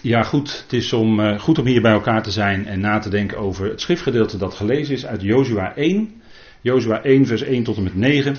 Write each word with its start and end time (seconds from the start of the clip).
Ja, 0.00 0.22
goed. 0.22 0.62
Het 0.62 0.72
is 0.72 0.92
om, 0.92 1.20
uh, 1.20 1.38
goed 1.40 1.58
om 1.58 1.66
hier 1.66 1.82
bij 1.82 1.92
elkaar 1.92 2.22
te 2.22 2.30
zijn 2.30 2.66
en 2.66 2.80
na 2.80 2.98
te 2.98 3.08
denken 3.08 3.38
over 3.38 3.68
het 3.68 3.80
schriftgedeelte 3.80 4.36
dat 4.36 4.54
gelezen 4.54 4.94
is 4.94 5.06
uit 5.06 5.22
Jozua 5.22 5.74
1. 5.76 6.22
Jozua 6.60 7.02
1, 7.02 7.26
vers 7.26 7.42
1 7.42 7.62
tot 7.62 7.76
en 7.76 7.82
met 7.82 7.94
9. 7.94 8.36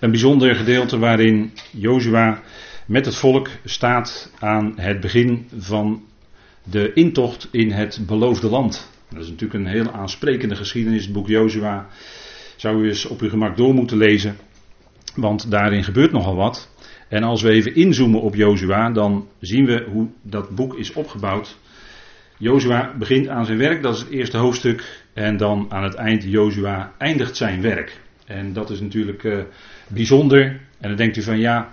Een 0.00 0.10
bijzonder 0.10 0.56
gedeelte 0.56 0.98
waarin 0.98 1.52
Jozua 1.70 2.42
met 2.86 3.04
het 3.04 3.14
volk 3.14 3.48
staat 3.64 4.32
aan 4.38 4.72
het 4.76 5.00
begin 5.00 5.48
van 5.58 6.02
de 6.62 6.92
intocht 6.92 7.48
in 7.50 7.70
het 7.70 8.00
beloofde 8.06 8.48
land. 8.48 8.90
Dat 9.10 9.22
is 9.22 9.28
natuurlijk 9.28 9.60
een 9.64 9.72
heel 9.72 9.92
aansprekende 9.92 10.56
geschiedenis. 10.56 11.04
Het 11.04 11.12
boek 11.12 11.28
Jozua 11.28 11.86
zou 12.56 12.84
u 12.84 12.88
eens 12.88 13.06
op 13.06 13.20
uw 13.20 13.28
gemak 13.28 13.56
door 13.56 13.74
moeten 13.74 13.96
lezen. 13.96 14.36
Want 15.14 15.50
daarin 15.50 15.84
gebeurt 15.84 16.12
nogal 16.12 16.34
wat. 16.34 16.68
En 17.08 17.22
als 17.22 17.42
we 17.42 17.50
even 17.50 17.74
inzoomen 17.74 18.20
op 18.20 18.34
Jozua, 18.34 18.90
dan 18.90 19.28
zien 19.40 19.64
we 19.66 19.86
hoe 19.92 20.08
dat 20.22 20.54
boek 20.54 20.78
is 20.78 20.92
opgebouwd. 20.92 21.58
Jozua 22.38 22.94
begint 22.98 23.28
aan 23.28 23.44
zijn 23.44 23.58
werk, 23.58 23.82
dat 23.82 23.94
is 23.94 24.00
het 24.00 24.10
eerste 24.10 24.36
hoofdstuk. 24.36 25.04
En 25.12 25.36
dan 25.36 25.66
aan 25.68 25.82
het 25.82 25.94
eind, 25.94 26.22
Jozua 26.22 26.92
eindigt 26.98 27.36
zijn 27.36 27.60
werk. 27.62 28.00
En 28.26 28.52
dat 28.52 28.70
is 28.70 28.80
natuurlijk 28.80 29.22
uh, 29.22 29.42
bijzonder. 29.88 30.44
En 30.80 30.88
dan 30.88 30.96
denkt 30.96 31.16
u 31.16 31.22
van 31.22 31.38
ja, 31.38 31.72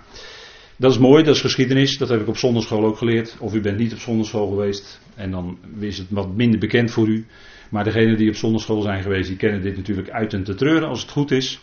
dat 0.76 0.90
is 0.90 0.98
mooi, 0.98 1.22
dat 1.24 1.34
is 1.34 1.40
geschiedenis. 1.40 1.98
Dat 1.98 2.08
heb 2.08 2.20
ik 2.20 2.28
op 2.28 2.36
zondagschool 2.36 2.84
ook 2.84 2.96
geleerd. 2.96 3.36
Of 3.38 3.54
u 3.54 3.60
bent 3.60 3.78
niet 3.78 3.92
op 3.92 3.98
zondagschool 3.98 4.48
geweest. 4.48 5.00
En 5.14 5.30
dan 5.30 5.58
is 5.78 5.98
het 5.98 6.06
wat 6.10 6.34
minder 6.36 6.58
bekend 6.58 6.90
voor 6.90 7.08
u. 7.08 7.26
Maar 7.70 7.84
degenen 7.84 8.16
die 8.16 8.28
op 8.28 8.36
zondagschool 8.36 8.82
zijn 8.82 9.02
geweest, 9.02 9.28
die 9.28 9.36
kennen 9.36 9.62
dit 9.62 9.76
natuurlijk 9.76 10.10
uit 10.10 10.32
en 10.32 10.44
te 10.44 10.54
treuren 10.54 10.88
als 10.88 11.02
het 11.02 11.10
goed 11.10 11.30
is. 11.30 11.60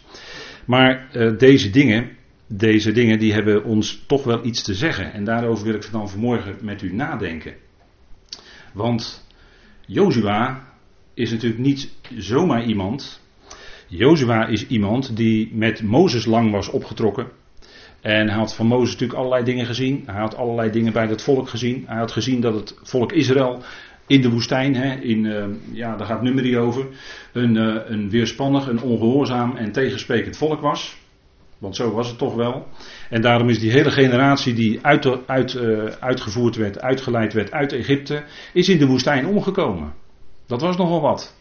Maar 0.66 1.08
uh, 1.14 1.38
deze 1.38 1.70
dingen, 1.70 2.10
deze 2.58 2.92
dingen 2.92 3.20
die 3.20 3.34
hebben 3.34 3.64
ons 3.64 4.04
toch 4.08 4.24
wel 4.24 4.46
iets 4.46 4.64
te 4.64 4.74
zeggen. 4.74 5.14
En 5.14 5.24
daarover 5.24 5.66
wil 5.66 5.74
ik 5.74 5.92
dan 5.92 6.10
vanmorgen 6.10 6.56
met 6.62 6.82
u 6.82 6.94
nadenken. 6.94 7.54
Want 8.74 9.28
Jozua 9.86 10.64
is 11.14 11.32
natuurlijk 11.32 11.62
niet 11.62 11.90
zomaar 12.18 12.66
iemand. 12.66 13.22
Jozua 13.88 14.48
is 14.48 14.68
iemand 14.68 15.16
die 15.16 15.52
met 15.54 15.84
Mozes 15.84 16.26
lang 16.26 16.52
was 16.52 16.70
opgetrokken. 16.70 17.28
En 18.02 18.28
hij 18.28 18.38
had 18.38 18.56
van 18.56 18.68
Mozes 18.68 18.92
natuurlijk 18.92 19.20
allerlei 19.20 19.44
dingen 19.44 19.66
gezien. 19.66 20.04
Hij 20.06 20.20
had 20.20 20.36
allerlei 20.36 20.72
dingen 20.72 20.94
bij 20.94 21.08
het 21.08 21.22
volk 21.22 21.50
gezien. 21.50 21.84
Hij 21.88 21.98
had 21.98 22.12
gezien 22.12 22.42
dat 22.42 22.54
het 22.54 22.80
volk 22.84 23.12
Israël 23.12 23.62
in 24.08 24.22
de 24.22 24.30
woestijn, 24.30 24.76
hè, 24.76 24.96
in, 24.96 25.26
uh, 25.26 25.46
ja, 25.72 25.96
daar 25.96 26.08
gaat 26.08 26.22
nummerie 26.22 26.58
over, 26.58 26.88
een, 27.34 27.56
uh, 27.56 27.76
een 27.86 28.10
weerspannig, 28.10 28.68
een 28.68 28.82
ongehoorzaam 28.82 29.56
en 29.56 29.72
tegensprekend 29.72 30.38
volk 30.38 30.62
was. 30.62 31.01
Want 31.62 31.76
zo 31.76 31.92
was 31.92 32.08
het 32.08 32.18
toch 32.18 32.36
wel. 32.36 32.68
En 33.10 33.22
daarom 33.22 33.50
is 33.50 33.60
die 33.60 33.72
hele 33.72 33.92
generatie 33.92 34.54
die 34.54 34.80
uit, 34.82 35.28
uit, 35.28 35.54
uh, 35.54 35.84
uitgevoerd 35.84 36.56
werd, 36.56 36.80
uitgeleid 36.80 37.34
werd 37.34 37.52
uit 37.52 37.74
Egypte, 37.74 38.24
is 38.54 38.70
in 38.70 38.78
de 38.78 38.88
woestijn 38.88 39.26
omgekomen. 39.28 39.94
Dat 40.48 40.62
was 40.62 40.78
nogal 40.78 41.02
wat. 41.02 41.36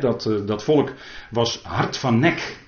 Dat, 0.00 0.30
dat 0.46 0.64
volk 0.64 0.92
was 1.30 1.60
hard 1.62 1.98
van 1.98 2.18
nek. 2.18 2.58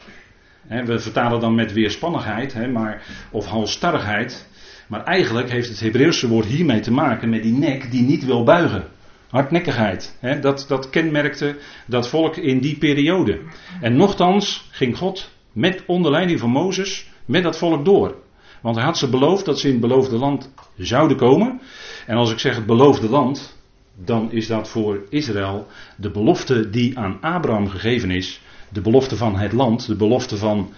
We 0.69 0.99
vertalen 0.99 1.41
dan 1.41 1.55
met 1.55 1.73
weerspannigheid, 1.73 2.53
he, 2.53 2.69
maar, 2.69 3.03
of 3.31 3.47
halstarrigheid. 3.47 4.49
Maar 4.87 5.05
eigenlijk 5.05 5.51
heeft 5.51 5.69
het 5.69 5.81
Hebreeuwse 5.81 6.29
woord 6.29 6.47
hiermee 6.47 6.81
te 6.81 6.93
maken 6.93 7.29
met 7.29 7.43
die 7.43 7.53
nek 7.53 7.91
die 7.91 8.03
niet 8.03 8.25
wil 8.25 8.45
buigen. 8.45 8.85
Hardnekkigheid. 9.31 10.19
Dat, 10.41 10.65
dat 10.69 10.91
kenmerkte 10.91 11.57
dat 11.87 12.09
volk 12.09 12.37
in 12.37 12.59
die 12.59 12.79
periode. 12.79 13.41
En 13.81 13.97
nochtans 13.97 14.69
ging 14.71 14.97
God 14.97 15.37
met 15.59 15.83
onder 15.87 16.11
leiding 16.11 16.41
van 16.41 16.51
Mozes 16.51 17.11
met 17.25 17.43
dat 17.43 17.59
volk 17.59 17.85
door. 17.85 18.15
Want 18.63 18.77
hij 18.77 18.85
had 18.85 18.99
ze 18.99 19.09
beloofd 19.09 19.45
dat 19.45 19.59
ze 19.59 19.67
in 19.67 19.73
het 19.73 19.81
beloofde 19.81 20.17
land 20.17 20.53
zouden 20.77 21.17
komen. 21.17 21.61
En 22.07 22.17
als 22.17 22.31
ik 22.33 22.39
zeg 22.39 22.57
het 22.57 22.67
beloofde 22.67 23.09
land, 23.09 23.57
dan 24.05 24.33
is 24.33 24.47
dat 24.47 24.69
voor 24.69 25.07
Israël 25.09 25.67
de 25.97 26.11
belofte 26.11 26.71
die 26.71 26.99
aan 26.99 27.19
Abraham 27.21 27.69
gegeven 27.69 28.11
is. 28.11 28.41
De 28.73 28.81
belofte 28.81 29.17
van 29.17 29.37
het 29.37 29.53
land, 29.53 29.87
de 29.87 29.97
belofte 29.97 30.37
van 30.37 30.73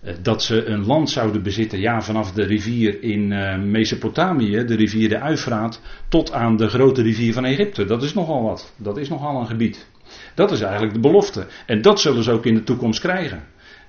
eh, 0.00 0.14
dat 0.22 0.42
ze 0.42 0.64
een 0.64 0.86
land 0.86 1.10
zouden 1.10 1.42
bezitten, 1.42 1.80
ja, 1.80 2.02
vanaf 2.02 2.32
de 2.32 2.42
rivier 2.42 3.02
in 3.02 3.30
uh, 3.30 3.58
Mesopotamië, 3.58 4.64
de 4.64 4.74
rivier 4.74 5.08
de 5.08 5.20
Uifraat, 5.20 5.80
tot 6.08 6.32
aan 6.32 6.56
de 6.56 6.68
grote 6.68 7.02
rivier 7.02 7.32
van 7.32 7.44
Egypte. 7.44 7.84
Dat 7.84 8.02
is 8.02 8.14
nogal 8.14 8.42
wat. 8.42 8.72
Dat 8.76 8.96
is 8.96 9.08
nogal 9.08 9.40
een 9.40 9.46
gebied. 9.46 9.86
Dat 10.34 10.50
is 10.52 10.60
eigenlijk 10.60 10.92
de 10.92 11.00
belofte. 11.00 11.46
En 11.66 11.82
dat 11.82 12.00
zullen 12.00 12.22
ze 12.22 12.32
ook 12.32 12.46
in 12.46 12.54
de 12.54 12.64
toekomst 12.64 13.00
krijgen. 13.00 13.42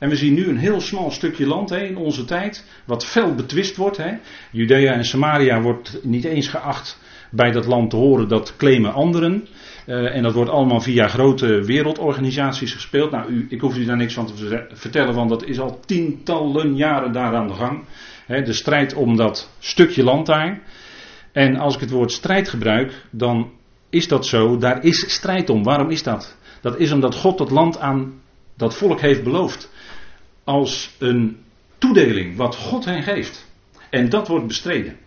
En 0.03 0.09
we 0.09 0.16
zien 0.16 0.34
nu 0.34 0.47
een 0.47 0.58
heel 0.58 0.81
smal 0.81 1.12
stukje 1.12 1.47
land 1.47 1.69
hè, 1.69 1.78
in 1.78 1.97
onze 1.97 2.25
tijd, 2.25 2.66
wat 2.86 3.06
fel 3.06 3.36
betwist 3.36 3.75
wordt. 3.75 3.97
Hè. 3.97 4.18
Judea 4.52 4.94
en 4.94 5.06
Samaria 5.06 5.62
wordt 5.62 6.00
niet 6.02 6.24
eens 6.24 6.47
geacht 6.47 7.00
bij 7.31 7.52
dat 7.52 7.66
land 7.66 7.90
te 7.90 7.96
horen, 7.96 8.28
dat 8.28 8.56
claimen 8.58 8.94
anderen. 8.94 9.47
Uh, 9.88 10.16
en 10.16 10.24
dat 10.24 10.34
wordt 10.34 10.50
allemaal 10.50 10.81
via 10.81 11.08
grote 11.08 11.62
wereldorganisaties 11.62 12.74
gespeeld. 12.74 13.12
Nou, 13.12 13.31
u, 13.31 13.46
ik 13.50 13.62
hoef 13.62 13.78
u 13.78 13.86
daar 13.86 13.97
niks 13.97 14.14
van 14.14 14.25
te 14.25 14.66
vertellen, 14.74 15.14
want 15.14 15.30
dat 15.30 15.46
is 15.46 15.59
al 15.59 15.80
tientallen 15.86 16.75
jaren 16.75 17.12
daar 17.12 17.35
aan 17.35 17.47
de 17.47 17.53
gang. 17.53 17.84
He, 18.25 18.41
de 18.41 18.53
strijd 18.53 18.94
om 18.94 19.16
dat 19.16 19.52
stukje 19.59 20.03
land 20.03 20.25
daar. 20.25 20.62
En 21.31 21.56
als 21.56 21.75
ik 21.75 21.81
het 21.81 21.91
woord 21.91 22.12
strijd 22.12 22.50
gebruik, 22.50 23.06
dan 23.12 23.52
is 23.90 24.08
dat 24.08 24.25
zo. 24.25 24.58
Daar 24.58 24.84
is 24.84 25.14
strijd 25.14 25.50
om. 25.50 25.64
Waarom 25.64 25.90
is 25.90 26.03
dat? 26.03 26.38
Dat 26.62 26.80
is 26.80 26.91
omdat 26.91 27.16
God 27.16 27.38
dat 27.38 27.52
land 27.52 27.80
aan 27.80 28.22
dat 28.58 28.75
volk 28.75 29.02
heeft 29.02 29.24
beloofd. 29.24 29.72
Als 30.44 30.96
een 31.00 31.38
toedeling 31.78 32.36
wat 32.36 32.56
God 32.56 32.86
hen 32.86 33.04
geeft. 33.04 33.52
En 33.90 34.09
dat 34.09 34.28
wordt 34.28 34.48
bestreden. 34.48 34.98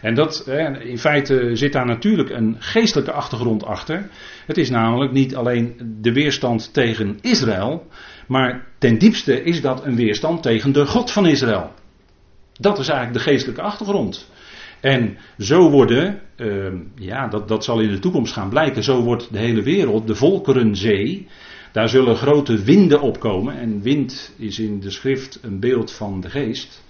En 0.00 0.14
dat, 0.14 0.48
in 0.80 0.98
feite 0.98 1.50
zit 1.56 1.72
daar 1.72 1.86
natuurlijk 1.86 2.30
een 2.30 2.56
geestelijke 2.58 3.12
achtergrond 3.12 3.64
achter. 3.64 4.08
Het 4.46 4.58
is 4.58 4.70
namelijk 4.70 5.12
niet 5.12 5.36
alleen 5.36 5.96
de 6.00 6.12
weerstand 6.12 6.72
tegen 6.72 7.18
Israël, 7.20 7.86
maar 8.26 8.66
ten 8.78 8.98
diepste 8.98 9.42
is 9.42 9.60
dat 9.60 9.84
een 9.84 9.96
weerstand 9.96 10.42
tegen 10.42 10.72
de 10.72 10.86
God 10.86 11.10
van 11.10 11.26
Israël. 11.26 11.72
Dat 12.52 12.78
is 12.78 12.88
eigenlijk 12.88 13.18
de 13.18 13.30
geestelijke 13.30 13.62
achtergrond. 13.62 14.30
En 14.80 15.16
zo 15.38 15.70
worden, 15.70 16.20
uh, 16.36 16.72
ja, 16.94 17.28
dat, 17.28 17.48
dat 17.48 17.64
zal 17.64 17.80
in 17.80 17.90
de 17.90 17.98
toekomst 17.98 18.32
gaan 18.32 18.48
blijken, 18.48 18.82
zo 18.82 19.02
wordt 19.02 19.32
de 19.32 19.38
hele 19.38 19.62
wereld, 19.62 20.06
de 20.06 20.14
volkerenzee, 20.14 21.28
daar 21.74 21.88
zullen 21.88 22.16
grote 22.16 22.62
winden 22.62 23.00
opkomen. 23.00 23.58
En 23.58 23.82
wind 23.82 24.34
is 24.36 24.58
in 24.58 24.80
de 24.80 24.90
schrift 24.90 25.38
een 25.42 25.60
beeld 25.60 25.92
van 25.92 26.20
de 26.20 26.30
geest. 26.30 26.82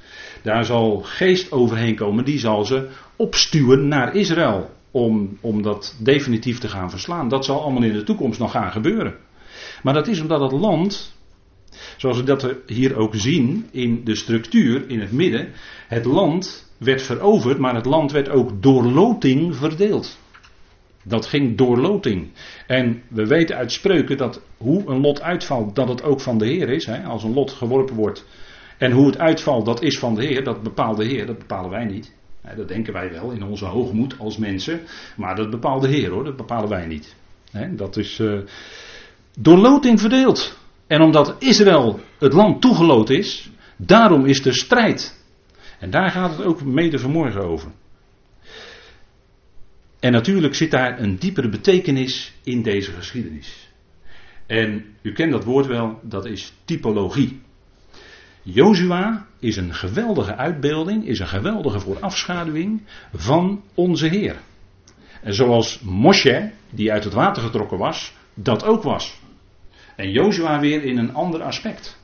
Daar 0.42 0.64
zal 0.64 1.00
geest 1.04 1.52
overheen 1.52 1.94
komen, 1.94 2.24
die 2.24 2.38
zal 2.38 2.64
ze 2.64 2.88
opstuwen 3.16 3.88
naar 3.88 4.14
Israël. 4.14 4.70
Om, 4.90 5.38
om 5.40 5.62
dat 5.62 5.96
definitief 6.00 6.58
te 6.58 6.68
gaan 6.68 6.90
verslaan. 6.90 7.28
Dat 7.28 7.44
zal 7.44 7.62
allemaal 7.62 7.82
in 7.82 7.92
de 7.92 8.02
toekomst 8.02 8.38
nog 8.38 8.50
gaan 8.50 8.72
gebeuren. 8.72 9.14
Maar 9.82 9.94
dat 9.94 10.08
is 10.08 10.20
omdat 10.20 10.40
het 10.40 10.52
land, 10.60 11.14
zoals 11.96 12.16
we 12.16 12.22
dat 12.22 12.54
hier 12.66 12.96
ook 12.96 13.14
zien 13.14 13.68
in 13.70 14.04
de 14.04 14.14
structuur 14.14 14.88
in 14.88 15.00
het 15.00 15.12
midden, 15.12 15.52
het 15.88 16.04
land 16.04 16.72
werd 16.78 17.02
veroverd, 17.02 17.58
maar 17.58 17.74
het 17.74 17.86
land 17.86 18.12
werd 18.12 18.28
ook 18.28 18.62
door 18.62 18.84
loting 18.84 19.56
verdeeld. 19.56 20.18
Dat 21.04 21.26
ging 21.26 21.56
door 21.56 21.78
loting. 21.78 22.30
En 22.66 23.02
we 23.08 23.26
weten 23.26 23.56
uit 23.56 23.72
spreuken 23.72 24.16
dat 24.16 24.40
hoe 24.56 24.86
een 24.86 25.00
lot 25.00 25.22
uitvalt, 25.22 25.74
dat 25.74 25.88
het 25.88 26.02
ook 26.02 26.20
van 26.20 26.38
de 26.38 26.46
Heer 26.46 26.68
is. 26.68 26.86
Hè? 26.86 27.02
Als 27.02 27.22
een 27.22 27.34
lot 27.34 27.50
geworpen 27.50 27.96
wordt, 27.96 28.24
en 28.78 28.92
hoe 28.92 29.06
het 29.06 29.18
uitvalt, 29.18 29.66
dat 29.66 29.82
is 29.82 29.98
van 29.98 30.14
de 30.14 30.24
Heer, 30.24 30.44
dat 30.44 30.62
bepaalt 30.62 30.96
de 30.96 31.04
Heer, 31.04 31.26
dat 31.26 31.38
bepalen 31.38 31.70
wij 31.70 31.84
niet. 31.84 32.12
Dat 32.56 32.68
denken 32.68 32.92
wij 32.92 33.10
wel 33.10 33.30
in 33.30 33.42
onze 33.42 33.64
hoogmoed 33.64 34.18
als 34.18 34.36
mensen, 34.36 34.80
maar 35.16 35.36
dat 35.36 35.50
bepaalt 35.50 35.82
de 35.82 35.88
Heer 35.88 36.10
hoor, 36.10 36.24
dat 36.24 36.36
bepalen 36.36 36.68
wij 36.68 36.86
niet. 36.86 37.16
Dat 37.70 37.96
is 37.96 38.18
uh, 38.18 38.40
door 39.38 39.58
loting 39.58 40.00
verdeeld. 40.00 40.58
En 40.86 41.00
omdat 41.00 41.36
Israël 41.38 42.00
het 42.18 42.32
land 42.32 42.60
toegeloot 42.60 43.10
is, 43.10 43.50
daarom 43.76 44.26
is 44.26 44.44
er 44.44 44.54
strijd. 44.54 45.24
En 45.78 45.90
daar 45.90 46.10
gaat 46.10 46.36
het 46.36 46.46
ook 46.46 46.64
mede 46.64 46.98
vanmorgen 46.98 47.42
over. 47.42 47.70
En 50.04 50.12
natuurlijk 50.12 50.54
zit 50.54 50.70
daar 50.70 51.00
een 51.00 51.16
diepere 51.16 51.48
betekenis 51.48 52.32
in 52.42 52.62
deze 52.62 52.92
geschiedenis. 52.92 53.68
En 54.46 54.84
u 55.02 55.12
kent 55.12 55.32
dat 55.32 55.44
woord 55.44 55.66
wel, 55.66 56.00
dat 56.02 56.26
is 56.26 56.52
typologie. 56.64 57.40
Jozua 58.42 59.26
is 59.38 59.56
een 59.56 59.74
geweldige 59.74 60.36
uitbeelding, 60.36 61.06
is 61.06 61.18
een 61.18 61.28
geweldige 61.28 61.80
voorafschaduwing 61.80 62.82
van 63.14 63.62
onze 63.74 64.06
Heer. 64.06 64.36
En 65.22 65.34
zoals 65.34 65.80
Moshe, 65.80 66.50
die 66.70 66.92
uit 66.92 67.04
het 67.04 67.12
water 67.12 67.42
getrokken 67.42 67.78
was, 67.78 68.12
dat 68.34 68.64
ook 68.64 68.82
was. 68.82 69.20
En 69.96 70.10
Jozua 70.10 70.60
weer 70.60 70.84
in 70.84 70.98
een 70.98 71.14
ander 71.14 71.42
aspect. 71.42 71.98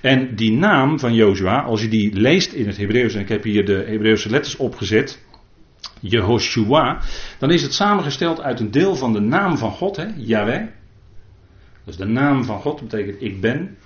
En 0.00 0.34
die 0.34 0.52
naam 0.52 0.98
van 0.98 1.14
Jozua, 1.14 1.62
als 1.62 1.82
je 1.82 1.88
die 1.88 2.12
leest 2.12 2.52
in 2.52 2.66
het 2.66 2.76
Hebreeuws, 2.76 3.14
en 3.14 3.20
ik 3.20 3.28
heb 3.28 3.42
hier 3.42 3.64
de 3.64 3.84
Hebreeuwse 3.86 4.30
letters 4.30 4.56
opgezet, 4.56 5.26
Jehoshua, 6.00 7.00
dan 7.38 7.50
is 7.50 7.62
het 7.62 7.74
samengesteld 7.74 8.40
uit 8.40 8.60
een 8.60 8.70
deel 8.70 8.96
van 8.96 9.12
de 9.12 9.20
naam 9.20 9.58
van 9.58 9.70
God, 9.70 9.96
hè, 9.96 10.06
Yahweh. 10.16 10.66
Is 11.86 11.96
de 11.96 12.06
naam 12.06 12.44
van 12.44 12.60
God, 12.60 12.80
betekent 12.80 13.22
ik 13.22 13.40
ben. 13.40 13.76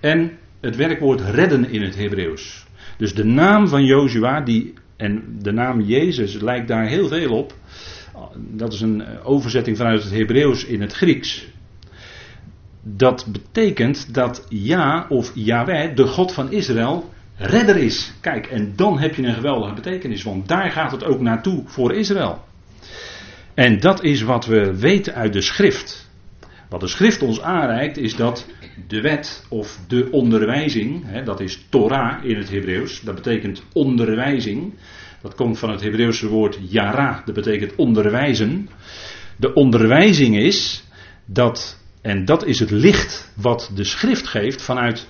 En 0.00 0.38
het 0.60 0.76
werkwoord 0.76 1.20
redden 1.20 1.70
in 1.70 1.82
het 1.82 1.96
Hebreeuws. 1.96 2.66
Dus 2.96 3.14
de 3.14 3.24
naam 3.24 3.68
van 3.68 3.84
Jozua 3.84 4.40
die 4.40 4.74
En 4.96 5.38
de 5.42 5.52
naam 5.52 5.80
Jezus 5.80 6.34
lijkt 6.34 6.68
daar 6.68 6.86
heel 6.86 7.08
veel 7.08 7.30
op. 7.30 7.54
Dat 8.36 8.72
is 8.72 8.80
een 8.80 9.04
overzetting 9.22 9.76
vanuit 9.76 10.02
het 10.02 10.12
Hebreeuws 10.12 10.64
in 10.64 10.80
het 10.80 10.92
Grieks. 10.92 11.46
Dat 12.82 13.26
betekent 13.32 14.14
dat 14.14 14.46
Ja 14.48 15.06
of 15.08 15.32
Yahweh, 15.34 15.96
de 15.96 16.06
God 16.06 16.32
van 16.32 16.52
Israël, 16.52 17.12
redder 17.36 17.76
is. 17.76 18.12
Kijk, 18.20 18.46
en 18.46 18.72
dan 18.76 18.98
heb 18.98 19.14
je 19.14 19.22
een 19.22 19.34
geweldige 19.34 19.74
betekenis, 19.74 20.22
want 20.22 20.48
daar 20.48 20.70
gaat 20.70 20.90
het 20.90 21.04
ook 21.04 21.20
naartoe 21.20 21.62
voor 21.66 21.94
Israël. 21.94 22.44
En 23.54 23.80
dat 23.80 24.02
is 24.02 24.22
wat 24.22 24.46
we 24.46 24.78
weten 24.78 25.14
uit 25.14 25.32
de 25.32 25.40
schrift. 25.40 26.10
Wat 26.68 26.80
de 26.80 26.88
schrift 26.88 27.22
ons 27.22 27.40
aanreikt 27.40 27.96
is 27.96 28.16
dat 28.16 28.46
de 28.88 29.00
wet 29.00 29.44
of 29.48 29.78
de 29.88 30.08
onderwijzing, 30.10 31.02
hè, 31.06 31.22
dat 31.22 31.40
is 31.40 31.66
Torah 31.68 32.24
in 32.24 32.36
het 32.36 32.50
Hebreeuws, 32.50 33.00
dat 33.00 33.14
betekent 33.14 33.62
onderwijzing. 33.72 34.74
Dat 35.22 35.34
komt 35.34 35.58
van 35.58 35.70
het 35.70 35.80
Hebreeuwse 35.80 36.28
woord 36.28 36.58
yara, 36.68 37.22
dat 37.24 37.34
betekent 37.34 37.74
onderwijzen. 37.74 38.68
De 39.36 39.54
onderwijzing 39.54 40.36
is 40.36 40.84
dat, 41.24 41.80
en 42.00 42.24
dat 42.24 42.46
is 42.46 42.58
het 42.58 42.70
licht 42.70 43.32
wat 43.36 43.70
de 43.74 43.84
schrift 43.84 44.26
geeft 44.26 44.62
vanuit 44.62 45.06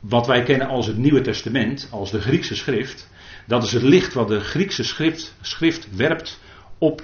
wat 0.00 0.26
wij 0.26 0.42
kennen 0.42 0.68
als 0.68 0.86
het 0.86 0.96
Nieuwe 0.96 1.20
Testament, 1.20 1.88
als 1.90 2.10
de 2.10 2.20
Griekse 2.20 2.56
schrift. 2.56 3.08
Dat 3.46 3.62
is 3.62 3.72
het 3.72 3.82
licht 3.82 4.14
wat 4.14 4.28
de 4.28 4.40
Griekse 4.40 4.84
schrift, 4.84 5.34
schrift 5.40 5.96
werpt 5.96 6.40
op 6.78 7.02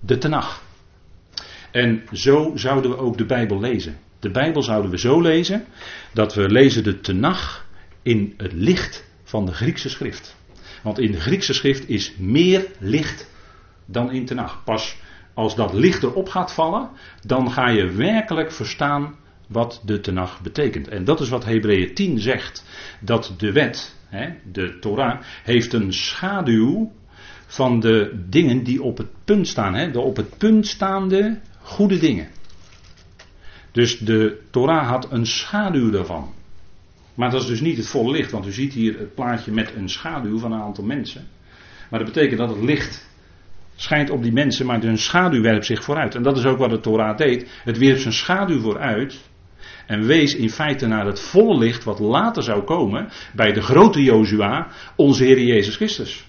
de 0.00 0.18
Tenach. 0.18 0.62
En 1.70 2.02
zo 2.12 2.52
zouden 2.54 2.90
we 2.90 2.96
ook 2.96 3.18
de 3.18 3.26
Bijbel 3.26 3.60
lezen. 3.60 3.98
De 4.20 4.30
Bijbel 4.30 4.62
zouden 4.62 4.90
we 4.90 4.98
zo 4.98 5.20
lezen 5.20 5.64
dat 6.12 6.34
we 6.34 6.48
lezen 6.48 6.84
de 6.84 7.00
Tenach 7.00 7.66
in 8.02 8.34
het 8.36 8.52
licht 8.52 9.04
van 9.24 9.46
de 9.46 9.52
Griekse 9.52 9.88
schrift. 9.88 10.36
Want 10.82 10.98
in 10.98 11.12
de 11.12 11.20
Griekse 11.20 11.52
schrift 11.54 11.88
is 11.88 12.14
meer 12.18 12.66
licht 12.78 13.30
dan 13.86 14.12
in 14.12 14.24
Tenach. 14.24 14.64
Pas 14.64 14.96
als 15.34 15.54
dat 15.54 15.72
licht 15.72 16.02
erop 16.02 16.28
gaat 16.28 16.52
vallen, 16.52 16.90
dan 17.26 17.50
ga 17.50 17.68
je 17.68 17.90
werkelijk 17.90 18.52
verstaan 18.52 19.16
wat 19.48 19.82
de 19.84 20.00
Tenach 20.00 20.40
betekent. 20.42 20.88
En 20.88 21.04
dat 21.04 21.20
is 21.20 21.28
wat 21.28 21.44
Hebreeën 21.44 21.94
10 21.94 22.18
zegt. 22.18 22.64
Dat 23.00 23.34
de 23.38 23.52
wet, 23.52 23.96
de 24.52 24.78
Torah, 24.78 25.20
heeft 25.42 25.72
een 25.72 25.92
schaduw 25.92 26.92
van 27.46 27.80
de 27.80 28.24
dingen 28.28 28.64
die 28.64 28.82
op 28.82 28.98
het 28.98 29.08
punt 29.24 29.48
staan. 29.48 29.74
Hè? 29.74 29.90
De 29.90 30.00
op 30.00 30.16
het 30.16 30.38
punt 30.38 30.66
staande 30.66 31.40
goede 31.62 31.98
dingen. 31.98 32.28
Dus 33.72 33.98
de 33.98 34.40
Torah 34.50 34.88
had 34.88 35.12
een 35.12 35.26
schaduw 35.26 35.90
daarvan. 35.90 36.34
Maar 37.14 37.30
dat 37.30 37.42
is 37.42 37.46
dus 37.46 37.60
niet 37.60 37.76
het 37.76 37.86
volle 37.86 38.10
licht, 38.10 38.30
want 38.30 38.46
u 38.46 38.52
ziet 38.52 38.72
hier 38.72 38.98
het 38.98 39.14
plaatje 39.14 39.52
met 39.52 39.72
een 39.76 39.88
schaduw 39.88 40.38
van 40.38 40.52
een 40.52 40.60
aantal 40.60 40.84
mensen. 40.84 41.26
Maar 41.90 41.98
dat 41.98 42.08
betekent 42.12 42.38
dat 42.38 42.48
het 42.48 42.64
licht 42.64 43.06
schijnt 43.76 44.10
op 44.10 44.22
die 44.22 44.32
mensen, 44.32 44.66
maar 44.66 44.80
hun 44.80 44.98
schaduw 44.98 45.42
werpt 45.42 45.66
zich 45.66 45.84
vooruit. 45.84 46.14
En 46.14 46.22
dat 46.22 46.36
is 46.36 46.44
ook 46.44 46.58
wat 46.58 46.70
de 46.70 46.80
Torah 46.80 47.16
deed. 47.16 47.60
Het 47.64 47.78
wierp 47.78 47.98
zijn 47.98 48.14
schaduw 48.14 48.60
vooruit 48.60 49.18
en 49.88 50.06
wees 50.06 50.34
in 50.34 50.50
feite 50.50 50.86
naar 50.86 51.06
het 51.06 51.20
volle 51.20 51.58
licht 51.58 51.84
wat 51.84 51.98
later 51.98 52.42
zou 52.42 52.62
komen 52.62 53.08
bij 53.34 53.52
de 53.52 53.62
grote 53.62 54.02
Jozua, 54.02 54.66
onze 54.96 55.24
Heer 55.24 55.42
Jezus 55.42 55.76
Christus. 55.76 56.24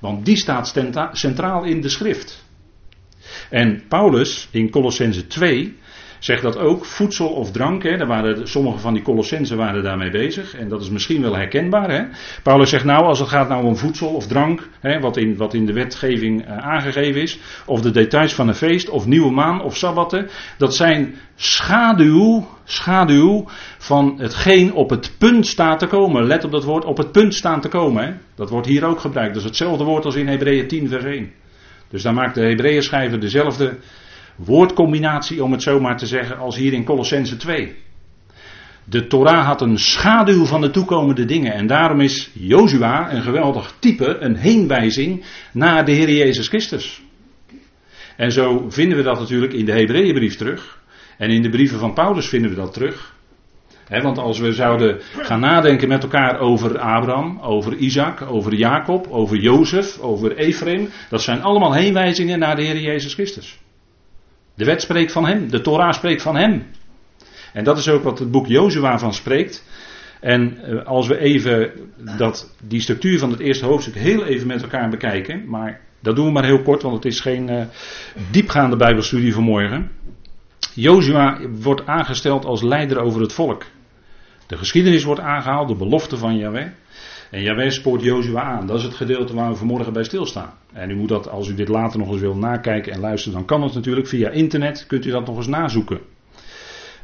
Want 0.00 0.24
die 0.24 0.36
staat 0.36 0.74
centraal 1.12 1.64
in 1.64 1.80
de 1.80 1.88
schrift. 1.88 2.44
En 3.50 3.82
Paulus 3.88 4.48
in 4.50 4.70
Colossense 4.70 5.26
2 5.26 5.76
zegt 6.18 6.42
dat 6.42 6.58
ook 6.58 6.84
voedsel 6.84 7.28
of 7.28 7.50
drank. 7.50 7.82
Hè, 7.82 7.96
daar 7.96 8.06
waren, 8.06 8.48
sommige 8.48 8.78
van 8.78 8.94
die 8.94 9.02
Colossensen 9.02 9.56
waren 9.56 9.82
daarmee 9.82 10.10
bezig. 10.10 10.54
En 10.54 10.68
dat 10.68 10.80
is 10.80 10.90
misschien 10.90 11.22
wel 11.22 11.36
herkenbaar. 11.36 11.90
Hè. 11.90 12.04
Paulus 12.42 12.70
zegt 12.70 12.84
nou, 12.84 13.04
als 13.04 13.18
het 13.18 13.28
gaat 13.28 13.48
nou 13.48 13.64
om 13.64 13.76
voedsel 13.76 14.08
of 14.08 14.26
drank, 14.26 14.68
hè, 14.80 15.00
wat, 15.00 15.16
in, 15.16 15.36
wat 15.36 15.54
in 15.54 15.66
de 15.66 15.72
wetgeving 15.72 16.46
uh, 16.46 16.58
aangegeven 16.58 17.20
is, 17.20 17.38
of 17.66 17.80
de 17.80 17.90
details 17.90 18.34
van 18.34 18.48
een 18.48 18.54
feest, 18.54 18.88
of 18.88 19.06
nieuwe 19.06 19.30
maan 19.30 19.62
of 19.62 19.76
sabbatten, 19.76 20.28
dat 20.58 20.74
zijn 20.74 21.14
schaduw, 21.34 22.48
schaduw 22.64 23.44
van 23.78 24.14
hetgeen 24.18 24.72
op 24.72 24.90
het 24.90 25.12
punt 25.18 25.46
staat 25.46 25.78
te 25.78 25.86
komen. 25.86 26.26
Let 26.26 26.44
op 26.44 26.50
dat 26.50 26.64
woord, 26.64 26.84
op 26.84 26.96
het 26.96 27.12
punt 27.12 27.34
staan 27.34 27.60
te 27.60 27.68
komen. 27.68 28.04
Hè. 28.04 28.12
Dat 28.34 28.50
wordt 28.50 28.66
hier 28.66 28.84
ook 28.84 29.00
gebruikt. 29.00 29.34
Dat 29.34 29.42
is 29.42 29.48
hetzelfde 29.48 29.84
woord 29.84 30.04
als 30.04 30.14
in 30.14 30.28
Hebreeën 30.28 30.68
10 30.68 30.88
vers 30.88 31.04
1. 31.04 31.30
Dus 31.90 32.02
daar 32.02 32.14
maakt 32.14 32.34
de 32.34 32.40
Hebreeën 32.40 32.82
schrijver 32.82 33.20
dezelfde 33.20 33.76
woordcombinatie, 34.38 35.44
om 35.44 35.52
het 35.52 35.62
zo 35.62 35.80
maar 35.80 35.96
te 35.96 36.06
zeggen, 36.06 36.38
als 36.38 36.56
hier 36.56 36.72
in 36.72 36.84
Colossense 36.84 37.36
2. 37.36 37.76
De 38.84 39.06
Torah 39.06 39.46
had 39.46 39.60
een 39.60 39.78
schaduw 39.78 40.44
van 40.44 40.60
de 40.60 40.70
toekomende 40.70 41.24
dingen. 41.24 41.52
En 41.52 41.66
daarom 41.66 42.00
is 42.00 42.30
Jozua 42.32 43.12
een 43.12 43.22
geweldig 43.22 43.74
type, 43.78 44.16
een 44.20 44.36
heenwijzing 44.36 45.24
naar 45.52 45.84
de 45.84 45.92
Heer 45.92 46.10
Jezus 46.10 46.48
Christus. 46.48 47.02
En 48.16 48.32
zo 48.32 48.64
vinden 48.68 48.96
we 48.96 49.04
dat 49.04 49.18
natuurlijk 49.18 49.52
in 49.52 49.64
de 49.64 49.72
Hebreeënbrief 49.72 50.36
terug. 50.36 50.82
En 51.18 51.30
in 51.30 51.42
de 51.42 51.48
brieven 51.48 51.78
van 51.78 51.92
Paulus 51.92 52.28
vinden 52.28 52.50
we 52.50 52.56
dat 52.56 52.72
terug. 52.72 53.14
want 53.88 54.18
als 54.18 54.38
we 54.38 54.52
zouden 54.52 55.00
gaan 55.16 55.40
nadenken 55.40 55.88
met 55.88 56.02
elkaar 56.02 56.38
over 56.38 56.78
Abraham, 56.78 57.38
over 57.40 57.76
Isaac, 57.76 58.22
over 58.22 58.54
Jacob, 58.54 59.06
over 59.10 59.36
Jozef, 59.36 59.98
over 59.98 60.36
Ephraim, 60.36 60.88
dat 61.10 61.22
zijn 61.22 61.42
allemaal 61.42 61.74
heenwijzingen 61.74 62.38
naar 62.38 62.56
de 62.56 62.62
Heer 62.62 62.80
Jezus 62.80 63.14
Christus. 63.14 63.58
De 64.58 64.64
wet 64.64 64.82
spreekt 64.82 65.12
van 65.12 65.26
hem, 65.26 65.50
de 65.50 65.60
Torah 65.60 65.92
spreekt 65.92 66.22
van 66.22 66.36
hem. 66.36 66.66
En 67.52 67.64
dat 67.64 67.78
is 67.78 67.88
ook 67.88 68.02
wat 68.02 68.18
het 68.18 68.30
boek 68.30 68.46
Jozua 68.46 68.98
van 68.98 69.14
spreekt. 69.14 69.64
En 70.20 70.58
eh, 70.58 70.86
als 70.86 71.06
we 71.06 71.18
even 71.18 71.72
dat, 72.16 72.54
die 72.62 72.80
structuur 72.80 73.18
van 73.18 73.30
het 73.30 73.40
eerste 73.40 73.66
hoofdstuk 73.66 73.94
heel 73.94 74.24
even 74.24 74.46
met 74.46 74.62
elkaar 74.62 74.88
bekijken, 74.88 75.48
maar 75.48 75.80
dat 76.00 76.16
doen 76.16 76.26
we 76.26 76.32
maar 76.32 76.44
heel 76.44 76.62
kort, 76.62 76.82
want 76.82 76.94
het 76.94 77.04
is 77.04 77.20
geen 77.20 77.50
uh, 77.50 77.62
diepgaande 78.30 78.76
Bijbelstudie 78.76 79.34
vanmorgen. 79.34 79.90
Jozua 80.74 81.40
wordt 81.48 81.86
aangesteld 81.86 82.44
als 82.44 82.62
leider 82.62 82.98
over 82.98 83.20
het 83.20 83.32
volk. 83.32 83.64
De 84.46 84.56
geschiedenis 84.56 85.04
wordt 85.04 85.20
aangehaald, 85.20 85.68
de 85.68 85.74
belofte 85.74 86.16
van 86.16 86.36
Yahweh. 86.36 86.66
En 87.30 87.42
Jawel 87.42 87.70
spoort 87.70 88.02
Jozua 88.02 88.42
aan. 88.42 88.66
Dat 88.66 88.78
is 88.78 88.82
het 88.82 88.94
gedeelte 88.94 89.34
waar 89.34 89.50
we 89.50 89.56
vanmorgen 89.56 89.92
bij 89.92 90.04
stilstaan. 90.04 90.52
En 90.72 90.90
u 90.90 90.94
moet 90.94 91.08
dat, 91.08 91.28
als 91.28 91.48
u 91.48 91.54
dit 91.54 91.68
later 91.68 91.98
nog 91.98 92.10
eens 92.10 92.20
wil 92.20 92.36
nakijken 92.36 92.92
en 92.92 93.00
luisteren, 93.00 93.38
dan 93.38 93.46
kan 93.46 93.62
het 93.62 93.74
natuurlijk 93.74 94.06
via 94.06 94.30
internet. 94.30 94.86
Kunt 94.86 95.06
u 95.06 95.10
dat 95.10 95.26
nog 95.26 95.36
eens 95.36 95.46
nazoeken. 95.46 96.00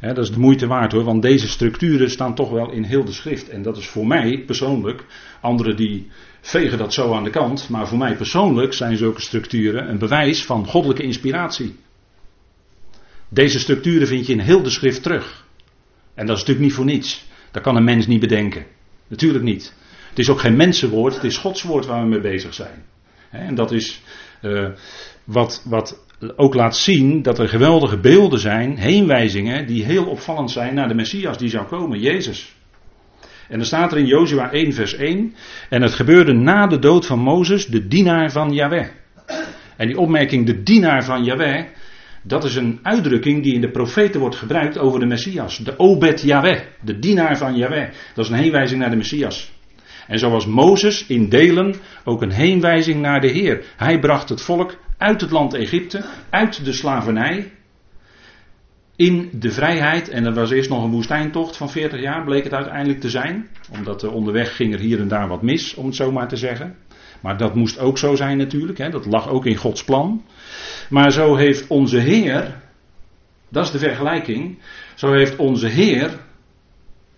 dat 0.01 0.19
is 0.19 0.31
de 0.31 0.39
moeite 0.39 0.67
waard 0.67 0.93
hoor, 0.93 1.05
want 1.05 1.23
deze 1.23 1.49
structuren 1.49 2.11
staan 2.11 2.35
toch 2.35 2.51
wel 2.51 2.71
in 2.71 2.83
heel 2.83 3.05
de 3.05 3.13
schrift. 3.13 3.49
En 3.49 3.63
dat 3.63 3.77
is 3.77 3.87
voor 3.87 4.07
mij 4.07 4.43
persoonlijk, 4.47 5.05
anderen 5.41 5.77
die 5.77 6.09
vegen 6.41 6.79
dat 6.79 6.93
zo 6.95 7.15
aan 7.15 7.25
de 7.25 7.31
kant, 7.31 7.69
maar 7.69 7.89
voor 7.89 7.99
mij 7.99 8.17
persoonlijk 8.17 8.73
zijn 8.73 8.97
zulke 8.97 9.21
structuren 9.21 9.89
een 9.89 9.99
bewijs 9.99 10.45
van 10.45 10.67
goddelijke 10.67 11.03
inspiratie. 11.03 11.77
Deze 13.29 13.59
structuren 13.59 14.07
vind 14.07 14.27
je 14.27 14.33
in 14.33 14.39
heel 14.39 14.63
de 14.63 14.71
schrift 14.71 15.03
terug. 15.03 15.47
En 16.15 16.27
dat 16.27 16.37
is 16.37 16.41
natuurlijk 16.43 16.67
niet 16.67 16.77
voor 16.77 16.85
niets. 16.85 17.25
Dat 17.51 17.63
kan 17.63 17.77
een 17.77 17.85
mens 17.85 18.07
niet 18.07 18.21
bedenken. 18.21 18.67
Natuurlijk 19.09 19.45
niet. 19.45 19.75
Het 20.15 20.23
is 20.23 20.31
ook 20.31 20.41
geen 20.41 20.57
mensenwoord, 20.57 21.15
het 21.15 21.25
is 21.25 21.37
Gods 21.37 21.63
woord 21.63 21.87
waar 21.87 22.03
we 22.03 22.09
mee 22.09 22.21
bezig 22.21 22.55
zijn. 22.55 22.85
En 23.31 23.55
dat 23.55 23.73
is 23.73 24.03
uh, 24.43 24.69
wat, 25.25 25.65
wat 25.69 26.05
ook 26.37 26.55
laat 26.55 26.77
zien 26.77 27.23
dat 27.23 27.39
er 27.39 27.49
geweldige 27.49 27.99
beelden 27.99 28.39
zijn, 28.39 28.77
heenwijzingen, 28.77 29.67
die 29.67 29.85
heel 29.85 30.05
opvallend 30.05 30.51
zijn 30.51 30.75
naar 30.75 30.89
de 30.89 30.95
Messias 30.95 31.39
die 31.39 31.49
zou 31.49 31.67
komen, 31.67 32.01
Jezus. 32.01 32.55
En 33.49 33.57
dan 33.57 33.67
staat 33.67 33.93
er 33.93 33.99
in 33.99 34.07
Jozua 34.07 34.53
1 34.53 34.73
vers 34.73 34.95
1, 34.95 35.35
en 35.69 35.83
het 35.83 35.95
gebeurde 35.95 36.33
na 36.33 36.67
de 36.67 36.79
dood 36.79 37.07
van 37.07 37.19
Mozes, 37.19 37.67
de 37.67 37.89
dienaar 37.89 38.31
van 38.31 38.53
Yahweh. 38.53 38.87
En 39.77 39.87
die 39.87 39.99
opmerking, 39.99 40.47
de 40.47 40.63
dienaar 40.63 41.05
van 41.05 41.25
Yahweh, 41.25 41.65
dat 42.23 42.45
is 42.45 42.57
een 42.57 42.79
uitdrukking 42.83 43.43
die 43.43 43.55
in 43.55 43.61
de 43.61 43.71
profeten 43.71 44.21
wordt 44.21 44.37
gebruikt 44.37 44.79
over 44.79 45.01
de 45.01 45.07
Messias. 45.07 45.59
De 45.59 45.79
Obed 45.79 46.23
Yahweh, 46.23 46.61
de 46.81 46.99
dienaar 46.99 47.39
van 47.39 47.57
Yahweh. 47.57 47.89
Dat 48.15 48.25
is 48.25 48.31
een 48.31 48.39
heenwijzing 48.39 48.81
naar 48.81 48.91
de 48.91 48.97
Messias. 48.97 49.54
En 50.07 50.19
zoals 50.19 50.47
Mozes 50.47 51.07
in 51.07 51.29
delen 51.29 51.75
ook 52.05 52.23
een 52.23 52.33
heenwijzing 52.33 53.01
naar 53.01 53.21
de 53.21 53.31
Heer. 53.31 53.65
Hij 53.77 53.99
bracht 53.99 54.29
het 54.29 54.41
volk 54.41 54.77
uit 54.99 55.21
het 55.21 55.31
land 55.31 55.55
Egypte, 55.55 56.05
uit 56.31 56.65
de 56.65 56.73
slavernij, 56.73 57.53
in 58.97 59.31
de 59.33 59.51
vrijheid. 59.51 60.09
En 60.09 60.25
er 60.25 60.35
was 60.35 60.51
eerst 60.51 60.71
nog 60.71 60.85
een 60.85 60.91
woestijntocht 60.91 61.57
van 61.57 61.71
40 61.71 62.01
jaar, 62.01 62.25
bleek 62.25 62.45
het 62.45 62.53
uiteindelijk 62.53 63.01
te 63.01 63.11
zijn. 63.11 63.49
Omdat 63.73 64.03
er 64.03 64.13
onderweg 64.13 64.57
ging 64.57 64.73
er 64.73 64.81
hier 64.81 65.01
en 65.01 65.09
daar 65.09 65.29
wat 65.29 65.43
mis, 65.43 65.75
om 65.75 65.87
het 65.87 65.97
zo 65.97 66.13
maar 66.13 66.29
te 66.29 66.37
zeggen. 66.37 66.77
Maar 67.21 67.37
dat 67.37 67.55
moest 67.55 67.79
ook 67.79 67.99
zo 67.99 68.15
zijn 68.15 68.37
natuurlijk, 68.37 68.79
hè? 68.79 68.91
dat 68.91 69.07
lag 69.07 69.29
ook 69.29 69.47
in 69.47 69.57
Gods 69.57 69.85
plan. 69.85 70.25
Maar 70.89 71.13
zo 71.13 71.37
heeft 71.37 71.67
onze 71.67 71.99
Heer, 71.99 72.61
dat 73.49 73.65
is 73.65 73.71
de 73.71 73.79
vergelijking, 73.79 74.59
zo 74.95 75.13
heeft 75.13 75.37
onze 75.37 75.67
Heer, 75.67 76.21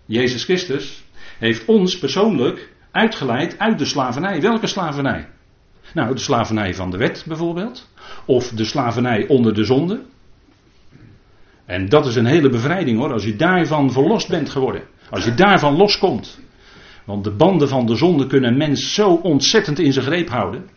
Jezus 0.05 0.45
Christus, 0.45 1.05
heeft 1.39 1.65
ons 1.65 1.99
persoonlijk 1.99 2.75
Uitgeleid 2.97 3.59
uit 3.59 3.79
de 3.79 3.85
slavernij. 3.85 4.41
Welke 4.41 4.67
slavernij? 4.67 5.29
Nou, 5.95 6.15
de 6.15 6.21
slavernij 6.21 6.75
van 6.75 6.91
de 6.91 6.97
wet 6.97 7.25
bijvoorbeeld. 7.27 7.89
Of 8.25 8.49
de 8.49 8.65
slavernij 8.65 9.27
onder 9.27 9.55
de 9.55 9.65
zonde. 9.65 10.01
En 11.67 11.89
dat 11.89 12.07
is 12.07 12.17
een 12.17 12.27
hele 12.27 12.49
bevrijding 12.49 12.99
hoor, 12.99 13.13
als 13.13 13.25
je 13.25 13.37
daarvan 13.37 13.93
verlost 13.93 14.29
bent 14.29 14.51
geworden. 14.51 14.83
Als 15.11 15.25
je 15.25 15.35
daarvan 15.35 15.77
loskomt. 15.77 16.41
Want 17.05 17.25
de 17.25 17.31
banden 17.31 17.69
van 17.69 17.87
de 17.87 17.97
zonde 17.97 18.27
kunnen 18.27 18.51
een 18.51 18.59
mens 18.59 18.95
zo 18.95 19.09
ontzettend 19.09 19.79
in 19.79 19.93
zijn 19.93 20.05
greep 20.05 20.29
houden. 20.29 20.69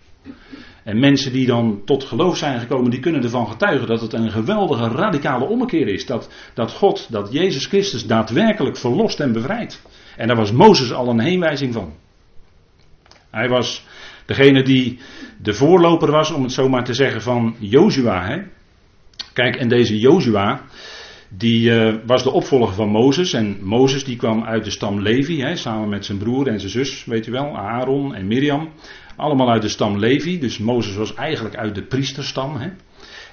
En 0.84 1.00
mensen 1.00 1.32
die 1.32 1.46
dan 1.46 1.82
tot 1.86 2.04
geloof 2.04 2.38
zijn 2.38 2.60
gekomen, 2.60 2.92
die 2.92 3.00
kunnen 3.00 3.24
ervan 3.24 3.48
getuigen 3.48 3.88
dat 3.88 4.02
het 4.02 4.14
een 4.14 4.32
geweldige 4.32 4.88
radicale 4.88 5.46
ommekeer 5.46 5.88
is. 5.88 6.06
Dat, 6.06 6.30
dat 6.54 6.72
God, 6.72 7.08
dat 7.12 7.32
Jezus 7.32 7.66
Christus 7.66 8.06
daadwerkelijk 8.06 8.78
verlost 8.78 9.20
en 9.20 9.32
bevrijdt. 9.32 9.82
En 10.18 10.28
daar 10.28 10.36
was 10.36 10.52
Mozes 10.52 10.94
al 10.94 11.10
een 11.10 11.20
heenwijzing 11.20 11.74
van. 11.74 11.94
Hij 13.32 13.50
was 13.50 13.86
degene 14.26 14.64
die 14.64 15.00
de 15.42 15.54
voorloper 15.54 16.12
was, 16.12 16.32
om 16.32 16.44
het 16.44 16.52
zo 16.52 16.70
maar 16.70 16.84
te 16.84 16.94
zeggen, 16.94 17.22
van 17.22 17.56
Jozua. 17.60 18.44
Kijk, 19.34 19.56
en 19.56 19.68
deze 19.68 20.00
Jozua, 20.00 20.62
die 21.30 21.70
uh, 21.70 21.96
was 22.06 22.24
de 22.24 22.32
opvolger 22.32 22.74
van 22.74 22.90
Mozes. 22.90 23.34
En 23.34 23.58
Mozes 23.62 24.04
die 24.04 24.16
kwam 24.16 24.44
uit 24.44 24.64
de 24.64 24.72
stam 24.72 25.02
Levi, 25.02 25.42
hè, 25.42 25.56
samen 25.56 25.90
met 25.90 26.06
zijn 26.06 26.18
broer 26.18 26.48
en 26.48 26.60
zijn 26.60 26.72
zus, 26.72 27.06
weet 27.06 27.28
u 27.28 27.32
wel, 27.32 27.58
Aaron 27.58 28.16
en 28.16 28.28
Miriam. 28.28 28.70
Allemaal 29.16 29.50
uit 29.50 29.62
de 29.62 29.70
stam 29.70 30.00
Levi. 30.00 30.40
Dus 30.40 30.58
Mozes 30.58 30.96
was 30.96 31.14
eigenlijk 31.14 31.56
uit 31.56 31.76
de 31.76 31.84
priesterstam. 31.84 32.56
Hè. 32.56 32.70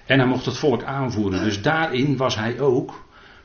En 0.06 0.18
hij 0.18 0.28
mocht 0.28 0.44
het 0.44 0.56
volk 0.56 0.82
aanvoeren. 0.82 1.44
Dus 1.44 1.62
daarin 1.62 2.16
was 2.16 2.36
hij 2.36 2.60
ook 2.60 3.04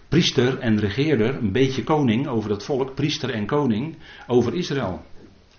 priester 0.09 0.59
en 0.59 0.79
regeerder, 0.79 1.35
een 1.35 1.51
beetje 1.51 1.83
koning 1.83 2.27
over 2.27 2.49
het 2.49 2.63
volk, 2.63 2.95
priester 2.95 3.29
en 3.29 3.45
koning 3.45 3.97
over 4.27 4.53
Israël. 4.53 5.01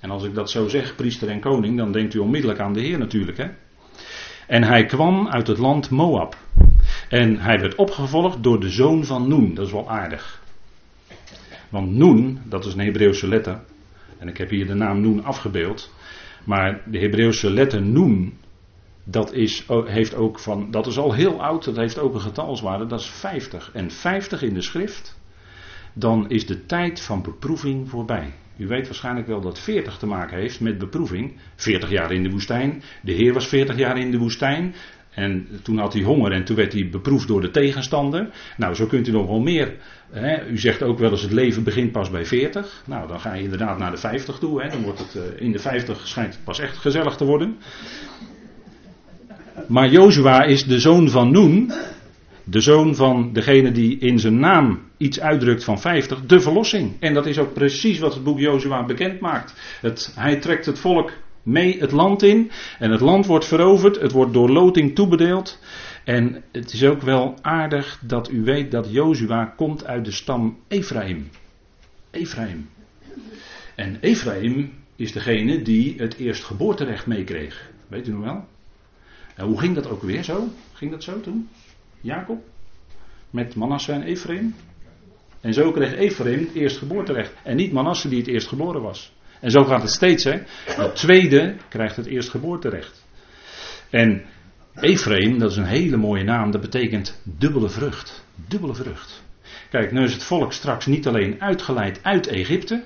En 0.02 0.10
als 0.10 0.24
ik 0.24 0.34
dat 0.34 0.50
zo 0.50 0.68
zeg, 0.68 0.94
priester 0.94 1.28
en 1.28 1.40
koning, 1.40 1.76
dan 1.76 1.92
denkt 1.92 2.14
u 2.14 2.18
onmiddellijk 2.18 2.60
aan 2.60 2.72
de 2.72 2.80
Heer 2.80 2.98
natuurlijk. 2.98 3.38
Hè? 3.38 3.46
En 4.46 4.64
hij 4.64 4.84
kwam 4.86 5.28
uit 5.28 5.46
het 5.46 5.58
land 5.58 5.90
Moab. 5.90 6.36
En 7.08 7.38
hij 7.38 7.60
werd 7.60 7.74
opgevolgd 7.74 8.42
door 8.42 8.60
de 8.60 8.70
zoon 8.70 9.04
van 9.04 9.28
Noen. 9.28 9.54
Dat 9.54 9.66
is 9.66 9.72
wel 9.72 9.90
aardig. 9.90 10.42
Want 11.68 11.94
Noen, 11.94 12.38
dat 12.44 12.64
is 12.64 12.72
een 12.72 12.80
Hebreeuwse 12.80 13.28
letter. 13.28 13.60
En 14.18 14.28
ik 14.28 14.38
heb 14.38 14.50
hier 14.50 14.66
de 14.66 14.74
naam 14.74 15.00
Noen 15.00 15.24
afgebeeld. 15.24 15.94
Maar 16.44 16.82
de 16.86 16.98
Hebreeuwse 16.98 17.50
letter 17.50 17.82
Noen, 17.82 18.38
dat 19.04 19.32
is, 19.32 19.66
heeft 19.84 20.14
ook 20.14 20.38
van, 20.38 20.70
dat 20.70 20.86
is 20.86 20.98
al 20.98 21.12
heel 21.12 21.42
oud, 21.42 21.64
dat 21.64 21.76
heeft 21.76 21.98
ook 21.98 22.14
een 22.14 22.20
getalswaarde, 22.20 22.86
dat 22.86 23.00
is 23.00 23.06
50. 23.06 23.70
En 23.72 23.90
50 23.90 24.42
in 24.42 24.54
de 24.54 24.62
schrift, 24.62 25.18
dan 25.92 26.30
is 26.30 26.46
de 26.46 26.66
tijd 26.66 27.00
van 27.00 27.22
beproeving 27.22 27.88
voorbij. 27.88 28.32
U 28.56 28.66
weet 28.66 28.86
waarschijnlijk 28.86 29.26
wel 29.26 29.40
dat 29.40 29.58
40 29.58 29.96
te 29.98 30.06
maken 30.06 30.38
heeft 30.38 30.60
met 30.60 30.78
beproeving. 30.78 31.36
40 31.56 31.90
jaar 31.90 32.12
in 32.12 32.22
de 32.22 32.30
woestijn. 32.30 32.82
De 33.02 33.12
Heer 33.12 33.32
was 33.32 33.46
40 33.46 33.76
jaar 33.76 33.98
in 33.98 34.10
de 34.10 34.18
woestijn. 34.18 34.74
En 35.14 35.48
toen 35.62 35.78
had 35.78 35.92
hij 35.92 36.02
honger 36.02 36.32
en 36.32 36.44
toen 36.44 36.56
werd 36.56 36.72
hij 36.72 36.88
beproefd 36.88 37.28
door 37.28 37.40
de 37.40 37.50
tegenstander. 37.50 38.28
Nou, 38.56 38.74
zo 38.74 38.86
kunt 38.86 39.08
u 39.08 39.10
nog 39.10 39.26
wel 39.26 39.40
meer. 39.40 39.76
Hè. 40.10 40.46
U 40.46 40.58
zegt 40.58 40.82
ook 40.82 40.98
wel 40.98 41.10
eens 41.10 41.22
het 41.22 41.32
leven 41.32 41.64
begint 41.64 41.92
pas 41.92 42.10
bij 42.10 42.24
40. 42.24 42.82
Nou, 42.86 43.08
dan 43.08 43.20
ga 43.20 43.34
je 43.34 43.42
inderdaad 43.42 43.78
naar 43.78 43.90
de 43.90 43.96
50 43.96 44.38
toe. 44.38 44.62
Hè. 44.62 44.68
Dan 44.68 44.82
wordt 44.82 44.98
het 44.98 45.14
uh, 45.14 45.22
in 45.44 45.52
de 45.52 45.58
50 45.58 46.08
schijnt 46.08 46.34
het 46.34 46.44
pas 46.44 46.58
echt 46.58 46.76
gezellig 46.76 47.16
te 47.16 47.24
worden. 47.24 47.56
Maar 49.68 49.88
Jozua 49.88 50.42
is 50.42 50.64
de 50.64 50.80
zoon 50.80 51.08
van 51.08 51.30
Noen. 51.30 51.72
De 52.44 52.60
zoon 52.60 52.94
van 52.94 53.32
degene 53.32 53.72
die 53.72 53.98
in 53.98 54.18
zijn 54.18 54.38
naam 54.38 54.80
iets 54.96 55.20
uitdrukt 55.20 55.64
van 55.64 55.80
50, 55.80 56.26
de 56.26 56.40
verlossing. 56.40 56.92
En 57.00 57.14
dat 57.14 57.26
is 57.26 57.38
ook 57.38 57.52
precies 57.52 57.98
wat 57.98 58.14
het 58.14 58.24
boek 58.24 58.38
Jozua 58.38 58.84
bekend 58.84 59.20
maakt. 59.20 59.78
Het, 59.80 60.12
hij 60.14 60.36
trekt 60.36 60.66
het 60.66 60.78
volk 60.78 61.12
mee 61.42 61.80
het 61.80 61.92
land 61.92 62.22
in. 62.22 62.50
En 62.78 62.90
het 62.90 63.00
land 63.00 63.26
wordt 63.26 63.44
veroverd. 63.44 64.00
Het 64.00 64.12
wordt 64.12 64.32
door 64.32 64.50
loting 64.50 64.94
toebedeeld. 64.94 65.58
En 66.04 66.42
het 66.52 66.72
is 66.72 66.84
ook 66.84 67.02
wel 67.02 67.34
aardig 67.40 67.98
dat 68.06 68.30
u 68.30 68.42
weet 68.42 68.70
dat 68.70 68.88
Jozua 68.90 69.44
komt 69.44 69.84
uit 69.84 70.04
de 70.04 70.12
stam 70.12 70.58
Ephraim. 70.68 71.28
Ephraim. 72.10 72.68
En 73.74 73.98
Ephraim 74.00 74.72
is 74.96 75.12
degene 75.12 75.62
die 75.62 75.94
het 75.96 76.16
eerstgeboorterecht 76.16 77.06
meekreeg. 77.06 77.70
Weet 77.88 78.08
u 78.08 78.12
nog 78.12 78.24
wel? 78.24 78.44
En 79.34 79.46
hoe 79.46 79.58
ging 79.58 79.74
dat 79.74 79.88
ook 79.88 80.02
weer 80.02 80.22
zo? 80.22 80.48
Ging 80.72 80.90
dat 80.90 81.02
zo 81.02 81.20
toen? 81.20 81.48
Jacob? 82.02 82.42
Met 83.30 83.54
Manasse 83.54 83.92
en 83.92 84.02
Ephraim? 84.02 84.54
En 85.40 85.54
zo 85.54 85.70
kreeg 85.70 85.94
Ephraim 85.94 86.38
het 86.38 86.54
eerstgeboorterecht. 86.54 87.32
En 87.42 87.56
niet 87.56 87.72
Manasse 87.72 88.08
die 88.08 88.18
het 88.18 88.28
eerst 88.28 88.48
geboren 88.48 88.82
was. 88.82 89.12
En 89.40 89.50
zo 89.50 89.64
gaat 89.64 89.82
het 89.82 89.90
steeds. 89.90 90.24
Hè? 90.24 90.42
De 90.66 90.90
tweede 90.94 91.56
krijgt 91.68 91.96
het 91.96 92.06
eerstgeboorterecht. 92.06 93.04
En 93.90 94.24
Ephraim, 94.74 95.38
dat 95.38 95.50
is 95.50 95.56
een 95.56 95.64
hele 95.64 95.96
mooie 95.96 96.24
naam, 96.24 96.50
dat 96.50 96.60
betekent 96.60 97.20
dubbele 97.22 97.68
vrucht. 97.68 98.24
Dubbele 98.48 98.74
vrucht. 98.74 99.22
Kijk, 99.70 99.92
nu 99.92 100.02
is 100.02 100.12
het 100.12 100.22
volk 100.22 100.52
straks 100.52 100.86
niet 100.86 101.06
alleen 101.06 101.40
uitgeleid 101.40 102.02
uit 102.02 102.26
Egypte, 102.26 102.84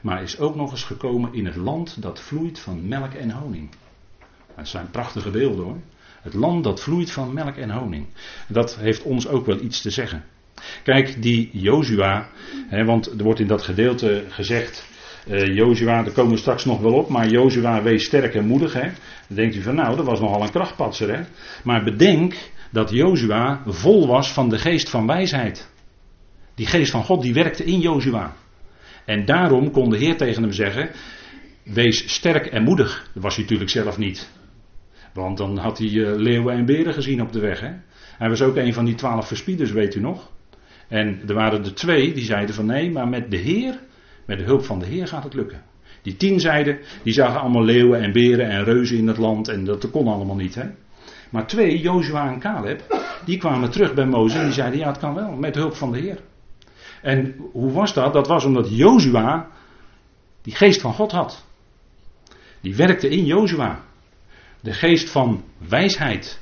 maar 0.00 0.22
is 0.22 0.38
ook 0.38 0.54
nog 0.54 0.70
eens 0.70 0.84
gekomen 0.84 1.34
in 1.34 1.46
het 1.46 1.56
land 1.56 2.02
dat 2.02 2.20
vloeit 2.20 2.58
van 2.58 2.88
melk 2.88 3.12
en 3.12 3.30
honing. 3.30 3.70
Dat 4.56 4.68
zijn 4.68 4.90
prachtige 4.90 5.30
beelden 5.30 5.64
hoor. 5.64 5.78
Het 6.28 6.36
land 6.36 6.64
dat 6.64 6.80
vloeit 6.80 7.10
van 7.10 7.32
melk 7.32 7.56
en 7.56 7.70
honing. 7.70 8.06
Dat 8.48 8.76
heeft 8.76 9.02
ons 9.02 9.28
ook 9.28 9.46
wel 9.46 9.60
iets 9.60 9.80
te 9.80 9.90
zeggen. 9.90 10.24
Kijk, 10.82 11.22
die 11.22 11.50
Jozua, 11.52 12.28
want 12.84 13.06
er 13.06 13.24
wordt 13.24 13.40
in 13.40 13.46
dat 13.46 13.62
gedeelte 13.62 14.24
gezegd, 14.28 14.86
uh, 15.28 15.54
Jozua, 15.54 16.02
daar 16.02 16.12
komen 16.12 16.32
we 16.32 16.38
straks 16.38 16.64
nog 16.64 16.80
wel 16.80 16.92
op, 16.92 17.08
maar 17.08 17.28
Jozua 17.28 17.82
wees 17.82 18.04
sterk 18.04 18.34
en 18.34 18.46
moedig. 18.46 18.72
Hè. 18.72 18.90
Dan 19.26 19.36
denkt 19.36 19.54
u 19.54 19.62
van 19.62 19.74
nou, 19.74 19.96
dat 19.96 20.04
was 20.04 20.20
nogal 20.20 20.42
een 20.42 20.50
krachtpatser. 20.50 21.16
Hè. 21.16 21.22
Maar 21.64 21.84
bedenk 21.84 22.34
dat 22.70 22.90
Jozua 22.90 23.62
vol 23.66 24.06
was 24.06 24.32
van 24.32 24.48
de 24.48 24.58
geest 24.58 24.90
van 24.90 25.06
wijsheid. 25.06 25.70
Die 26.54 26.66
geest 26.66 26.90
van 26.90 27.04
God 27.04 27.22
die 27.22 27.34
werkte 27.34 27.64
in 27.64 27.80
Jozua. 27.80 28.32
En 29.04 29.24
daarom 29.24 29.70
kon 29.70 29.90
de 29.90 29.96
Heer 29.96 30.16
tegen 30.16 30.42
hem 30.42 30.52
zeggen, 30.52 30.90
wees 31.62 32.12
sterk 32.14 32.46
en 32.46 32.62
moedig. 32.62 33.10
Dat 33.14 33.22
was 33.22 33.34
hij 33.34 33.42
natuurlijk 33.42 33.70
zelf 33.70 33.98
niet. 33.98 34.30
Want 35.14 35.38
dan 35.38 35.56
had 35.56 35.78
hij 35.78 35.88
uh, 35.88 36.16
leeuwen 36.16 36.54
en 36.54 36.64
beren 36.64 36.92
gezien 36.92 37.22
op 37.22 37.32
de 37.32 37.40
weg. 37.40 37.60
Hè? 37.60 37.72
Hij 38.18 38.28
was 38.28 38.42
ook 38.42 38.56
een 38.56 38.74
van 38.74 38.84
die 38.84 38.94
twaalf 38.94 39.26
verspieders, 39.26 39.70
weet 39.70 39.94
u 39.94 40.00
nog. 40.00 40.30
En 40.88 41.20
er 41.26 41.34
waren 41.34 41.64
er 41.64 41.74
twee 41.74 42.12
die 42.12 42.24
zeiden 42.24 42.54
van 42.54 42.66
nee, 42.66 42.90
maar 42.90 43.08
met 43.08 43.30
de 43.30 43.36
Heer, 43.36 43.78
met 44.24 44.38
de 44.38 44.44
hulp 44.44 44.64
van 44.64 44.78
de 44.78 44.86
Heer 44.86 45.06
gaat 45.06 45.24
het 45.24 45.34
lukken. 45.34 45.62
Die 46.02 46.16
tien 46.16 46.40
zeiden, 46.40 46.78
die 47.02 47.12
zagen 47.12 47.40
allemaal 47.40 47.64
leeuwen 47.64 48.00
en 48.00 48.12
beren 48.12 48.48
en 48.48 48.64
reuzen 48.64 48.96
in 48.96 49.06
het 49.06 49.16
land 49.16 49.48
en 49.48 49.64
dat 49.64 49.90
kon 49.90 50.08
allemaal 50.08 50.36
niet. 50.36 50.54
Hè? 50.54 50.64
Maar 51.30 51.46
twee, 51.46 51.80
Jozua 51.80 52.32
en 52.32 52.38
Caleb, 52.38 52.82
die 53.24 53.38
kwamen 53.38 53.70
terug 53.70 53.94
bij 53.94 54.06
Mozes 54.06 54.38
en 54.38 54.44
die 54.44 54.52
zeiden 54.52 54.78
ja 54.78 54.88
het 54.88 54.98
kan 54.98 55.14
wel, 55.14 55.30
met 55.32 55.54
de 55.54 55.60
hulp 55.60 55.74
van 55.74 55.92
de 55.92 55.98
Heer. 55.98 56.18
En 57.02 57.36
hoe 57.52 57.72
was 57.72 57.94
dat? 57.94 58.12
Dat 58.12 58.26
was 58.26 58.44
omdat 58.44 58.76
Jozua 58.76 59.48
die 60.42 60.54
geest 60.54 60.80
van 60.80 60.92
God 60.94 61.12
had. 61.12 61.44
Die 62.60 62.76
werkte 62.76 63.08
in 63.08 63.24
Jozua. 63.24 63.84
De 64.68 64.74
geest 64.74 65.10
van 65.10 65.44
wijsheid. 65.68 66.40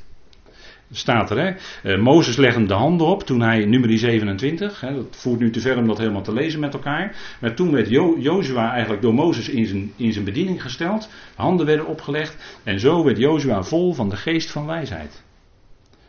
Staat 0.90 1.30
er, 1.30 1.38
hè? 1.38 1.54
Uh, 1.92 2.02
Mozes 2.02 2.36
legt 2.36 2.54
hem 2.54 2.66
de 2.66 2.74
handen 2.74 3.06
op 3.06 3.22
toen 3.22 3.40
hij, 3.40 3.64
nummer 3.64 3.98
27, 3.98 4.80
hè, 4.80 4.94
dat 4.94 5.16
voert 5.16 5.40
nu 5.40 5.50
te 5.50 5.60
ver 5.60 5.76
om 5.76 5.86
dat 5.86 5.98
helemaal 5.98 6.22
te 6.22 6.32
lezen 6.32 6.60
met 6.60 6.74
elkaar. 6.74 7.16
Maar 7.40 7.54
toen 7.54 7.72
werd 7.72 7.88
jo 7.88 8.18
Jozua 8.18 8.72
eigenlijk 8.72 9.02
door 9.02 9.14
Mozes 9.14 9.48
in 9.48 9.66
zijn, 9.66 9.92
in 9.96 10.12
zijn 10.12 10.24
bediening 10.24 10.62
gesteld. 10.62 11.08
Handen 11.34 11.66
werden 11.66 11.86
opgelegd. 11.86 12.60
En 12.64 12.80
zo 12.80 13.04
werd 13.04 13.18
Jozua 13.18 13.62
vol 13.62 13.92
van 13.92 14.08
de 14.08 14.16
geest 14.16 14.50
van 14.50 14.66
wijsheid. 14.66 15.22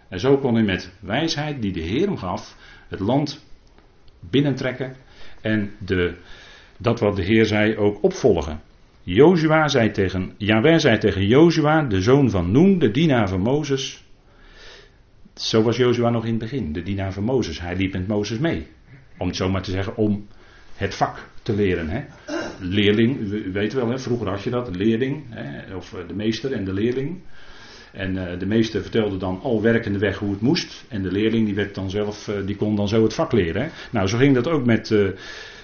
En 0.10 0.20
zo 0.20 0.38
kon 0.38 0.54
hij 0.54 0.64
met 0.64 0.92
wijsheid 1.00 1.62
die 1.62 1.72
de 1.72 1.82
Heer 1.82 2.06
hem 2.06 2.18
gaf, 2.18 2.56
het 2.88 3.00
land 3.00 3.46
binnentrekken. 4.20 4.96
En 5.42 5.72
de, 5.80 6.16
dat 6.78 7.00
wat 7.00 7.16
de 7.16 7.24
Heer 7.24 7.46
zei 7.46 7.78
ook 7.78 8.04
opvolgen. 8.04 8.62
Jozua 9.10 9.68
zei 9.68 9.92
tegen, 9.92 10.32
Jaweh 10.38 10.80
zei 10.80 10.98
tegen 10.98 11.28
Jozua, 11.28 11.82
de 11.82 12.02
zoon 12.02 12.30
van 12.30 12.52
Noem, 12.52 12.80
de 12.80 12.92
dienaar 12.92 13.30
van 13.30 13.40
Mozes. 13.40 14.04
Zo 15.34 15.62
was 15.62 15.78
Jozua 15.78 16.10
nog 16.10 16.24
in 16.24 16.30
het 16.30 16.40
begin, 16.40 16.74
de 16.74 16.84
dienaar 16.84 17.14
van 17.14 17.24
Mozes. 17.24 17.62
Hij 17.62 17.76
liep 17.76 17.94
met 17.94 18.08
Mozes 18.08 18.38
mee. 18.38 18.68
Om 19.18 19.28
het 19.28 19.36
zo 19.36 19.50
maar 19.50 19.62
te 19.62 19.72
zeggen, 19.72 19.96
om 19.96 20.28
het 20.76 20.96
vak 20.96 21.30
te 21.42 21.56
leren. 21.56 21.90
Hè. 21.90 22.04
Leerling, 22.60 23.20
u 23.20 23.52
weet 23.52 23.74
wel, 23.74 23.90
hè, 23.90 24.00
vroeger 24.00 24.28
had 24.28 24.44
je 24.44 24.50
dat, 24.50 24.76
leerling, 24.76 25.24
hè, 25.30 25.76
of 25.76 25.94
eh, 25.94 26.08
de 26.08 26.16
meester 26.16 26.52
en 26.52 26.66
de 26.66 26.74
leerling. 26.74 27.22
En 27.92 28.16
uh, 28.16 28.40
de 28.40 28.46
meester 28.46 28.82
vertelde 28.82 29.18
dan 29.18 29.40
al 29.42 29.62
werkende 29.62 30.00
weg 30.00 30.18
hoe 30.18 30.32
het 30.32 30.42
moest. 30.42 30.86
En 30.88 31.02
de 31.02 31.12
leerling 31.12 31.46
die 31.46 31.56
werd 31.56 31.76
dan 31.76 31.90
zelf, 31.90 32.28
uh, 32.28 32.36
die 32.46 32.56
kon 32.56 32.76
dan 32.76 32.88
zo 32.88 33.04
het 33.04 33.14
vak 33.14 33.32
leren. 33.32 33.62
Hè. 33.62 33.68
Nou, 33.92 34.08
zo 34.08 34.18
ging 34.18 34.36
dat 34.36 34.48
ook 34.48 34.66
met, 34.66 34.92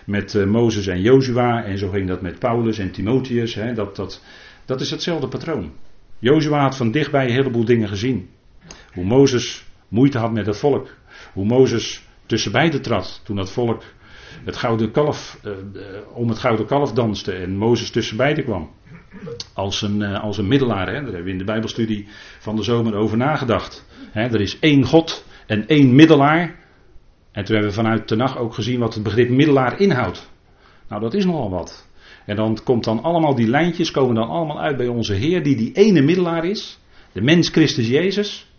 met 0.05 0.33
uh, 0.33 0.45
Mozes 0.45 0.87
en 0.87 1.01
Jozua 1.01 1.63
en 1.63 1.77
zo 1.77 1.89
ging 1.89 2.07
dat 2.07 2.21
met 2.21 2.39
Paulus 2.39 2.77
en 2.77 2.91
Timotheus. 2.91 3.55
Hè, 3.55 3.73
dat, 3.73 3.95
dat, 3.95 4.23
dat 4.65 4.81
is 4.81 4.91
hetzelfde 4.91 5.27
patroon. 5.27 5.71
Jozua 6.19 6.61
had 6.61 6.77
van 6.77 6.91
dichtbij 6.91 7.25
een 7.25 7.33
heleboel 7.33 7.65
dingen 7.65 7.87
gezien. 7.87 8.29
Hoe 8.93 9.05
Mozes 9.05 9.65
moeite 9.87 10.17
had 10.17 10.31
met 10.31 10.45
het 10.45 10.57
volk. 10.57 10.89
Hoe 11.33 11.45
Mozes 11.45 12.03
tussen 12.25 12.51
beiden 12.51 12.81
trad 12.81 13.21
toen 13.23 13.35
dat 13.35 13.51
volk 13.51 13.83
het 14.45 14.55
gouden 14.55 14.91
kalf, 14.91 15.39
uh, 15.45 15.51
om 16.13 16.29
het 16.29 16.39
gouden 16.39 16.65
kalf 16.65 16.91
danste 16.91 17.31
en 17.31 17.57
Mozes 17.57 17.89
tussen 17.89 18.17
beiden 18.17 18.43
kwam. 18.43 18.69
Als 19.53 19.81
een, 19.81 19.99
uh, 19.99 20.23
als 20.23 20.37
een 20.37 20.47
middelaar, 20.47 20.87
hè. 20.87 20.93
daar 20.93 21.03
hebben 21.03 21.23
we 21.23 21.31
in 21.31 21.37
de 21.37 21.43
Bijbelstudie 21.43 22.07
van 22.39 22.55
de 22.55 22.63
zomer 22.63 22.95
over 22.95 23.17
nagedacht. 23.17 23.85
Hè, 24.11 24.21
er 24.21 24.41
is 24.41 24.59
één 24.59 24.83
God 24.83 25.25
en 25.45 25.67
één 25.67 25.95
middelaar. 25.95 26.55
En 27.33 27.43
toen 27.43 27.55
hebben 27.55 27.73
we 27.73 27.81
vanuit 27.81 28.09
de 28.09 28.15
nacht 28.15 28.37
ook 28.37 28.53
gezien 28.53 28.79
wat 28.79 28.93
het 28.93 29.03
begrip 29.03 29.29
middelaar 29.29 29.79
inhoudt. 29.79 30.31
Nou, 30.87 31.01
dat 31.01 31.13
is 31.13 31.25
nogal 31.25 31.49
wat. 31.49 31.87
En 32.25 32.35
dan 32.35 32.59
komt 32.63 32.83
dan 32.83 33.03
allemaal 33.03 33.35
die 33.35 33.47
lijntjes 33.47 33.91
komen 33.91 34.15
dan 34.15 34.27
allemaal 34.27 34.61
uit 34.61 34.77
bij 34.77 34.87
onze 34.87 35.13
Heer, 35.13 35.43
die 35.43 35.55
die 35.55 35.71
ene 35.71 36.01
middelaar 36.01 36.45
is, 36.45 36.79
de 37.11 37.21
mens 37.21 37.49
Christus 37.49 37.87
Jezus. 37.87 38.51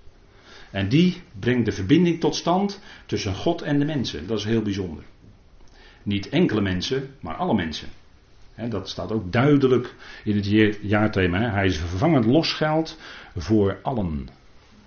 En 0.71 0.88
die 0.88 1.23
brengt 1.40 1.64
de 1.64 1.73
verbinding 1.73 2.21
tot 2.21 2.37
stand 2.37 2.81
tussen 3.07 3.35
God 3.35 3.62
en 3.62 3.78
de 3.78 3.85
mensen. 3.85 4.26
Dat 4.26 4.38
is 4.38 4.45
heel 4.45 4.62
bijzonder. 4.62 5.04
Niet 6.02 6.28
enkele 6.28 6.61
mensen, 6.61 7.14
maar 7.21 7.35
alle 7.35 7.54
mensen. 7.54 7.88
dat 8.69 8.88
staat 8.88 9.12
ook 9.12 9.33
duidelijk 9.33 9.95
in 10.25 10.37
het 10.37 10.78
jaarthema. 10.83 11.50
Hij 11.50 11.66
is 11.66 11.76
vervangend 11.76 12.25
losgeld 12.25 12.99
voor 13.37 13.78
allen. 13.83 14.28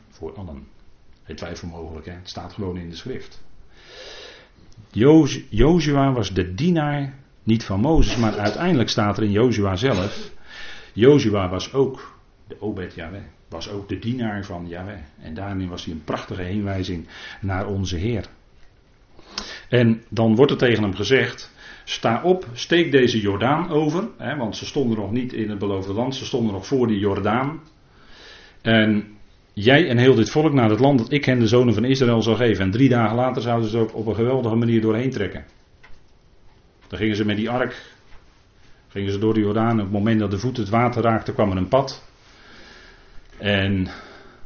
Voor 0.10 0.36
allen. 0.36 0.67
Het 1.24 1.38
twijfel 1.38 1.67
mogelijk, 1.67 2.06
hè? 2.06 2.12
het 2.12 2.29
staat 2.29 2.53
gewoon 2.53 2.77
in 2.77 2.89
de 2.89 2.96
schrift. 2.96 3.46
Jozua 5.50 6.12
was 6.12 6.34
de 6.34 6.53
dienaar, 6.53 7.13
niet 7.43 7.63
van 7.63 7.79
Mozes, 7.79 8.15
maar 8.15 8.38
uiteindelijk 8.38 8.89
staat 8.89 9.17
er 9.17 9.24
in 9.24 9.31
Jozua 9.31 9.75
zelf. 9.75 10.31
Jozua 10.93 11.50
was 11.50 11.74
ook 11.74 12.17
de 12.48 12.62
Obed 12.62 12.96
Yahweh, 12.96 13.22
was 13.50 13.69
ook 13.69 13.89
de 13.89 14.00
dienaar 14.00 14.46
van 14.46 14.67
Yahweh. 14.67 15.00
En 15.22 15.34
daarin 15.34 15.69
was 15.69 15.86
hij 15.86 15.93
een 15.93 16.03
prachtige 16.03 16.41
heenwijzing 16.41 17.07
naar 17.41 17.67
onze 17.67 17.96
Heer. 17.96 18.25
En 19.69 20.03
dan 20.10 20.36
wordt 20.36 20.51
er 20.51 20.57
tegen 20.57 20.84
hem 20.84 20.96
gezegd: 20.96 21.51
Sta 21.84 22.22
op, 22.24 22.48
steek 22.53 22.91
deze 22.91 23.22
Jordaan 23.22 23.69
over. 23.69 24.07
Hè, 24.17 24.36
want 24.36 24.55
ze 24.55 24.65
stonden 24.65 24.98
nog 24.98 25.12
niet 25.12 25.34
in 25.34 25.50
het 25.50 25.60
beloofde 25.60 25.93
land, 25.93 26.15
ze 26.15 26.25
stonden 26.25 26.53
nog 26.53 26.67
voor 26.67 26.88
die 26.88 27.00
Jordaan. 27.00 27.62
En 28.62 29.16
jij 29.63 29.89
en 29.89 29.97
heel 29.97 30.15
dit 30.15 30.29
volk 30.29 30.53
naar 30.53 30.69
het 30.69 30.79
land 30.79 30.99
dat 30.99 31.11
ik 31.11 31.25
hen 31.25 31.39
de 31.39 31.47
zonen 31.47 31.73
van 31.73 31.85
Israël 31.85 32.21
zal 32.21 32.35
geven. 32.35 32.63
En 32.63 32.71
drie 32.71 32.89
dagen 32.89 33.15
later 33.15 33.41
zouden 33.41 33.69
ze 33.69 33.77
ook 33.77 33.95
op 33.95 34.05
een 34.05 34.15
geweldige 34.15 34.55
manier 34.55 34.81
doorheen 34.81 35.09
trekken. 35.09 35.45
Dan 36.87 36.99
gingen 36.99 37.15
ze 37.15 37.25
met 37.25 37.37
die 37.37 37.49
ark, 37.49 37.95
gingen 38.87 39.11
ze 39.11 39.19
door 39.19 39.33
de 39.33 39.39
Jordaan. 39.39 39.73
Op 39.73 39.79
het 39.79 39.91
moment 39.91 40.19
dat 40.19 40.31
de 40.31 40.37
voet 40.37 40.57
het 40.57 40.69
water 40.69 41.01
raakte, 41.01 41.33
kwam 41.33 41.51
er 41.51 41.57
een 41.57 41.67
pad. 41.67 42.03
En 43.37 43.87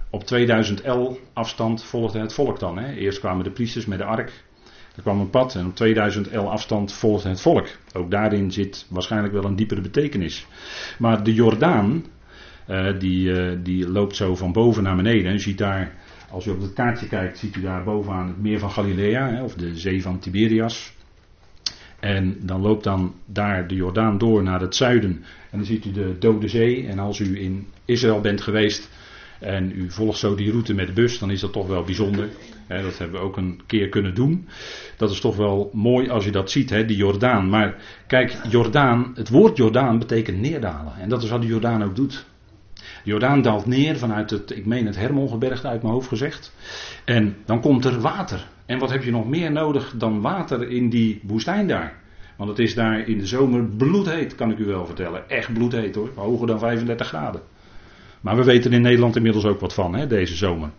op 0.09 0.23
2000 0.23 0.85
L 0.85 1.17
afstand 1.33 1.83
volgde 1.83 2.19
het 2.19 2.33
volk 2.33 2.59
dan. 2.59 2.77
Hè. 2.77 2.93
Eerst 2.93 3.19
kwamen 3.19 3.43
de 3.43 3.51
priesters 3.51 3.85
met 3.85 3.97
de 3.97 4.05
ark. 4.05 4.43
Er 4.95 5.01
kwam 5.01 5.19
een 5.19 5.29
pad 5.29 5.55
en 5.55 5.65
op 5.65 5.75
2000 5.75 6.33
L 6.33 6.39
afstand 6.39 6.93
volgde 6.93 7.29
het 7.29 7.41
volk. 7.41 7.67
Ook 7.93 8.11
daarin 8.11 8.51
zit 8.51 8.85
waarschijnlijk 8.89 9.33
wel 9.33 9.43
een 9.43 9.55
diepere 9.55 9.81
betekenis. 9.81 10.47
Maar 10.99 11.23
de 11.23 11.33
Jordaan, 11.33 12.05
uh, 12.71 12.99
die, 12.99 13.29
uh, 13.29 13.57
die 13.63 13.89
loopt 13.89 14.15
zo 14.15 14.35
van 14.35 14.51
boven 14.51 14.83
naar 14.83 14.95
beneden. 14.95 15.31
En 15.31 15.39
ziet 15.39 15.57
daar, 15.57 15.93
als 16.29 16.45
u 16.45 16.49
op 16.49 16.61
het 16.61 16.73
kaartje 16.73 17.07
kijkt, 17.07 17.37
ziet 17.37 17.55
u 17.55 17.61
daar 17.61 17.83
bovenaan 17.83 18.27
het 18.27 18.41
meer 18.41 18.59
van 18.59 18.71
Galilea, 18.71 19.29
hè, 19.29 19.43
of 19.43 19.53
de 19.53 19.77
zee 19.77 20.01
van 20.01 20.19
Tiberias. 20.19 20.93
En 21.99 22.37
dan 22.41 22.61
loopt 22.61 22.83
dan 22.83 23.13
daar 23.25 23.67
de 23.67 23.75
Jordaan 23.75 24.17
door 24.17 24.43
naar 24.43 24.61
het 24.61 24.75
zuiden. 24.75 25.23
En 25.49 25.57
dan 25.57 25.65
ziet 25.65 25.85
u 25.85 25.91
de 25.91 26.15
Dode 26.19 26.47
Zee. 26.47 26.87
En 26.87 26.99
als 26.99 27.19
u 27.19 27.41
in 27.41 27.67
Israël 27.85 28.21
bent 28.21 28.41
geweest 28.41 28.89
en 29.39 29.71
u 29.75 29.91
volgt 29.91 30.19
zo 30.19 30.35
die 30.35 30.51
route 30.51 30.73
met 30.73 30.87
de 30.87 30.93
bus, 30.93 31.19
dan 31.19 31.31
is 31.31 31.39
dat 31.39 31.53
toch 31.53 31.67
wel 31.67 31.83
bijzonder. 31.83 32.29
dat 32.67 32.97
hebben 32.97 33.19
we 33.19 33.25
ook 33.25 33.37
een 33.37 33.61
keer 33.65 33.89
kunnen 33.89 34.15
doen. 34.15 34.47
Dat 34.97 35.11
is 35.11 35.19
toch 35.19 35.35
wel 35.35 35.69
mooi 35.73 36.09
als 36.09 36.25
je 36.25 36.31
dat 36.31 36.51
ziet, 36.51 36.69
he, 36.69 36.85
die 36.85 36.97
Jordaan. 36.97 37.49
Maar 37.49 37.75
kijk, 38.07 38.35
Jordaan, 38.49 39.11
het 39.15 39.29
woord 39.29 39.57
Jordaan 39.57 39.99
betekent 39.99 40.39
neerdalen. 40.39 40.93
En 40.99 41.09
dat 41.09 41.23
is 41.23 41.29
wat 41.29 41.41
de 41.41 41.47
Jordaan 41.47 41.83
ook 41.83 41.95
doet. 41.95 42.25
Jordaan 43.03 43.41
daalt 43.41 43.65
neer 43.65 43.97
vanuit 43.97 44.29
het, 44.29 44.55
ik 44.55 44.65
meen 44.65 44.85
het 44.85 44.95
Hermongebergte 44.95 45.67
uit 45.67 45.81
mijn 45.81 45.93
hoofd 45.93 46.07
gezegd. 46.07 46.53
En 47.05 47.35
dan 47.45 47.61
komt 47.61 47.85
er 47.85 48.01
water. 48.01 48.47
En 48.65 48.79
wat 48.79 48.91
heb 48.91 49.03
je 49.03 49.11
nog 49.11 49.27
meer 49.27 49.51
nodig 49.51 49.93
dan 49.97 50.21
water 50.21 50.69
in 50.69 50.89
die 50.89 51.19
woestijn 51.23 51.67
daar? 51.67 51.99
Want 52.37 52.49
het 52.49 52.59
is 52.59 52.75
daar 52.75 53.07
in 53.07 53.17
de 53.17 53.25
zomer 53.25 53.63
bloedheet, 53.63 54.35
kan 54.35 54.51
ik 54.51 54.57
u 54.57 54.65
wel 54.65 54.85
vertellen. 54.85 55.29
Echt 55.29 55.53
bloedheet 55.53 55.95
hoor, 55.95 56.09
hoger 56.15 56.47
dan 56.47 56.59
35 56.59 57.07
graden. 57.07 57.41
Maar 58.21 58.35
we 58.35 58.43
weten 58.43 58.73
in 58.73 58.81
Nederland 58.81 59.15
inmiddels 59.15 59.45
ook 59.45 59.59
wat 59.59 59.73
van, 59.73 59.95
hè, 59.95 60.07
deze 60.07 60.35
zomer. 60.35 60.69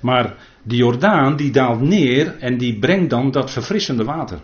Maar 0.00 0.34
die 0.62 0.78
Jordaan 0.78 1.36
die 1.36 1.50
daalt 1.50 1.80
neer 1.80 2.36
en 2.36 2.58
die 2.58 2.78
brengt 2.78 3.10
dan 3.10 3.30
dat 3.30 3.50
verfrissende 3.50 4.04
water. 4.04 4.40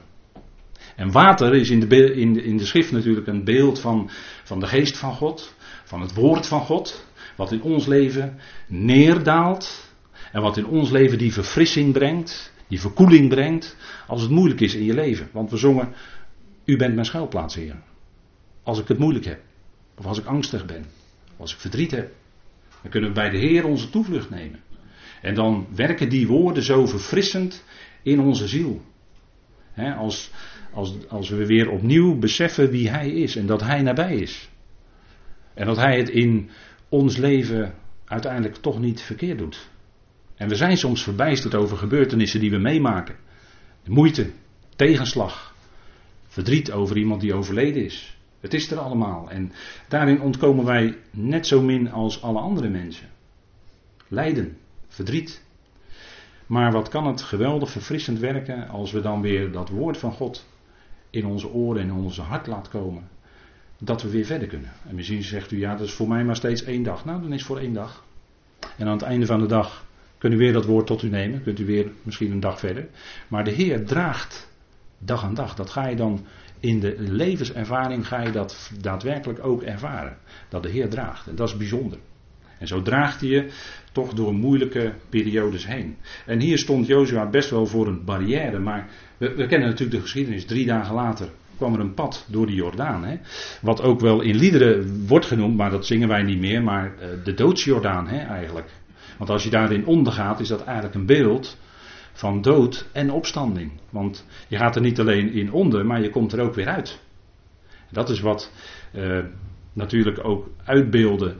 En 0.97 1.13
water 1.13 1.55
is 1.55 1.71
in 1.71 1.81
de, 1.81 2.15
in 2.15 2.33
de, 2.33 2.43
in 2.43 2.57
de 2.57 2.65
schrift 2.65 2.93
natuurlijk 2.93 3.27
een 3.27 3.45
beeld 3.45 3.81
van, 3.81 4.11
van 4.45 4.61
de 4.61 4.67
geest 4.67 4.97
van 4.97 5.15
God, 5.15 5.55
van 5.87 6.01
het 6.01 6.15
woord 6.15 6.47
van 6.47 6.61
God, 6.61 7.07
wat 7.37 7.53
in 7.53 7.63
ons 7.63 7.87
leven 7.87 8.39
neerdaalt 8.67 9.91
en 10.33 10.43
wat 10.43 10.57
in 10.57 10.67
ons 10.67 10.91
leven 10.91 11.19
die 11.19 11.33
verfrissing 11.33 11.93
brengt, 11.93 12.53
die 12.69 12.81
verkoeling 12.81 13.29
brengt, 13.29 13.77
als 14.07 14.23
het 14.23 14.31
moeilijk 14.31 14.61
is 14.61 14.75
in 14.75 14.85
je 14.85 14.95
leven. 14.95 15.29
Want 15.33 15.51
we 15.51 15.57
zongen, 15.57 15.95
u 16.65 16.77
bent 16.77 16.95
mijn 16.95 17.07
schuilplaats, 17.07 17.55
Heer. 17.55 17.77
Als 18.63 18.79
ik 18.79 18.89
het 18.89 18.99
moeilijk 18.99 19.25
heb, 19.25 19.41
of 19.99 20.07
als 20.07 20.19
ik 20.19 20.27
angstig 20.27 20.67
ben, 20.67 20.85
of 21.33 21.41
als 21.41 21.53
ik 21.53 21.59
verdriet 21.59 21.91
heb, 21.91 22.13
dan 22.83 22.91
kunnen 22.91 23.09
we 23.09 23.15
bij 23.15 23.31
de 23.31 23.39
Heer 23.39 23.67
onze 23.67 23.91
toevlucht 23.91 24.31
nemen. 24.31 24.61
En 25.23 25.35
dan 25.35 25.67
werken 25.75 26.09
die 26.09 26.27
woorden 26.27 26.63
zo 26.63 26.87
verfrissend 26.87 27.65
in 28.03 28.21
onze 28.21 28.49
ziel. 28.49 28.83
als, 29.97 30.31
als, 30.73 31.09
als 31.09 31.29
we 31.29 31.47
weer 31.47 31.71
opnieuw 31.71 32.19
beseffen 32.19 32.71
wie 32.71 32.91
Hij 32.91 33.11
is 33.11 33.37
en 33.37 33.47
dat 33.47 33.61
Hij 33.61 33.83
nabij 33.83 34.17
is. 34.17 34.49
En 35.57 35.67
dat 35.67 35.77
Hij 35.77 35.97
het 35.99 36.09
in 36.09 36.51
ons 36.89 37.17
leven 37.17 37.75
uiteindelijk 38.05 38.57
toch 38.57 38.81
niet 38.81 39.01
verkeerd 39.01 39.39
doet. 39.39 39.69
En 40.35 40.49
we 40.49 40.55
zijn 40.55 40.77
soms 40.77 41.03
verbijsterd 41.03 41.55
over 41.55 41.77
gebeurtenissen 41.77 42.41
die 42.41 42.51
we 42.51 42.59
meemaken. 42.59 43.17
Moeite, 43.87 44.31
tegenslag, 44.77 45.55
verdriet 46.27 46.73
over 46.73 46.97
iemand 46.97 47.21
die 47.21 47.35
overleden 47.35 47.85
is. 47.85 48.19
Het 48.41 48.55
is 48.55 48.71
er 48.71 48.79
allemaal. 48.79 49.31
En 49.31 49.53
daarin 49.89 50.21
ontkomen 50.21 50.65
wij 50.65 50.99
net 51.11 51.47
zo 51.47 51.63
min 51.63 51.91
als 51.91 52.23
alle 52.23 52.39
andere 52.39 52.69
mensen. 52.69 53.09
Lijden, 54.09 54.57
verdriet. 54.89 55.45
Maar 56.47 56.73
wat 56.73 56.89
kan 56.89 57.07
het 57.07 57.23
geweldig 57.23 57.71
verfrissend 57.71 58.19
werken 58.19 58.69
als 58.69 58.93
we 58.93 59.01
dan 59.01 59.21
weer 59.21 59.53
dat 59.53 59.69
woord 59.69 59.97
van 59.97 60.13
God 60.13 60.47
in 61.11 61.27
onze 61.27 61.49
oren 61.49 61.83
en 61.83 61.89
in 61.89 61.95
onze 61.95 62.23
hart 62.23 62.47
laten 62.47 62.73
komen. 62.73 63.09
Dat 63.79 64.03
we 64.03 64.11
weer 64.11 64.25
verder 64.25 64.49
kunnen. 64.49 64.73
En 64.89 64.95
misschien 64.95 65.23
zegt 65.23 65.51
u, 65.51 65.59
ja, 65.59 65.77
dat 65.77 65.87
is 65.87 65.93
voor 65.93 66.09
mij 66.09 66.25
maar 66.25 66.37
steeds 66.37 66.65
één 66.65 66.83
dag. 66.83 67.05
Nou, 67.05 67.21
dan 67.21 67.33
is 67.33 67.39
het 67.39 67.47
voor 67.47 67.59
één 67.59 67.73
dag. 67.73 68.05
En 68.77 68.87
aan 68.87 68.93
het 68.93 69.03
einde 69.03 69.27
van 69.27 69.41
de 69.41 69.47
dag 69.47 69.85
kunt 70.19 70.35
u 70.35 70.37
weer 70.37 70.53
dat 70.53 70.65
woord 70.65 70.87
tot 70.87 71.03
u 71.03 71.09
nemen. 71.09 71.43
Kunt 71.43 71.59
u 71.59 71.65
weer 71.65 71.91
misschien 72.03 72.31
een 72.31 72.41
dag 72.41 72.59
verder. 72.59 72.89
Maar 73.29 73.45
de 73.45 73.51
Heer 73.51 73.85
draagt 73.85 74.51
dag 74.99 75.25
aan 75.25 75.35
dag. 75.35 75.55
Dat 75.55 75.71
ga 75.71 75.89
je 75.89 75.97
dan 75.97 76.27
in 76.61 76.81
de 76.81 76.95
levenservaring 76.99 78.07
ga 78.07 78.23
je 78.23 78.31
dat 78.31 78.71
daadwerkelijk 78.81 79.45
ook 79.45 79.63
ervaren. 79.63 80.17
Dat 80.49 80.63
de 80.63 80.69
Heer 80.69 80.89
draagt. 80.89 81.27
En 81.27 81.35
dat 81.35 81.49
is 81.49 81.57
bijzonder. 81.57 81.99
En 82.59 82.67
zo 82.67 82.83
draagt 82.83 83.21
hij 83.21 83.31
je 83.31 83.51
toch 83.93 84.15
door 84.15 84.35
moeilijke 84.35 84.93
periodes 85.09 85.67
heen. 85.67 85.97
En 86.27 86.41
hier 86.41 86.59
stond 86.59 86.87
Jozua 86.87 87.27
best 87.27 87.51
wel 87.51 87.67
voor 87.67 87.87
een 87.87 88.05
barrière. 88.05 88.59
Maar 88.59 88.89
we, 89.17 89.35
we, 89.35 89.47
kennen 89.47 89.69
natuurlijk 89.69 89.97
de 89.97 90.03
geschiedenis. 90.03 90.45
Drie 90.45 90.67
dagen 90.67 90.95
later 90.95 91.29
kwam 91.57 91.75
er 91.75 91.81
een 91.81 91.95
pad 91.95 92.27
door 92.29 92.47
de 92.47 92.55
Jordaan. 92.55 93.05
Hè? 93.05 93.17
Wat 93.61 93.83
ook 93.83 94.01
wel 94.01 94.21
in 94.21 94.37
liederen 94.37 95.07
wordt 95.07 95.27
genoemd, 95.27 95.57
maar 95.57 95.71
dat 95.71 95.87
zingen 95.87 96.09
wij 96.09 96.23
niet 96.23 96.41
meer. 96.41 96.63
Maar 96.63 96.95
uh, 96.95 97.25
de 97.25 97.35
doodsjordaan 97.35 98.09
hè, 98.09 98.19
eigenlijk. 98.19 98.71
Want 99.19 99.31
als 99.31 99.45
je 99.45 99.51
daarin 99.51 99.87
ondergaat, 99.87 100.41
is 100.41 100.49
dat 100.49 100.65
eigenlijk 100.65 100.95
een 100.95 101.07
beeld 101.07 101.59
van 102.13 102.43
dood 102.43 102.89
en 102.93 103.11
opstanding. 103.11 103.73
Want 103.91 104.27
je 104.49 104.57
gaat 104.57 104.77
er 104.77 104.83
niet 104.83 105.01
alleen 105.01 105.33
in 105.33 105.53
onder, 105.53 105.87
maar 105.87 106.03
je 106.03 106.11
komt 106.11 106.33
er 106.33 106.41
ook 106.41 106.55
weer 106.55 106.69
uit. 106.69 107.01
Dat 107.91 108.09
is 108.09 108.21
wat 108.21 108.53
uh, 108.95 109.25
natuurlijk 109.73 110.25
ook 110.25 110.51
uitbeelden 110.65 111.37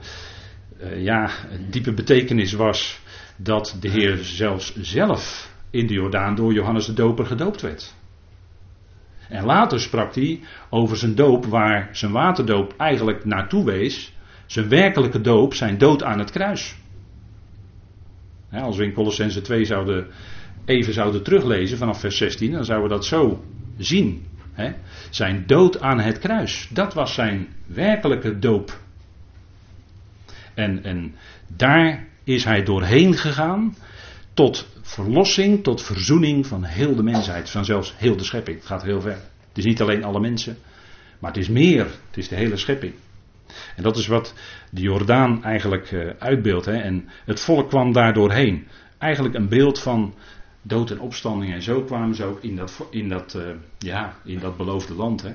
uh, 0.81 1.03
ja, 1.03 1.29
diepe 1.69 1.93
betekenis 1.93 2.53
was 2.53 3.01
dat 3.37 3.77
de 3.79 3.89
Heer 3.89 4.17
zelfs 4.17 4.75
zelf 4.75 5.51
in 5.69 5.87
de 5.87 5.93
Jordaan 5.93 6.35
door 6.35 6.53
Johannes 6.53 6.85
de 6.85 6.93
Doper 6.93 7.25
gedoopt 7.25 7.61
werd. 7.61 7.95
En 9.29 9.43
later 9.43 9.79
sprak 9.79 10.15
hij 10.15 10.39
over 10.69 10.97
zijn 10.97 11.15
doop, 11.15 11.45
waar 11.45 11.89
zijn 11.91 12.11
waterdoop 12.11 12.73
eigenlijk 12.77 13.25
naartoe 13.25 13.65
wees. 13.65 14.13
Zijn 14.45 14.69
werkelijke 14.69 15.21
doop, 15.21 15.53
zijn 15.53 15.77
dood 15.77 16.03
aan 16.03 16.19
het 16.19 16.31
kruis. 16.31 16.75
als 18.51 18.77
we 18.77 18.83
in 18.83 18.93
Colossense 18.93 19.41
2 19.41 19.65
zouden, 19.65 20.07
even 20.65 20.93
zouden 20.93 21.23
teruglezen 21.23 21.77
vanaf 21.77 21.99
vers 21.99 22.17
16, 22.17 22.51
dan 22.51 22.65
zouden 22.65 22.89
we 22.89 22.95
dat 22.95 23.05
zo 23.05 23.43
zien. 23.77 24.25
Zijn 25.09 25.43
dood 25.47 25.81
aan 25.81 25.99
het 25.99 26.19
kruis, 26.19 26.67
dat 26.71 26.93
was 26.93 27.13
zijn 27.13 27.47
werkelijke 27.65 28.39
doop. 28.39 28.79
En, 30.53 30.83
en 30.83 31.15
daar 31.47 32.05
is 32.23 32.43
hij 32.43 32.63
doorheen 32.63 33.13
gegaan 33.13 33.75
tot 34.37 34.67
verlossing, 34.81 35.63
tot 35.63 35.81
verzoening 35.81 36.47
van 36.47 36.63
heel 36.63 36.95
de 36.95 37.03
mensheid, 37.03 37.49
van 37.49 37.65
zelfs 37.65 37.93
heel 37.97 38.17
de 38.17 38.23
schepping. 38.23 38.57
Het 38.57 38.65
gaat 38.65 38.83
heel 38.83 39.01
ver. 39.01 39.19
Het 39.47 39.57
is 39.57 39.65
niet 39.65 39.81
alleen 39.81 40.03
alle 40.03 40.19
mensen, 40.19 40.57
maar 41.19 41.31
het 41.31 41.39
is 41.39 41.49
meer, 41.49 41.85
het 41.85 42.17
is 42.17 42.27
de 42.27 42.35
hele 42.35 42.57
schepping. 42.57 42.93
En 43.75 43.83
dat 43.83 43.97
is 43.97 44.07
wat 44.07 44.33
de 44.69 44.81
Jordaan 44.81 45.43
eigenlijk 45.43 45.91
uh, 45.91 46.09
uitbeeldt. 46.19 46.65
Hè? 46.65 46.77
En 46.77 47.09
het 47.25 47.39
volk 47.39 47.69
kwam 47.69 47.93
daar 47.93 48.13
doorheen. 48.13 48.67
Eigenlijk 48.97 49.35
een 49.35 49.49
beeld 49.49 49.79
van 49.79 50.13
dood 50.61 50.91
en 50.91 50.99
opstanding. 50.99 51.53
En 51.53 51.61
zo 51.61 51.81
kwamen 51.81 52.15
ze 52.15 52.23
ook 52.23 52.43
in 52.43 52.55
dat, 52.55 52.87
in 52.89 53.09
dat, 53.09 53.33
uh, 53.33 53.43
ja, 53.77 54.15
in 54.23 54.39
dat 54.39 54.57
beloofde 54.57 54.93
land. 54.93 55.21
Hè? 55.21 55.33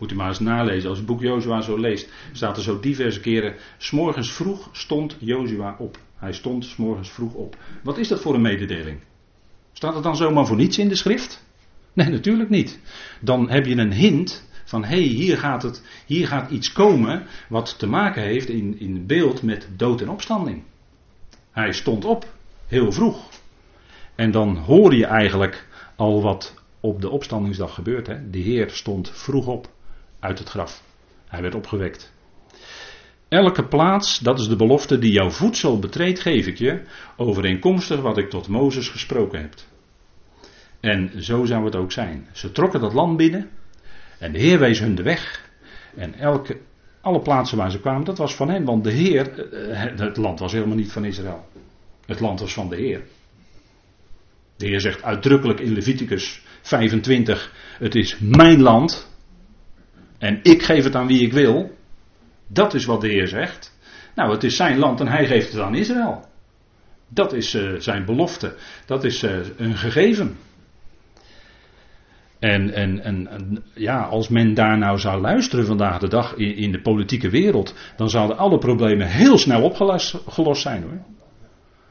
Moet 0.00 0.12
u 0.12 0.14
maar 0.14 0.28
eens 0.28 0.38
nalezen. 0.38 0.88
Als 0.88 0.98
het 0.98 1.06
boek 1.06 1.20
Jozua 1.20 1.60
zo 1.60 1.78
leest, 1.78 2.08
staat 2.32 2.56
er 2.56 2.62
zo 2.62 2.80
diverse 2.80 3.20
keren. 3.20 3.54
S'morgens 3.78 4.32
vroeg 4.32 4.68
stond 4.72 5.16
Jozua 5.18 5.76
op. 5.78 5.98
Hij 6.16 6.32
stond 6.32 6.64
s'morgens 6.64 7.10
vroeg 7.10 7.34
op. 7.34 7.56
Wat 7.82 7.98
is 7.98 8.08
dat 8.08 8.20
voor 8.20 8.34
een 8.34 8.40
mededeling? 8.40 9.00
Staat 9.72 9.94
het 9.94 10.02
dan 10.02 10.16
zomaar 10.16 10.46
voor 10.46 10.56
niets 10.56 10.78
in 10.78 10.88
de 10.88 10.94
schrift? 10.94 11.44
Nee, 11.92 12.08
natuurlijk 12.08 12.50
niet. 12.50 12.80
Dan 13.20 13.50
heb 13.50 13.66
je 13.66 13.76
een 13.76 13.92
hint 13.92 14.48
van 14.64 14.84
hé, 14.84 14.88
hey, 14.88 14.98
hier, 14.98 15.38
gaat 15.38 15.62
het, 15.62 15.82
hier 16.06 16.26
gaat 16.26 16.50
iets 16.50 16.72
komen 16.72 17.26
wat 17.48 17.78
te 17.78 17.86
maken 17.86 18.22
heeft 18.22 18.48
in, 18.48 18.78
in 18.78 19.06
beeld 19.06 19.42
met 19.42 19.68
dood 19.76 20.00
en 20.00 20.08
opstanding. 20.08 20.62
Hij 21.50 21.72
stond 21.72 22.04
op, 22.04 22.26
heel 22.66 22.92
vroeg. 22.92 23.28
En 24.14 24.30
dan 24.30 24.56
hoor 24.56 24.94
je 24.94 25.06
eigenlijk 25.06 25.66
al 25.96 26.22
wat 26.22 26.54
op 26.80 27.00
de 27.00 27.10
opstandingsdag 27.10 27.74
gebeurt. 27.74 28.06
Hè? 28.06 28.30
De 28.30 28.38
Heer 28.38 28.70
stond 28.70 29.10
vroeg 29.10 29.46
op 29.46 29.68
uit 30.20 30.38
het 30.38 30.48
graf. 30.48 30.82
Hij 31.26 31.42
werd 31.42 31.54
opgewekt. 31.54 32.12
Elke 33.28 33.64
plaats, 33.68 34.18
dat 34.18 34.38
is 34.38 34.48
de 34.48 34.56
belofte 34.56 34.98
die 34.98 35.12
jouw 35.12 35.30
voedsel 35.30 35.78
betreedt, 35.78 36.20
geef 36.20 36.46
ik 36.46 36.58
je, 36.58 36.82
overeenkomstig 37.16 38.00
wat 38.00 38.18
ik 38.18 38.30
tot 38.30 38.48
Mozes 38.48 38.88
gesproken 38.88 39.40
heb. 39.40 39.54
En 40.80 41.22
zo 41.22 41.44
zou 41.44 41.64
het 41.64 41.76
ook 41.76 41.92
zijn. 41.92 42.26
Ze 42.32 42.52
trokken 42.52 42.80
dat 42.80 42.92
land 42.92 43.16
binnen 43.16 43.50
en 44.18 44.32
de 44.32 44.38
Heer 44.38 44.58
wees 44.58 44.78
hun 44.78 44.94
de 44.94 45.02
weg. 45.02 45.50
En 45.96 46.14
elke, 46.14 46.60
alle 47.00 47.20
plaatsen 47.20 47.58
waar 47.58 47.70
ze 47.70 47.80
kwamen, 47.80 48.04
dat 48.04 48.18
was 48.18 48.34
van 48.34 48.50
hen, 48.50 48.64
want 48.64 48.84
de 48.84 48.90
Heer, 48.90 49.52
eh, 49.52 49.98
het 49.98 50.16
land 50.16 50.38
was 50.38 50.52
helemaal 50.52 50.76
niet 50.76 50.92
van 50.92 51.04
Israël. 51.04 51.48
Het 52.06 52.20
land 52.20 52.40
was 52.40 52.52
van 52.52 52.68
de 52.68 52.76
Heer. 52.76 53.02
De 54.56 54.66
Heer 54.66 54.80
zegt 54.80 55.02
uitdrukkelijk 55.02 55.60
in 55.60 55.72
Leviticus 55.72 56.42
25: 56.62 57.52
Het 57.78 57.94
is 57.94 58.18
mijn 58.18 58.60
land. 58.60 59.09
En 60.20 60.40
ik 60.42 60.62
geef 60.62 60.84
het 60.84 60.94
aan 60.94 61.06
wie 61.06 61.22
ik 61.22 61.32
wil. 61.32 61.76
Dat 62.46 62.74
is 62.74 62.84
wat 62.84 63.00
de 63.00 63.08
Heer 63.08 63.28
zegt. 63.28 63.78
Nou, 64.14 64.32
het 64.32 64.44
is 64.44 64.56
zijn 64.56 64.78
land 64.78 65.00
en 65.00 65.08
hij 65.08 65.26
geeft 65.26 65.52
het 65.52 65.62
aan 65.62 65.74
Israël. 65.74 66.24
Dat 67.08 67.32
is 67.32 67.54
uh, 67.54 67.78
zijn 67.78 68.04
belofte. 68.04 68.54
Dat 68.86 69.04
is 69.04 69.22
uh, 69.22 69.30
een 69.56 69.76
gegeven. 69.76 70.36
En, 72.38 72.74
en, 72.74 73.04
en, 73.04 73.62
ja, 73.74 74.02
als 74.02 74.28
men 74.28 74.54
daar 74.54 74.78
nou 74.78 74.98
zou 74.98 75.20
luisteren 75.20 75.66
vandaag 75.66 75.98
de 75.98 76.08
dag 76.08 76.34
in, 76.34 76.56
in 76.56 76.72
de 76.72 76.80
politieke 76.80 77.30
wereld, 77.30 77.74
dan 77.96 78.10
zouden 78.10 78.38
alle 78.38 78.58
problemen 78.58 79.06
heel 79.06 79.38
snel 79.38 79.62
opgelost 79.62 80.62
zijn 80.62 80.82
hoor. 80.82 81.02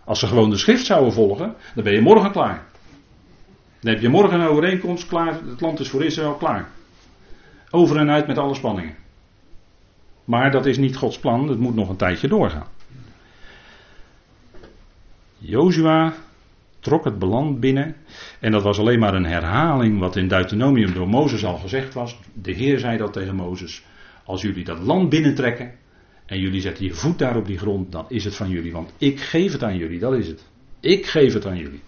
Als 0.05 0.19
ze 0.19 0.27
gewoon 0.27 0.49
de 0.49 0.57
schrift 0.57 0.85
zouden 0.85 1.13
volgen, 1.13 1.55
dan 1.75 1.83
ben 1.83 1.93
je 1.93 2.01
morgen 2.01 2.31
klaar. 2.31 2.65
Dan 3.81 3.93
heb 3.93 4.01
je 4.01 4.09
morgen 4.09 4.39
een 4.39 4.47
overeenkomst 4.47 5.07
klaar, 5.07 5.39
het 5.49 5.61
land 5.61 5.79
is 5.79 5.89
voor 5.89 6.03
Israël 6.03 6.35
klaar. 6.35 6.69
Over 7.69 7.97
en 7.97 8.09
uit 8.09 8.27
met 8.27 8.37
alle 8.37 8.55
spanningen. 8.55 8.95
Maar 10.25 10.51
dat 10.51 10.65
is 10.65 10.77
niet 10.77 10.95
Gods 10.95 11.19
plan, 11.19 11.47
het 11.47 11.59
moet 11.59 11.75
nog 11.75 11.89
een 11.89 11.95
tijdje 11.95 12.27
doorgaan. 12.27 12.67
Jozua 15.37 16.13
trok 16.79 17.05
het 17.05 17.19
beland 17.19 17.59
binnen. 17.59 17.95
En 18.39 18.51
dat 18.51 18.63
was 18.63 18.79
alleen 18.79 18.99
maar 18.99 19.13
een 19.13 19.25
herhaling 19.25 19.99
wat 19.99 20.15
in 20.15 20.27
Deuteronomium 20.27 20.93
door 20.93 21.09
Mozes 21.09 21.45
al 21.45 21.57
gezegd 21.57 21.93
was. 21.93 22.19
De 22.33 22.51
Heer 22.51 22.79
zei 22.79 22.97
dat 22.97 23.13
tegen 23.13 23.35
Mozes. 23.35 23.83
Als 24.23 24.41
jullie 24.41 24.63
dat 24.63 24.79
land 24.79 25.09
binnentrekken 25.09 25.71
en 26.25 26.39
jullie 26.39 26.61
zetten 26.61 26.85
je 26.85 26.93
voet 26.93 27.19
daar 27.19 27.35
op 27.35 27.45
die 27.45 27.57
grond, 27.57 27.91
dan 27.91 28.05
is 28.07 28.23
het 28.23 28.35
van 28.35 28.49
jullie. 28.49 28.71
Want 28.71 28.93
ik 28.97 29.19
geef 29.19 29.51
het 29.51 29.63
aan 29.63 29.77
jullie, 29.77 29.99
dat 29.99 30.13
is 30.13 30.27
het. 30.27 30.43
Ik 30.79 31.05
geef 31.05 31.33
het 31.33 31.45
aan 31.45 31.57
jullie. 31.57 31.81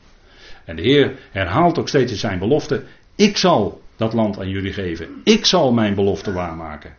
En 0.65 0.75
de 0.75 0.81
Heer 0.81 1.13
herhaalt 1.31 1.79
ook 1.79 1.87
steeds 1.87 2.19
zijn 2.19 2.39
belofte. 2.39 2.83
Ik 3.15 3.37
zal 3.37 3.81
dat 4.01 4.13
land 4.13 4.39
aan 4.39 4.49
jullie 4.49 4.73
geven. 4.73 5.07
Ik 5.23 5.45
zal 5.45 5.73
mijn 5.73 5.95
belofte 5.95 6.31
waarmaken. 6.31 6.95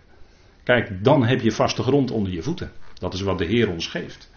Kijk, 0.63 1.05
dan 1.05 1.25
heb 1.25 1.41
je 1.41 1.53
vaste 1.53 1.83
grond 1.83 2.11
onder 2.11 2.33
je 2.33 2.43
voeten. 2.43 2.73
Dat 2.95 3.15
is 3.15 3.21
wat 3.21 3.39
de 3.39 3.45
Heer 3.45 3.71
ons 3.71 3.87
geeft. 3.87 4.31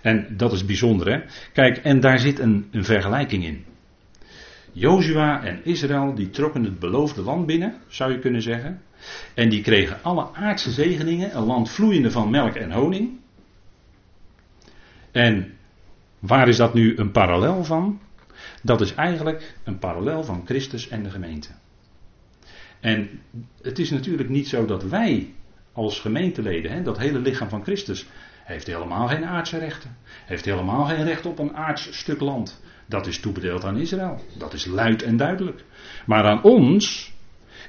En 0.00 0.36
dat 0.36 0.52
is 0.52 0.64
bijzonder, 0.64 1.12
hè? 1.12 1.20
Kijk, 1.52 1.76
en 1.76 2.00
daar 2.00 2.18
zit 2.18 2.38
een, 2.38 2.68
een 2.70 2.84
vergelijking 2.84 3.44
in. 3.44 3.64
Jozua 4.72 5.44
en 5.44 5.64
Israël, 5.64 6.14
die 6.14 6.30
trokken 6.30 6.64
het 6.64 6.78
beloofde 6.78 7.22
land 7.22 7.46
binnen, 7.46 7.74
zou 7.88 8.12
je 8.12 8.18
kunnen 8.18 8.42
zeggen. 8.42 8.82
En 9.34 9.48
die 9.48 9.62
kregen 9.62 10.02
alle 10.02 10.28
aardse 10.32 10.70
zegeningen, 10.70 11.36
een 11.36 11.44
land 11.44 11.70
vloeiende 11.70 12.10
van 12.10 12.30
melk 12.30 12.54
en 12.54 12.72
honing. 12.72 13.18
En 15.10 15.52
waar 16.18 16.48
is 16.48 16.56
dat 16.56 16.74
nu 16.74 16.96
een 16.96 17.10
parallel 17.10 17.64
van? 17.64 18.00
Dat 18.62 18.80
is 18.80 18.94
eigenlijk 18.94 19.54
een 19.64 19.78
parallel 19.78 20.24
van 20.24 20.42
Christus 20.44 20.88
en 20.88 21.02
de 21.02 21.10
gemeente. 21.10 21.59
En 22.80 23.20
het 23.62 23.78
is 23.78 23.90
natuurlijk 23.90 24.28
niet 24.28 24.48
zo 24.48 24.64
dat 24.64 24.82
wij 24.82 25.34
als 25.72 26.00
gemeenteleden, 26.00 26.70
hè, 26.70 26.82
dat 26.82 26.98
hele 26.98 27.18
lichaam 27.18 27.48
van 27.48 27.62
Christus, 27.62 28.06
heeft 28.44 28.66
helemaal 28.66 29.08
geen 29.08 29.24
aardse 29.24 29.58
rechten. 29.58 29.96
Heeft 30.24 30.44
helemaal 30.44 30.84
geen 30.84 31.04
recht 31.04 31.26
op 31.26 31.38
een 31.38 31.56
aards 31.56 31.98
stuk 31.98 32.20
land. 32.20 32.60
Dat 32.86 33.06
is 33.06 33.20
toebedeeld 33.20 33.64
aan 33.64 33.80
Israël. 33.80 34.20
Dat 34.38 34.52
is 34.52 34.66
luid 34.66 35.02
en 35.02 35.16
duidelijk. 35.16 35.64
Maar 36.06 36.24
aan 36.24 36.42
ons 36.42 37.12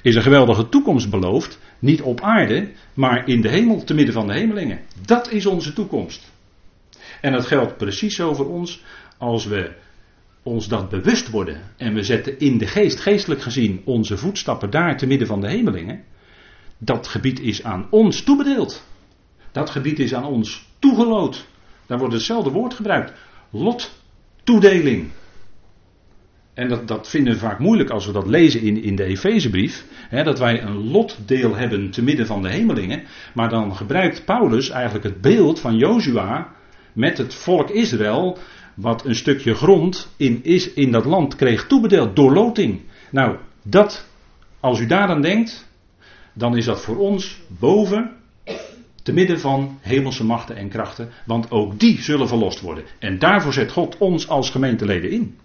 is 0.02 0.14
een 0.14 0.22
geweldige 0.22 0.68
toekomst 0.68 1.10
beloofd. 1.10 1.58
Niet 1.78 2.02
op 2.02 2.20
aarde, 2.20 2.70
maar 2.94 3.28
in 3.28 3.40
de 3.40 3.48
hemel, 3.48 3.84
te 3.84 3.94
midden 3.94 4.14
van 4.14 4.26
de 4.26 4.32
hemelingen. 4.32 4.80
Dat 5.06 5.30
is 5.30 5.46
onze 5.46 5.72
toekomst. 5.72 6.32
En 7.20 7.32
dat 7.32 7.46
geldt 7.46 7.76
precies 7.76 8.14
zo 8.14 8.34
voor 8.34 8.48
ons 8.48 8.82
als 9.18 9.46
we 9.46 9.72
ons 10.42 10.68
dat 10.68 10.88
bewust 10.88 11.30
worden. 11.30 11.60
En 11.76 11.94
we 11.94 12.02
zetten 12.02 12.38
in 12.38 12.58
de 12.58 12.66
geest, 12.66 13.00
geestelijk 13.00 13.42
gezien, 13.42 13.82
onze 13.84 14.16
voetstappen 14.16 14.70
daar 14.70 14.96
te 14.96 15.06
midden 15.06 15.26
van 15.26 15.40
de 15.40 15.48
hemelingen. 15.48 16.04
Dat 16.78 17.06
gebied 17.06 17.40
is 17.40 17.64
aan 17.64 17.86
ons 17.90 18.22
toebedeeld. 18.22 18.86
Dat 19.52 19.70
gebied 19.70 19.98
is 19.98 20.14
aan 20.14 20.24
ons 20.24 20.68
toegeloot. 20.78 21.46
Daar 21.86 21.98
wordt 21.98 22.14
hetzelfde 22.14 22.50
woord 22.50 22.74
gebruikt. 22.74 23.12
Lot, 23.50 23.92
toedeling. 24.44 25.10
En 26.54 26.68
dat, 26.68 26.88
dat 26.88 27.08
vinden 27.08 27.32
we 27.32 27.38
vaak 27.38 27.58
moeilijk 27.58 27.90
als 27.90 28.06
we 28.06 28.12
dat 28.12 28.26
lezen 28.26 28.60
in, 28.60 28.82
in 28.82 28.96
de 28.96 29.04
Efezebrief. 29.04 29.84
dat 30.10 30.38
wij 30.38 30.62
een 30.62 30.90
lotdeel 30.90 31.56
hebben 31.56 31.90
te 31.90 32.02
midden 32.02 32.26
van 32.26 32.42
de 32.42 32.50
hemelingen. 32.50 33.02
Maar 33.34 33.48
dan 33.48 33.76
gebruikt 33.76 34.24
Paulus 34.24 34.70
eigenlijk 34.70 35.04
het 35.04 35.20
beeld 35.20 35.60
van 35.60 35.76
Jozua 35.76 36.52
met 36.92 37.18
het 37.18 37.34
volk 37.34 37.70
Israël. 37.70 38.38
Wat 38.74 39.04
een 39.04 39.14
stukje 39.14 39.54
grond 39.54 40.14
in, 40.16 40.40
is, 40.44 40.72
in 40.72 40.92
dat 40.92 41.04
land 41.04 41.36
kreeg 41.36 41.66
toebedeeld 41.66 42.16
door 42.16 42.32
loting. 42.32 42.80
Nou, 43.10 43.36
dat, 43.62 44.08
als 44.60 44.80
u 44.80 44.86
daar 44.86 45.08
aan 45.08 45.22
denkt, 45.22 45.68
dan 46.32 46.56
is 46.56 46.64
dat 46.64 46.80
voor 46.80 46.96
ons 46.96 47.40
boven 47.46 48.10
te 49.02 49.12
midden 49.12 49.40
van 49.40 49.78
hemelse 49.80 50.24
machten 50.24 50.56
en 50.56 50.68
krachten, 50.68 51.10
want 51.26 51.50
ook 51.50 51.80
die 51.80 52.02
zullen 52.02 52.28
verlost 52.28 52.60
worden. 52.60 52.84
En 52.98 53.18
daarvoor 53.18 53.52
zet 53.52 53.72
God 53.72 53.98
ons 53.98 54.28
als 54.28 54.50
gemeenteleden 54.50 55.10
in. 55.10 55.38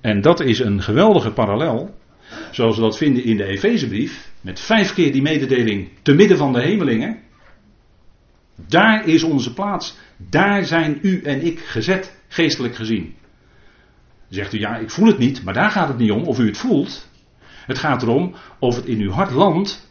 En 0.00 0.20
dat 0.20 0.40
is 0.40 0.58
een 0.58 0.82
geweldige 0.82 1.30
parallel, 1.30 1.94
zoals 2.50 2.76
we 2.76 2.82
dat 2.82 2.96
vinden 2.96 3.24
in 3.24 3.36
de 3.36 3.44
Efezebrief, 3.44 4.30
met 4.40 4.60
vijf 4.60 4.94
keer 4.94 5.12
die 5.12 5.22
mededeling 5.22 5.88
te 6.02 6.14
midden 6.14 6.36
van 6.36 6.52
de 6.52 6.62
hemelingen. 6.62 7.18
Daar 8.56 9.08
is 9.08 9.22
onze 9.22 9.52
plaats. 9.52 9.96
Daar 10.16 10.64
zijn 10.64 10.98
u 11.02 11.22
en 11.22 11.44
ik 11.46 11.58
gezet, 11.58 12.20
geestelijk 12.28 12.74
gezien. 12.74 13.14
Zegt 14.28 14.52
u 14.52 14.58
ja, 14.58 14.76
ik 14.76 14.90
voel 14.90 15.06
het 15.06 15.18
niet, 15.18 15.44
maar 15.44 15.54
daar 15.54 15.70
gaat 15.70 15.88
het 15.88 15.98
niet 15.98 16.10
om 16.10 16.22
of 16.22 16.38
u 16.38 16.46
het 16.46 16.58
voelt. 16.58 17.08
Het 17.66 17.78
gaat 17.78 18.02
erom 18.02 18.34
of 18.58 18.76
het 18.76 18.84
in 18.84 19.00
uw 19.00 19.10
hart 19.10 19.30
landt 19.30 19.88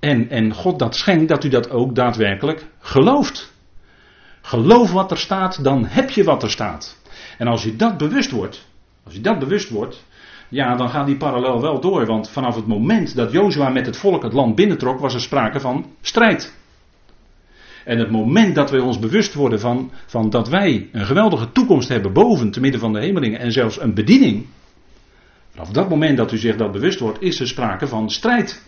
en, 0.00 0.30
en 0.30 0.54
God 0.54 0.78
dat 0.78 0.96
schenkt, 0.96 1.28
dat 1.28 1.44
u 1.44 1.48
dat 1.48 1.70
ook 1.70 1.94
daadwerkelijk 1.94 2.66
gelooft. 2.78 3.54
Geloof 4.42 4.92
wat 4.92 5.10
er 5.10 5.18
staat, 5.18 5.64
dan 5.64 5.86
heb 5.86 6.10
je 6.10 6.24
wat 6.24 6.42
er 6.42 6.50
staat. 6.50 6.96
En 7.38 7.46
als 7.46 7.62
je 7.62 7.76
dat 7.76 7.96
bewust 7.96 8.30
wordt, 8.30 8.68
als 9.04 9.14
je 9.14 9.20
dat 9.20 9.38
bewust 9.38 9.70
wordt, 9.70 10.04
ja, 10.48 10.76
dan 10.76 10.88
gaat 10.88 11.06
die 11.06 11.16
parallel 11.16 11.60
wel 11.60 11.80
door. 11.80 12.06
Want 12.06 12.30
vanaf 12.30 12.54
het 12.54 12.66
moment 12.66 13.16
dat 13.16 13.32
Jozua 13.32 13.68
met 13.68 13.86
het 13.86 13.96
volk 13.96 14.22
het 14.22 14.32
land 14.32 14.54
binnentrok, 14.54 15.00
was 15.00 15.14
er 15.14 15.20
sprake 15.20 15.60
van 15.60 15.86
strijd. 16.00 16.54
En 17.86 17.98
het 17.98 18.10
moment 18.10 18.54
dat 18.54 18.70
wij 18.70 18.80
ons 18.80 18.98
bewust 18.98 19.34
worden 19.34 19.60
van, 19.60 19.90
van 20.06 20.30
dat 20.30 20.48
wij 20.48 20.88
een 20.92 21.06
geweldige 21.06 21.52
toekomst 21.52 21.88
hebben 21.88 22.12
boven, 22.12 22.50
te 22.50 22.60
midden 22.60 22.80
van 22.80 22.92
de 22.92 23.00
hemelingen 23.00 23.40
en 23.40 23.52
zelfs 23.52 23.80
een 23.80 23.94
bediening. 23.94 24.46
Vanaf 25.50 25.68
dat 25.68 25.88
moment 25.88 26.16
dat 26.16 26.32
u 26.32 26.38
zich 26.38 26.56
dat 26.56 26.72
bewust 26.72 27.00
wordt, 27.00 27.22
is 27.22 27.40
er 27.40 27.46
sprake 27.46 27.86
van 27.86 28.10
strijd. 28.10 28.62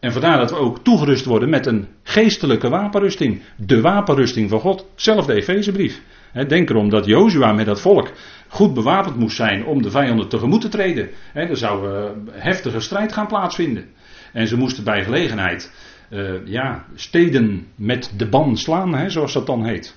En 0.00 0.12
vandaar 0.12 0.38
dat 0.38 0.50
we 0.50 0.56
ook 0.56 0.78
toegerust 0.84 1.24
worden 1.24 1.48
met 1.48 1.66
een 1.66 1.86
geestelijke 2.02 2.68
wapenrusting. 2.68 3.42
De 3.56 3.80
wapenrusting 3.80 4.50
van 4.50 4.60
God. 4.60 4.86
Zelfde 4.94 5.34
Efezebrief. 5.34 6.02
Denk 6.48 6.70
erom 6.70 6.88
dat 6.88 7.06
Jozua 7.06 7.52
met 7.52 7.66
dat 7.66 7.80
volk 7.80 8.12
goed 8.48 8.74
bewapend 8.74 9.16
moest 9.16 9.36
zijn 9.36 9.64
om 9.64 9.82
de 9.82 9.90
vijanden 9.90 10.28
tegemoet 10.28 10.60
te 10.60 10.68
treden. 10.68 11.08
er 11.34 11.56
zou 11.56 11.88
uh, 11.88 12.04
heftige 12.30 12.80
strijd 12.80 13.12
gaan 13.12 13.26
plaatsvinden. 13.26 13.84
En 14.32 14.48
ze 14.48 14.56
moesten 14.56 14.84
bij 14.84 15.04
gelegenheid 15.04 15.70
uh, 16.10 16.46
ja, 16.46 16.86
steden 16.94 17.66
met 17.74 18.12
de 18.16 18.28
ban 18.28 18.56
slaan, 18.56 19.10
zoals 19.10 19.32
dat 19.32 19.46
dan 19.46 19.64
heet. 19.64 19.96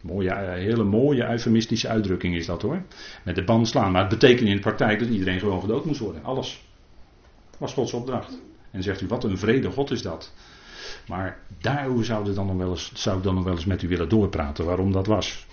Mooie, 0.00 0.28
uh, 0.28 0.52
hele 0.52 0.84
mooie 0.84 1.28
eufemistische 1.28 1.88
uitdrukking 1.88 2.34
is 2.34 2.46
dat 2.46 2.62
hoor. 2.62 2.82
Met 3.24 3.34
de 3.34 3.44
ban 3.44 3.66
slaan. 3.66 3.92
Maar 3.92 4.00
het 4.00 4.10
betekent 4.10 4.48
in 4.48 4.54
de 4.54 4.60
praktijk 4.60 4.98
dat 4.98 5.08
iedereen 5.08 5.38
gewoon 5.38 5.60
gedood 5.60 5.84
moest 5.84 6.00
worden. 6.00 6.24
Alles. 6.24 6.62
was 7.58 7.72
Gods 7.72 7.92
opdracht. 7.92 8.40
En 8.70 8.82
zegt 8.82 9.00
u, 9.00 9.06
wat 9.06 9.24
een 9.24 9.38
vrede 9.38 9.70
God 9.70 9.90
is 9.90 10.02
dat. 10.02 10.32
Maar 11.08 11.38
daarover 11.60 12.04
zou, 12.04 12.34
dan 12.34 12.46
nog 12.46 12.56
wel 12.56 12.70
eens, 12.70 12.90
zou 12.94 13.16
ik 13.16 13.22
dan 13.22 13.34
nog 13.34 13.44
wel 13.44 13.54
eens 13.54 13.64
met 13.64 13.82
u 13.82 13.88
willen 13.88 14.08
doorpraten, 14.08 14.64
waarom 14.64 14.92
dat 14.92 15.06
was. 15.06 15.46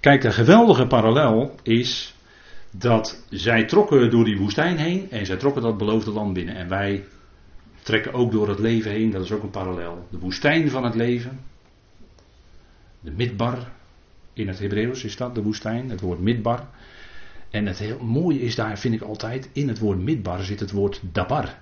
Kijk, 0.00 0.20
de 0.20 0.32
geweldige 0.32 0.86
parallel 0.86 1.54
is 1.62 2.14
dat 2.70 3.24
zij 3.30 3.64
trokken 3.64 4.10
door 4.10 4.24
die 4.24 4.38
woestijn 4.38 4.76
heen 4.76 5.10
en 5.10 5.26
zij 5.26 5.36
trokken 5.36 5.62
dat 5.62 5.78
beloofde 5.78 6.10
land 6.10 6.32
binnen. 6.32 6.54
En 6.54 6.68
wij 6.68 7.04
trekken 7.86 8.12
ook 8.12 8.32
door 8.32 8.48
het 8.48 8.58
leven 8.58 8.90
heen, 8.90 9.10
dat 9.10 9.24
is 9.24 9.32
ook 9.32 9.42
een 9.42 9.50
parallel. 9.50 10.06
De 10.10 10.18
woestijn 10.18 10.70
van 10.70 10.84
het 10.84 10.94
leven, 10.94 11.40
de 13.00 13.10
midbar, 13.10 13.72
in 14.32 14.48
het 14.48 14.58
Hebreeuws 14.58 15.04
is 15.04 15.16
dat, 15.16 15.34
de 15.34 15.42
woestijn, 15.42 15.90
het 15.90 16.00
woord 16.00 16.20
midbar. 16.20 16.68
En 17.50 17.66
het 17.66 17.78
heel 17.78 17.98
mooie 17.98 18.40
is 18.40 18.54
daar, 18.54 18.78
vind 18.78 18.94
ik 18.94 19.02
altijd, 19.02 19.50
in 19.52 19.68
het 19.68 19.78
woord 19.78 19.98
midbar 19.98 20.42
zit 20.42 20.60
het 20.60 20.70
woord 20.70 21.00
dabar. 21.12 21.58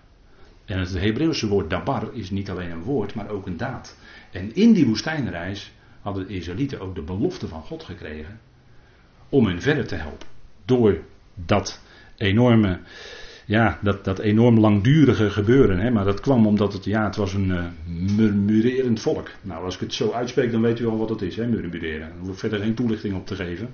En 0.65 0.79
het 0.79 0.93
Hebreeuwse 0.93 1.49
woord 1.49 1.71
dabar 1.71 2.15
is 2.15 2.31
niet 2.31 2.51
alleen 2.51 2.71
een 2.71 2.83
woord, 2.83 3.15
maar 3.15 3.29
ook 3.29 3.47
een 3.47 3.57
daad. 3.57 3.99
En 4.31 4.55
in 4.55 4.73
die 4.73 4.87
woestijnreis 4.87 5.73
hadden 6.01 6.27
de 6.27 6.35
Israëlieten 6.35 6.81
ook 6.81 6.95
de 6.95 7.03
belofte 7.03 7.49
van 7.49 7.63
God 7.63 7.83
gekregen 7.83 8.41
om 9.29 9.47
hen 9.47 9.63
verder 9.63 9.87
te 9.87 9.95
helpen. 9.95 10.27
Door 10.65 10.99
dat 11.35 11.81
enorme, 12.17 12.81
ja, 13.45 13.79
dat, 13.83 14.05
dat 14.05 14.19
enorm 14.19 14.59
langdurige 14.59 15.31
gebeuren. 15.31 15.79
Hè? 15.79 15.91
Maar 15.91 16.05
dat 16.05 16.21
kwam 16.21 16.47
omdat 16.47 16.73
het, 16.73 16.85
ja, 16.85 17.05
het 17.05 17.17
was 17.17 17.33
een 17.33 17.49
uh, 17.49 17.65
murmurerend 18.17 19.01
volk. 19.01 19.31
Nou, 19.43 19.65
als 19.65 19.75
ik 19.75 19.81
het 19.81 19.95
zo 19.95 20.13
uitspreek, 20.13 20.53
dan 20.53 20.61
weet 20.61 20.81
u 20.81 20.87
al 20.87 20.99
wat 20.99 21.09
het 21.09 21.23
is, 21.23 21.37
hè, 21.37 21.47
murmureren. 21.47 22.09
Daar 22.09 22.19
hoef 22.19 22.29
ik 22.29 22.39
verder 22.39 22.59
geen 22.59 22.75
toelichting 22.75 23.15
op 23.15 23.27
te 23.27 23.35
geven. 23.35 23.69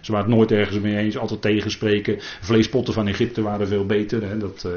Ze 0.00 0.12
waren 0.12 0.26
het 0.26 0.36
nooit 0.36 0.52
ergens 0.52 0.80
mee 0.80 0.96
eens, 0.96 1.16
altijd 1.16 1.42
tegenspreken. 1.42 2.16
Vleespotten 2.40 2.94
van 2.94 3.06
Egypte 3.06 3.42
waren 3.42 3.68
veel 3.68 3.86
beter. 3.86 4.28
Hè? 4.28 4.38
Dat, 4.38 4.64
uh, 4.66 4.72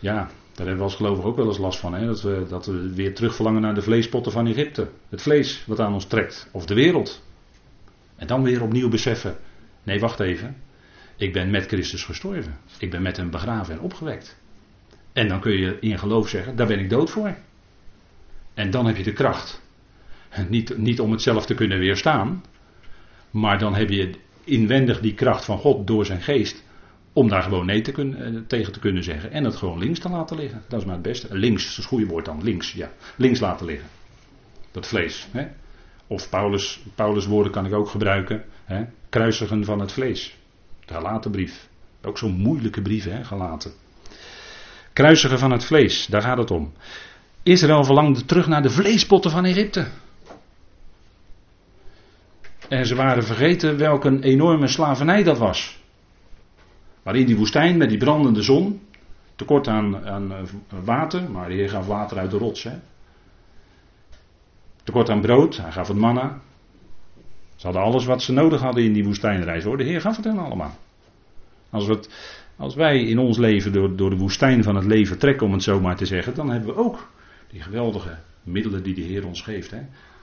ja, 0.00 0.14
daar 0.54 0.66
hebben 0.66 0.76
we 0.76 0.82
als 0.82 0.94
gelovigen 0.94 1.30
ook 1.30 1.36
wel 1.36 1.46
eens 1.46 1.58
last 1.58 1.78
van. 1.78 1.94
Hè? 1.94 2.06
Dat, 2.06 2.22
we, 2.22 2.44
dat 2.48 2.66
we 2.66 2.94
weer 2.94 3.14
terugverlangen 3.14 3.62
naar 3.62 3.74
de 3.74 3.82
vleespotten 3.82 4.32
van 4.32 4.46
Egypte. 4.46 4.88
Het 5.08 5.22
vlees 5.22 5.64
wat 5.66 5.80
aan 5.80 5.92
ons 5.92 6.04
trekt. 6.04 6.48
Of 6.52 6.66
de 6.66 6.74
wereld. 6.74 7.22
En 8.16 8.26
dan 8.26 8.42
weer 8.42 8.62
opnieuw 8.62 8.88
beseffen. 8.88 9.36
Nee, 9.82 10.00
wacht 10.00 10.20
even. 10.20 10.56
Ik 11.16 11.32
ben 11.32 11.50
met 11.50 11.66
Christus 11.66 12.04
gestorven. 12.04 12.58
Ik 12.78 12.90
ben 12.90 13.02
met 13.02 13.16
hem 13.16 13.30
begraven 13.30 13.74
en 13.74 13.80
opgewekt. 13.80 14.40
En 15.12 15.28
dan 15.28 15.40
kun 15.40 15.52
je 15.52 15.76
in 15.80 15.98
geloof 15.98 16.28
zeggen, 16.28 16.56
daar 16.56 16.66
ben 16.66 16.78
ik 16.78 16.90
dood 16.90 17.10
voor. 17.10 17.36
En 18.54 18.70
dan 18.70 18.86
heb 18.86 18.96
je 18.96 19.02
de 19.02 19.12
kracht. 19.12 19.62
Niet, 20.48 20.78
niet 20.78 21.00
om 21.00 21.10
het 21.10 21.22
zelf 21.22 21.46
te 21.46 21.54
kunnen 21.54 21.78
weerstaan. 21.78 22.42
Maar 23.30 23.58
dan 23.58 23.74
heb 23.74 23.88
je 23.88 24.10
inwendig 24.44 25.00
die 25.00 25.14
kracht 25.14 25.44
van 25.44 25.58
God 25.58 25.86
door 25.86 26.06
zijn 26.06 26.22
geest. 26.22 26.64
Om 27.12 27.28
daar 27.28 27.42
gewoon 27.42 27.66
nee 27.66 27.80
te 27.80 27.92
kunnen, 27.92 28.36
eh, 28.36 28.40
tegen 28.46 28.72
te 28.72 28.78
kunnen 28.78 29.04
zeggen. 29.04 29.30
En 29.30 29.44
het 29.44 29.56
gewoon 29.56 29.78
links 29.78 29.98
te 29.98 30.08
laten 30.08 30.36
liggen. 30.36 30.62
Dat 30.68 30.80
is 30.80 30.86
maar 30.86 30.94
het 30.94 31.02
beste. 31.02 31.36
Links, 31.36 31.62
dat 31.62 31.70
is 31.70 31.76
het 31.76 31.86
goede 31.86 32.06
woord 32.06 32.24
dan. 32.24 32.42
Links, 32.42 32.72
ja. 32.72 32.90
Links 33.16 33.40
laten 33.40 33.66
liggen. 33.66 33.88
Dat 34.70 34.86
vlees. 34.86 35.28
Hè? 35.30 35.46
Of 36.06 36.28
Paulus, 36.28 36.82
Paulus 36.94 37.26
woorden 37.26 37.52
kan 37.52 37.66
ik 37.66 37.72
ook 37.72 37.88
gebruiken. 37.88 38.44
Hè? 38.64 38.84
Kruisigen 39.08 39.64
van 39.64 39.80
het 39.80 39.92
vlees. 39.92 40.36
De 40.84 40.94
gelaten 40.94 41.30
brief. 41.30 41.68
Ook 42.02 42.18
zo'n 42.18 42.32
moeilijke 42.32 42.82
brief, 42.82 43.04
hè, 43.04 43.24
gelaten. 43.24 43.72
Kruisigen 44.92 45.38
van 45.38 45.50
het 45.50 45.64
vlees, 45.64 46.06
daar 46.06 46.22
gaat 46.22 46.38
het 46.38 46.50
om. 46.50 46.72
Israël 47.42 47.84
verlangde 47.84 48.24
terug 48.24 48.46
naar 48.46 48.62
de 48.62 48.70
vleespotten 48.70 49.30
van 49.30 49.44
Egypte. 49.44 49.86
En 52.68 52.86
ze 52.86 52.94
waren 52.94 53.24
vergeten 53.24 53.78
welke 53.78 54.20
enorme 54.20 54.68
slavernij 54.68 55.22
dat 55.22 55.38
was. 55.38 55.80
Maar 57.02 57.16
in 57.16 57.26
die 57.26 57.36
woestijn 57.36 57.76
met 57.76 57.88
die 57.88 57.98
brandende 57.98 58.42
zon, 58.42 58.80
tekort 59.34 59.68
aan, 59.68 60.06
aan 60.06 60.32
water, 60.84 61.30
maar 61.30 61.48
de 61.48 61.68
gaf 61.68 61.86
water 61.86 62.18
uit 62.18 62.30
de 62.30 62.38
rots. 62.38 62.62
Hè. 62.62 62.78
Tekort 64.84 65.10
aan 65.10 65.20
brood, 65.20 65.56
hij 65.56 65.72
gaf 65.72 65.88
het 65.88 65.96
manna. 65.96 66.40
Ze 67.62 67.68
hadden 67.68 67.86
alles 67.86 68.04
wat 68.04 68.22
ze 68.22 68.32
nodig 68.32 68.60
hadden 68.60 68.84
in 68.84 68.92
die 68.92 69.04
woestijnreis 69.04 69.64
hoor. 69.64 69.76
De 69.76 69.84
Heer 69.84 70.00
gaf 70.00 70.16
het 70.16 70.24
hen 70.24 70.38
allemaal. 70.38 70.78
Als, 71.70 71.86
we 71.86 72.00
als 72.56 72.74
wij 72.74 73.04
in 73.04 73.18
ons 73.18 73.38
leven 73.38 73.72
door, 73.72 73.96
door 73.96 74.10
de 74.10 74.16
woestijn 74.16 74.62
van 74.62 74.76
het 74.76 74.84
leven 74.84 75.18
trekken, 75.18 75.46
om 75.46 75.52
het 75.52 75.62
zo 75.62 75.80
maar 75.80 75.96
te 75.96 76.06
zeggen, 76.06 76.34
dan 76.34 76.50
hebben 76.50 76.74
we 76.74 76.80
ook 76.80 77.10
die 77.50 77.62
geweldige 77.62 78.18
middelen 78.42 78.82
die 78.82 78.94
de 78.94 79.00
Heer 79.00 79.26
ons 79.26 79.42
geeft. 79.42 79.70
Hè. 79.70 79.78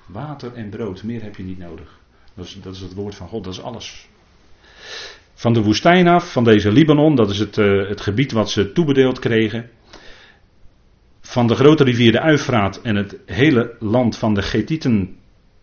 Water 0.05 0.53
en 0.53 0.69
brood, 0.69 1.03
meer 1.03 1.21
heb 1.21 1.35
je 1.35 1.43
niet 1.43 1.57
nodig. 1.57 1.99
Dat 2.33 2.45
is, 2.45 2.59
dat 2.61 2.75
is 2.75 2.81
het 2.81 2.93
woord 2.93 3.15
van 3.15 3.27
God, 3.27 3.43
dat 3.43 3.53
is 3.53 3.61
alles. 3.61 4.07
Van 5.33 5.53
de 5.53 5.61
woestijn 5.61 6.07
af, 6.07 6.31
van 6.31 6.43
deze 6.43 6.71
Libanon, 6.71 7.15
dat 7.15 7.29
is 7.29 7.39
het, 7.39 7.57
uh, 7.57 7.87
het 7.87 8.01
gebied 8.01 8.31
wat 8.31 8.49
ze 8.49 8.71
toebedeeld 8.71 9.19
kregen. 9.19 9.69
Van 11.21 11.47
de 11.47 11.55
grote 11.55 11.83
rivier 11.83 12.11
de 12.11 12.21
Uifraat 12.21 12.81
en 12.81 12.95
het 12.95 13.17
hele 13.25 13.75
land 13.79 14.17
van 14.17 14.33
de 14.33 14.41
Getieten 14.41 15.18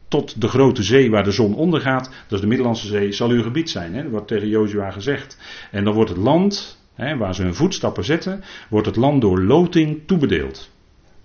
tot 0.08 0.40
de 0.40 0.48
grote 0.48 0.82
zee 0.82 1.10
waar 1.10 1.24
de 1.24 1.30
zon 1.30 1.54
ondergaat, 1.54 2.04
dat 2.04 2.32
is 2.32 2.40
de 2.40 2.46
Middellandse 2.46 2.86
Zee, 2.86 3.12
zal 3.12 3.30
uw 3.30 3.42
gebied 3.42 3.70
zijn. 3.70 3.94
Hè? 3.94 4.02
Dat 4.02 4.10
wordt 4.10 4.28
tegen 4.28 4.48
Jozua 4.48 4.90
gezegd. 4.90 5.38
En 5.70 5.84
dan 5.84 5.94
wordt 5.94 6.10
het 6.10 6.18
land, 6.18 6.80
hè, 6.94 7.16
waar 7.16 7.34
ze 7.34 7.42
hun 7.42 7.54
voetstappen 7.54 8.04
zetten, 8.04 8.42
wordt 8.68 8.86
het 8.86 8.96
land 8.96 9.20
door 9.20 9.42
loting 9.42 10.02
toebedeeld. 10.06 10.70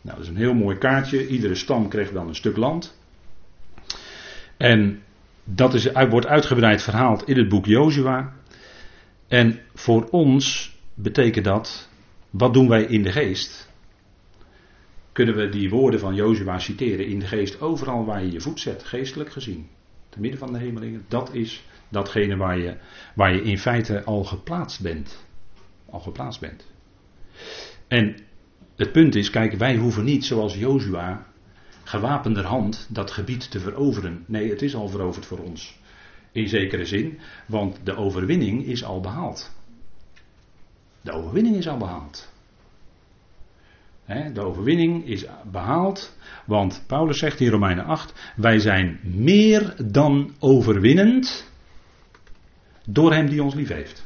Nou, 0.02 0.17
dat 0.17 0.26
is 0.26 0.32
een 0.32 0.38
heel 0.38 0.54
mooi 0.54 0.78
kaartje. 0.78 1.28
Iedere 1.28 1.56
stam 1.56 1.89
kreeg 1.89 2.12
dan 2.12 2.28
een 2.28 2.36
stuk 2.36 2.58
land. 2.58 3.00
En 4.58 5.02
dat 5.44 5.74
is, 5.74 5.91
wordt 6.10 6.28
uitgebreid 6.28 6.84
verhaald 6.84 7.28
in 7.28 7.38
het 7.38 7.50
boek 7.50 7.65
Jozua. 7.65 8.34
En 9.28 9.60
voor 9.74 10.08
ons 10.10 10.76
betekent 10.94 11.46
dat, 11.46 11.89
wat 12.30 12.54
doen 12.54 12.67
wij 12.67 12.84
in 12.84 13.04
de 13.04 13.12
geest? 13.12 13.71
Kunnen 15.12 15.36
we 15.36 15.50
die 15.50 15.69
woorden 15.69 16.00
van 16.00 16.15
Jozua 16.15 16.60
citeren 16.60 17.06
in 17.06 17.19
de 17.19 17.28
geest 17.28 17.62
overal 17.62 18.06
waar 18.06 18.24
je 18.24 18.32
je 18.32 18.41
voet 18.41 18.60
zet, 18.60 18.84
geestelijk 18.84 19.32
gezien. 19.32 19.69
Te 20.10 20.19
midden 20.19 20.39
van 20.39 20.54
de 20.54 20.60
hemelingen, 20.60 21.06
dat 21.08 21.34
is 21.34 21.63
datgene 21.89 22.38
waar 22.38 22.58
je, 22.58 22.78
waar 23.15 23.34
je 23.34 23.41
in 23.41 23.60
feite 23.60 24.04
al 24.04 24.24
geplaatst 24.24 24.82
bent. 24.82 25.26
Al 25.89 26.00
geplaatst 26.00 26.39
bent. 26.39 26.65
En 27.88 28.15
het 28.76 28.91
punt 28.91 29.15
is, 29.15 29.30
kijk, 29.30 29.54
wij 29.54 29.78
hoeven 29.78 30.04
niet 30.04 30.26
zoals 30.26 30.56
Jozua 30.56 31.28
gewapenderhand 31.84 32.88
dat 32.89 33.12
gebied 33.12 33.52
te 33.52 33.60
veroveren. 33.60 34.24
Nee, 34.28 34.50
het 34.50 34.62
is 34.62 34.76
al 34.76 34.88
veroverd 34.88 35.26
voor 35.26 35.39
ons. 35.39 35.80
In 36.32 36.47
zekere 36.47 36.86
zin, 36.86 37.19
want 37.45 37.80
de 37.84 37.95
overwinning 37.95 38.65
is 38.65 38.84
al 38.84 39.00
behaald. 39.00 39.52
De 41.02 41.12
overwinning 41.12 41.56
is 41.56 41.67
al 41.67 41.78
behaald. 41.78 42.31
De 44.06 44.42
overwinning 44.42 45.06
is 45.08 45.26
behaald, 45.52 46.18
want 46.46 46.84
Paulus 46.88 47.20
zegt 47.20 47.40
in 47.40 47.50
Romeinen 47.50 47.86
8: 47.86 48.34
Wij 48.36 48.60
zijn 48.60 49.00
meer 49.04 49.76
dan 49.86 50.36
overwinnend 50.40 51.52
door 52.86 53.14
Hem 53.14 53.30
die 53.30 53.44
ons 53.44 53.54
lief 53.54 53.68
heeft. 53.68 54.06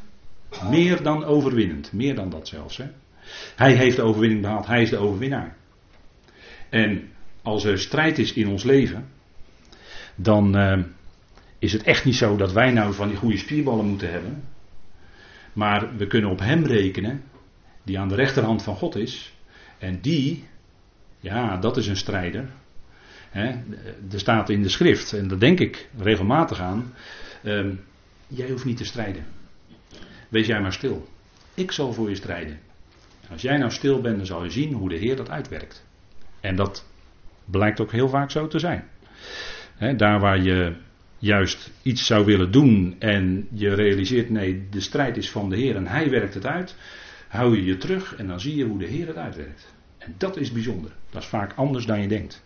Meer 0.70 1.04
dan 1.04 1.24
overwinnend, 1.24 1.94
meer 1.94 2.16
dan 2.16 2.30
dat 2.30 2.48
zelfs. 2.48 2.78
Hè? 2.78 2.86
Hij 3.56 3.74
heeft 3.74 3.96
de 3.96 4.02
overwinning 4.02 4.42
behaald, 4.42 4.68
Hij 4.68 4.82
is 4.82 4.90
de 4.90 4.98
overwinnaar. 4.98 5.56
En 6.70 7.10
als 7.42 7.64
er 7.64 7.80
strijd 7.80 8.18
is 8.18 8.34
in 8.34 8.48
ons 8.48 8.64
leven, 8.64 9.08
dan 10.16 10.58
uh, 10.58 10.84
is 11.60 11.74
het 11.74 11.84
echt 11.84 12.06
niet 12.06 12.16
zo 12.16 12.36
dat 12.36 12.52
wij 12.52 12.72
nou 12.72 12.94
van 12.94 13.08
die 13.08 13.18
goede 13.18 13.38
spierballen 13.38 13.86
moeten 13.86 14.12
hebben. 14.12 14.44
Maar 15.54 15.96
we 15.98 16.08
kunnen 16.08 16.30
op 16.30 16.40
Hem 16.40 16.66
rekenen, 16.66 17.24
die 17.84 18.00
aan 18.00 18.08
de 18.08 18.16
rechterhand 18.16 18.64
van 18.64 18.76
God 18.76 18.96
is. 18.96 19.35
En 19.78 20.00
die, 20.02 20.44
ja, 21.20 21.58
dat 21.58 21.78
is 21.78 21.88
een 21.88 21.98
strijder. 21.98 22.50
Er 24.12 24.20
staat 24.20 24.50
in 24.50 24.62
de 24.62 24.70
schrift, 24.70 25.14
en 25.14 25.28
dat 25.28 25.40
denk 25.40 25.60
ik 25.60 25.90
regelmatig 25.98 26.60
aan. 26.60 26.94
Um, 27.44 27.80
jij 28.28 28.50
hoeft 28.50 28.66
niet 28.66 28.78
te 28.78 28.86
strijden. 28.86 29.26
Wees 30.30 30.48
jij 30.48 30.62
maar 30.62 30.74
stil. 30.74 31.08
Ik 31.54 31.72
zal 31.72 31.94
voor 31.94 32.10
je 32.10 32.16
strijden. 32.16 32.60
als 33.30 33.42
jij 33.42 33.58
nou 33.58 33.72
stil 33.72 34.02
bent, 34.02 34.18
dan 34.18 34.26
zal 34.26 34.44
je 34.44 34.50
zien 34.50 34.74
hoe 34.74 34.90
de 34.90 34.96
Heer 34.96 35.16
dat 35.16 35.30
uitwerkt. 35.30 35.86
En 36.40 36.56
dat 36.56 36.86
blijkt 37.46 37.80
ook 37.80 37.92
heel 37.92 38.10
vaak 38.10 38.32
zo 38.32 38.48
te 38.48 38.60
zijn. 38.60 38.84
Daar 39.98 40.20
waar 40.20 40.42
je 40.42 40.76
juist 41.20 41.72
iets 41.82 42.06
zou 42.06 42.26
willen 42.26 42.52
doen 42.52 42.96
en 43.00 43.48
je 43.52 43.74
realiseert, 43.74 44.30
nee, 44.30 44.68
de 44.70 44.80
strijd 44.80 45.18
is 45.18 45.32
van 45.32 45.50
de 45.50 45.56
Heer 45.56 45.76
en 45.76 45.88
Hij 45.88 46.10
werkt 46.10 46.34
het 46.34 46.46
uit 46.46 46.76
hou 47.36 47.56
je 47.56 47.64
je 47.64 47.78
terug 47.78 48.16
en 48.16 48.28
dan 48.28 48.40
zie 48.40 48.56
je 48.56 48.66
hoe 48.66 48.80
de 48.80 48.86
Heer 48.86 49.08
het 49.08 49.16
uitwerkt. 49.16 49.74
En 49.98 50.16
dat 50.18 50.38
is 50.38 50.52
bijzonder. 50.52 50.92
Dat 51.10 51.22
is 51.22 51.28
vaak 51.28 51.54
anders 51.56 51.86
dan 51.86 52.02
je 52.02 52.08
denkt. 52.08 52.44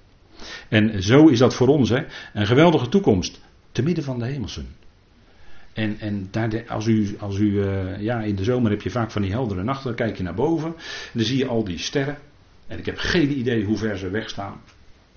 En 0.69 1.03
zo 1.03 1.27
is 1.27 1.39
dat 1.39 1.55
voor 1.55 1.67
ons 1.67 1.89
hè, 1.89 2.05
een 2.33 2.45
geweldige 2.45 2.89
toekomst. 2.89 3.39
Te 3.71 3.83
midden 3.83 4.03
van 4.03 4.19
de 4.19 4.25
hemelsen. 4.25 4.67
En, 5.73 5.99
en 5.99 6.27
daar, 6.31 6.63
als 6.67 6.87
u, 6.87 7.15
als 7.19 7.37
u 7.37 7.51
uh, 7.51 8.01
ja, 8.01 8.21
in 8.21 8.35
de 8.35 8.43
zomer 8.43 8.71
heb 8.71 8.81
je 8.81 8.89
vaak 8.89 9.11
van 9.11 9.21
die 9.21 9.31
heldere 9.31 9.63
nachten, 9.63 9.85
dan 9.85 9.95
kijk 9.95 10.17
je 10.17 10.23
naar 10.23 10.33
boven. 10.33 10.67
En 10.75 11.11
dan 11.13 11.23
zie 11.23 11.37
je 11.37 11.47
al 11.47 11.63
die 11.63 11.77
sterren. 11.77 12.17
En 12.67 12.77
ik 12.77 12.85
heb 12.85 12.97
geen 12.97 13.37
idee 13.37 13.63
hoe 13.63 13.77
ver 13.77 13.97
ze 13.97 14.09
wegstaan. 14.09 14.61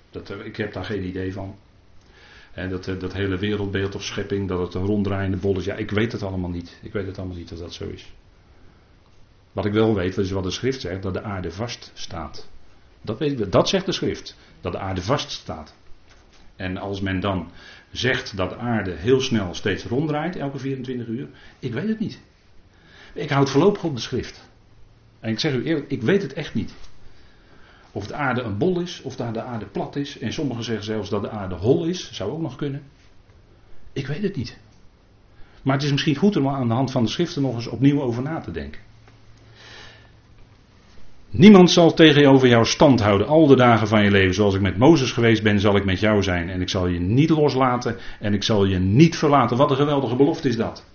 Dat, 0.09 0.29
eh, 0.29 0.45
ik 0.45 0.55
heb 0.55 0.73
daar 0.73 0.85
geen 0.85 1.03
idee 1.03 1.33
van. 1.33 1.55
En 2.53 2.69
dat, 2.69 2.87
eh, 2.87 2.99
dat 2.99 3.13
hele 3.13 3.37
wereldbeeld 3.37 3.95
of 3.95 4.03
schepping, 4.03 4.47
dat 4.47 4.59
het 4.59 4.73
een 4.73 4.85
ronddraaiende 4.85 5.37
bol 5.37 5.57
is. 5.57 5.65
Ja, 5.65 5.75
ik 5.75 5.91
weet 5.91 6.11
het 6.11 6.23
allemaal 6.23 6.49
niet. 6.49 6.79
Ik 6.81 6.93
weet 6.93 7.05
het 7.05 7.17
allemaal 7.17 7.37
niet 7.37 7.49
dat 7.49 7.59
dat 7.59 7.73
zo 7.73 7.87
is. 7.87 8.13
Wat 9.53 9.65
ik 9.65 9.73
wel 9.73 9.95
weet, 9.95 10.17
is 10.17 10.31
wat 10.31 10.43
de 10.43 10.51
schrift 10.51 10.81
zegt, 10.81 11.01
dat 11.01 11.13
de 11.13 11.21
aarde 11.21 11.51
vast 11.51 11.91
staat. 11.93 12.49
Dat, 13.01 13.19
weet 13.19 13.51
dat 13.51 13.69
zegt 13.69 13.85
de 13.85 13.91
schrift, 13.91 14.37
dat 14.61 14.71
de 14.71 14.77
aarde 14.79 15.01
vast 15.01 15.31
staat. 15.31 15.75
En 16.55 16.77
als 16.77 17.01
men 17.01 17.19
dan 17.19 17.51
zegt 17.91 18.37
dat 18.37 18.49
de 18.49 18.57
aarde 18.57 18.91
heel 18.91 19.21
snel 19.21 19.53
steeds 19.53 19.83
ronddraait, 19.83 20.35
elke 20.35 20.57
24 20.57 21.07
uur, 21.07 21.27
ik 21.59 21.73
weet 21.73 21.87
het 21.87 21.99
niet. 21.99 22.19
Ik 23.13 23.29
houd 23.29 23.49
voorlopig 23.49 23.83
op 23.83 23.95
de 23.95 24.01
schrift. 24.01 24.49
En 25.19 25.29
ik 25.29 25.39
zeg 25.39 25.53
u 25.53 25.63
eerlijk, 25.63 25.89
ik 25.89 26.01
weet 26.01 26.21
het 26.21 26.33
echt 26.33 26.53
niet. 26.53 26.73
Of 27.91 28.07
de 28.07 28.13
aarde 28.13 28.41
een 28.41 28.57
bol 28.57 28.79
is, 28.79 29.01
of 29.01 29.15
de 29.15 29.41
aarde 29.41 29.65
plat 29.65 29.95
is. 29.95 30.19
En 30.19 30.33
sommigen 30.33 30.63
zeggen 30.63 30.85
zelfs 30.85 31.09
dat 31.09 31.21
de 31.21 31.29
aarde 31.29 31.55
hol 31.55 31.85
is, 31.85 32.11
zou 32.11 32.31
ook 32.31 32.41
nog 32.41 32.55
kunnen. 32.55 32.83
Ik 33.93 34.07
weet 34.07 34.23
het 34.23 34.35
niet. 34.35 34.57
Maar 35.63 35.75
het 35.75 35.83
is 35.83 35.91
misschien 35.91 36.15
goed 36.15 36.35
om 36.35 36.47
aan 36.47 36.67
de 36.67 36.73
hand 36.73 36.91
van 36.91 37.03
de 37.03 37.09
schriften 37.09 37.41
nog 37.41 37.55
eens 37.55 37.67
opnieuw 37.67 38.01
over 38.01 38.23
na 38.23 38.39
te 38.39 38.51
denken. 38.51 38.81
Niemand 41.35 41.71
zal 41.71 41.93
tegenover 41.93 42.47
jou 42.47 42.65
stand 42.65 43.01
houden 43.01 43.27
al 43.27 43.47
de 43.47 43.55
dagen 43.55 43.87
van 43.87 44.03
je 44.03 44.11
leven. 44.11 44.33
Zoals 44.33 44.55
ik 44.55 44.61
met 44.61 44.77
Mozes 44.77 45.11
geweest 45.11 45.43
ben, 45.43 45.59
zal 45.59 45.75
ik 45.75 45.85
met 45.85 45.99
jou 45.99 46.23
zijn. 46.23 46.49
En 46.49 46.61
ik 46.61 46.69
zal 46.69 46.87
je 46.87 46.99
niet 46.99 47.29
loslaten 47.29 47.97
en 48.19 48.33
ik 48.33 48.43
zal 48.43 48.65
je 48.65 48.79
niet 48.79 49.17
verlaten. 49.17 49.57
Wat 49.57 49.69
een 49.71 49.77
geweldige 49.77 50.15
belofte 50.15 50.47
is 50.47 50.55
dat. 50.55 50.85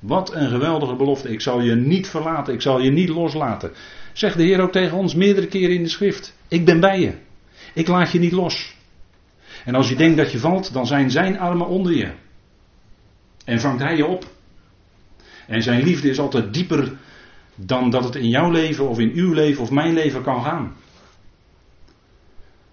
Wat 0.00 0.34
een 0.34 0.48
geweldige 0.48 0.94
belofte. 0.94 1.28
Ik 1.28 1.40
zal 1.40 1.60
je 1.60 1.74
niet 1.74 2.08
verlaten, 2.08 2.54
ik 2.54 2.62
zal 2.62 2.80
je 2.80 2.90
niet 2.90 3.08
loslaten. 3.08 3.70
Zegt 4.12 4.36
de 4.36 4.42
Heer 4.42 4.60
ook 4.60 4.72
tegen 4.72 4.96
ons 4.96 5.14
meerdere 5.14 5.46
keren 5.46 5.74
in 5.74 5.82
de 5.82 5.88
schrift. 5.88 6.36
Ik 6.48 6.64
ben 6.64 6.80
bij 6.80 7.00
je. 7.00 7.12
Ik 7.74 7.88
laat 7.88 8.12
je 8.12 8.18
niet 8.18 8.32
los. 8.32 8.76
En 9.64 9.74
als 9.74 9.88
je 9.88 9.96
denkt 9.96 10.16
dat 10.16 10.32
je 10.32 10.38
valt, 10.38 10.72
dan 10.72 10.86
zijn 10.86 11.10
zijn 11.10 11.38
armen 11.38 11.66
onder 11.66 11.92
je. 11.92 12.10
En 13.44 13.60
vangt 13.60 13.82
hij 13.82 13.96
je 13.96 14.06
op. 14.06 14.24
En 15.46 15.62
zijn 15.62 15.82
liefde 15.82 16.10
is 16.10 16.18
altijd 16.18 16.54
dieper 16.54 16.92
dan 17.56 17.90
dat 17.90 18.04
het 18.04 18.14
in 18.14 18.28
jouw 18.28 18.50
leven 18.50 18.88
of 18.88 18.98
in 18.98 19.12
uw 19.14 19.32
leven 19.32 19.62
of 19.62 19.70
mijn 19.70 19.94
leven 19.94 20.22
kan 20.22 20.42
gaan. 20.42 20.74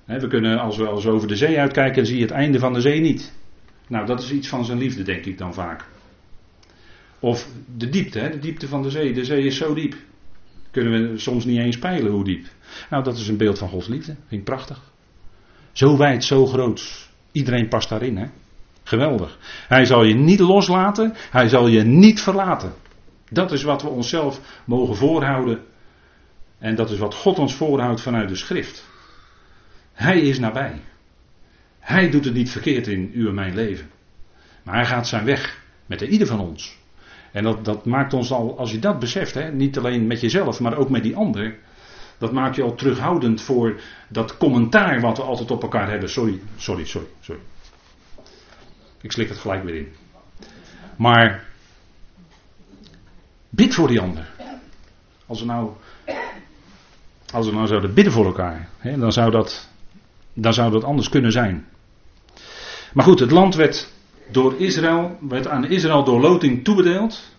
we 0.05 0.27
kunnen, 0.27 0.59
als 0.59 0.77
we 0.77 0.87
als 0.87 1.07
over 1.07 1.27
de 1.27 1.35
zee 1.35 1.59
uitkijken, 1.59 2.05
zie 2.05 2.15
je 2.15 2.21
het 2.21 2.31
einde 2.31 2.59
van 2.59 2.73
de 2.73 2.81
zee 2.81 2.99
niet. 2.99 3.33
Nou, 3.87 4.05
dat 4.05 4.21
is 4.21 4.31
iets 4.31 4.47
van 4.47 4.65
zijn 4.65 4.77
liefde, 4.77 5.03
denk 5.03 5.25
ik 5.25 5.37
dan 5.37 5.53
vaak. 5.53 5.85
Of 7.19 7.47
de 7.77 7.89
diepte, 7.89 8.29
de 8.29 8.39
diepte 8.39 8.67
van 8.67 8.81
de 8.81 8.89
zee. 8.89 9.13
De 9.13 9.25
zee 9.25 9.45
is 9.45 9.57
zo 9.57 9.73
diep. 9.73 9.95
Kunnen 10.71 11.11
we 11.11 11.17
soms 11.17 11.45
niet 11.45 11.59
eens 11.59 11.79
peilen 11.79 12.11
hoe 12.11 12.23
diep. 12.23 12.45
Nou, 12.89 13.03
dat 13.03 13.17
is 13.17 13.27
een 13.27 13.37
beeld 13.37 13.57
van 13.57 13.69
Gods 13.69 13.87
liefde. 13.87 14.15
Vind 14.27 14.43
prachtig. 14.43 14.91
Zo 15.71 15.97
wijd, 15.97 16.23
zo 16.23 16.45
groot. 16.45 17.09
Iedereen 17.31 17.67
past 17.67 17.89
daarin, 17.89 18.17
hè? 18.17 18.25
Geweldig. 18.83 19.37
Hij 19.67 19.85
zal 19.85 20.03
je 20.03 20.15
niet 20.15 20.39
loslaten, 20.39 21.13
hij 21.31 21.49
zal 21.49 21.67
je 21.67 21.83
niet 21.83 22.21
verlaten. 22.21 22.73
Dat 23.33 23.51
is 23.51 23.63
wat 23.63 23.81
we 23.81 23.87
onszelf 23.87 24.61
mogen 24.65 24.95
voorhouden. 24.95 25.63
En 26.59 26.75
dat 26.75 26.89
is 26.89 26.97
wat 26.97 27.13
God 27.15 27.39
ons 27.39 27.55
voorhoudt 27.55 28.01
vanuit 28.01 28.29
de 28.29 28.35
schrift. 28.35 28.85
Hij 29.93 30.19
is 30.19 30.39
nabij. 30.39 30.81
Hij 31.79 32.09
doet 32.09 32.25
het 32.25 32.33
niet 32.33 32.51
verkeerd 32.51 32.87
in 32.87 33.11
uw 33.13 33.27
en 33.27 33.33
mijn 33.33 33.55
leven. 33.55 33.89
Maar 34.63 34.75
hij 34.75 34.85
gaat 34.85 35.07
zijn 35.07 35.25
weg 35.25 35.61
met 35.85 35.99
de 35.99 36.07
ieder 36.07 36.27
van 36.27 36.39
ons. 36.39 36.77
En 37.31 37.43
dat, 37.43 37.65
dat 37.65 37.85
maakt 37.85 38.13
ons 38.13 38.31
al, 38.31 38.57
als 38.57 38.71
je 38.71 38.79
dat 38.79 38.99
beseft, 38.99 39.33
hè, 39.33 39.51
niet 39.51 39.77
alleen 39.77 40.07
met 40.07 40.21
jezelf, 40.21 40.59
maar 40.59 40.77
ook 40.77 40.89
met 40.89 41.03
die 41.03 41.15
ander. 41.15 41.57
Dat 42.17 42.31
maakt 42.31 42.55
je 42.55 42.63
al 42.63 42.75
terughoudend 42.75 43.41
voor 43.41 43.81
dat 44.07 44.37
commentaar 44.37 45.01
wat 45.01 45.17
we 45.17 45.23
altijd 45.23 45.51
op 45.51 45.61
elkaar 45.61 45.89
hebben. 45.89 46.09
Sorry, 46.09 46.39
sorry, 46.55 46.85
sorry, 46.85 47.07
sorry. 47.19 47.41
Ik 49.01 49.11
slik 49.11 49.29
het 49.29 49.37
gelijk 49.37 49.63
weer 49.63 49.75
in. 49.75 49.87
Maar 50.95 51.43
bid 53.55 53.73
voor 53.73 53.87
die 53.87 53.99
ander. 53.99 54.29
Als 55.25 55.39
we 55.39 55.45
nou, 55.45 55.69
als 57.33 57.45
we 57.45 57.53
nou 57.53 57.67
zouden 57.67 57.93
bidden 57.93 58.13
voor 58.13 58.25
elkaar, 58.25 58.69
hè, 58.77 58.97
dan, 58.97 59.11
zou 59.11 59.31
dat, 59.31 59.69
dan 60.33 60.53
zou 60.53 60.71
dat 60.71 60.83
anders 60.83 61.09
kunnen 61.09 61.31
zijn. 61.31 61.65
Maar 62.93 63.05
goed, 63.05 63.19
het 63.19 63.31
land 63.31 63.55
werd 63.55 63.91
door 64.31 64.55
Israël, 64.57 65.17
werd 65.19 65.47
aan 65.47 65.65
Israël 65.65 66.03
door 66.03 66.21
loting 66.21 66.63
toebedeeld. 66.63 67.31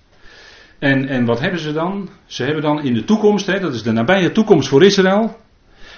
En, 0.78 1.08
en 1.08 1.24
wat 1.24 1.40
hebben 1.40 1.60
ze 1.60 1.72
dan? 1.72 2.08
Ze 2.26 2.44
hebben 2.44 2.62
dan 2.62 2.82
in 2.82 2.94
de 2.94 3.04
toekomst, 3.04 3.46
hè, 3.46 3.60
dat 3.60 3.74
is 3.74 3.82
de 3.82 3.92
nabije 3.92 4.32
toekomst 4.32 4.68
voor 4.68 4.84
Israël. 4.84 5.36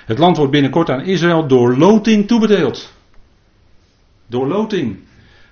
Het 0.04 0.18
land 0.18 0.36
wordt 0.36 0.52
binnenkort 0.52 0.90
aan 0.90 1.04
Israël 1.04 1.46
door 1.46 1.76
loting 1.76 2.26
toebedeeld. 2.26 2.92
Door 4.26 4.46
loting. 4.46 4.98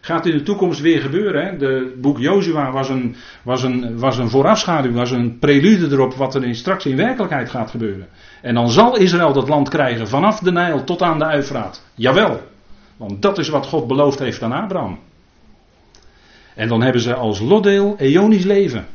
Gaat 0.05 0.27
in 0.27 0.37
de 0.37 0.43
toekomst 0.43 0.81
weer 0.81 1.01
gebeuren. 1.01 1.45
Hè? 1.45 1.57
De 1.57 1.95
boek 2.01 2.19
Jozua 2.19 2.73
was 2.73 2.88
een, 2.88 3.17
was, 3.43 3.62
een, 3.62 3.99
was 3.99 4.19
een 4.19 4.31
voorafschaduw, 4.31 4.93
was 4.93 5.11
een 5.11 5.38
prelude 5.38 5.95
erop 5.95 6.14
wat 6.14 6.35
er 6.35 6.45
in, 6.45 6.55
straks 6.55 6.87
in 6.87 6.97
werkelijkheid 6.97 7.51
gaat 7.51 7.71
gebeuren. 7.71 8.09
En 8.43 8.55
dan 8.55 8.71
zal 8.71 8.97
Israël 8.97 9.33
dat 9.33 9.49
land 9.49 9.69
krijgen 9.69 10.09
vanaf 10.09 10.38
de 10.38 10.53
Nijl 10.53 10.85
tot 10.85 11.03
aan 11.03 11.19
de 11.19 11.25
Uifraat. 11.25 11.85
Jawel. 11.95 12.40
Want 12.97 13.23
dat 13.23 13.38
is 13.38 13.49
wat 13.49 13.67
God 13.67 13.87
beloofd 13.87 14.19
heeft 14.19 14.43
aan 14.43 14.53
Abraham. 14.53 14.99
En 16.55 16.69
dan 16.69 16.83
hebben 16.83 17.03
ze 17.03 17.14
als 17.14 17.40
lotdeel 17.40 17.95
eonisch 17.99 18.45
leven. 18.45 18.87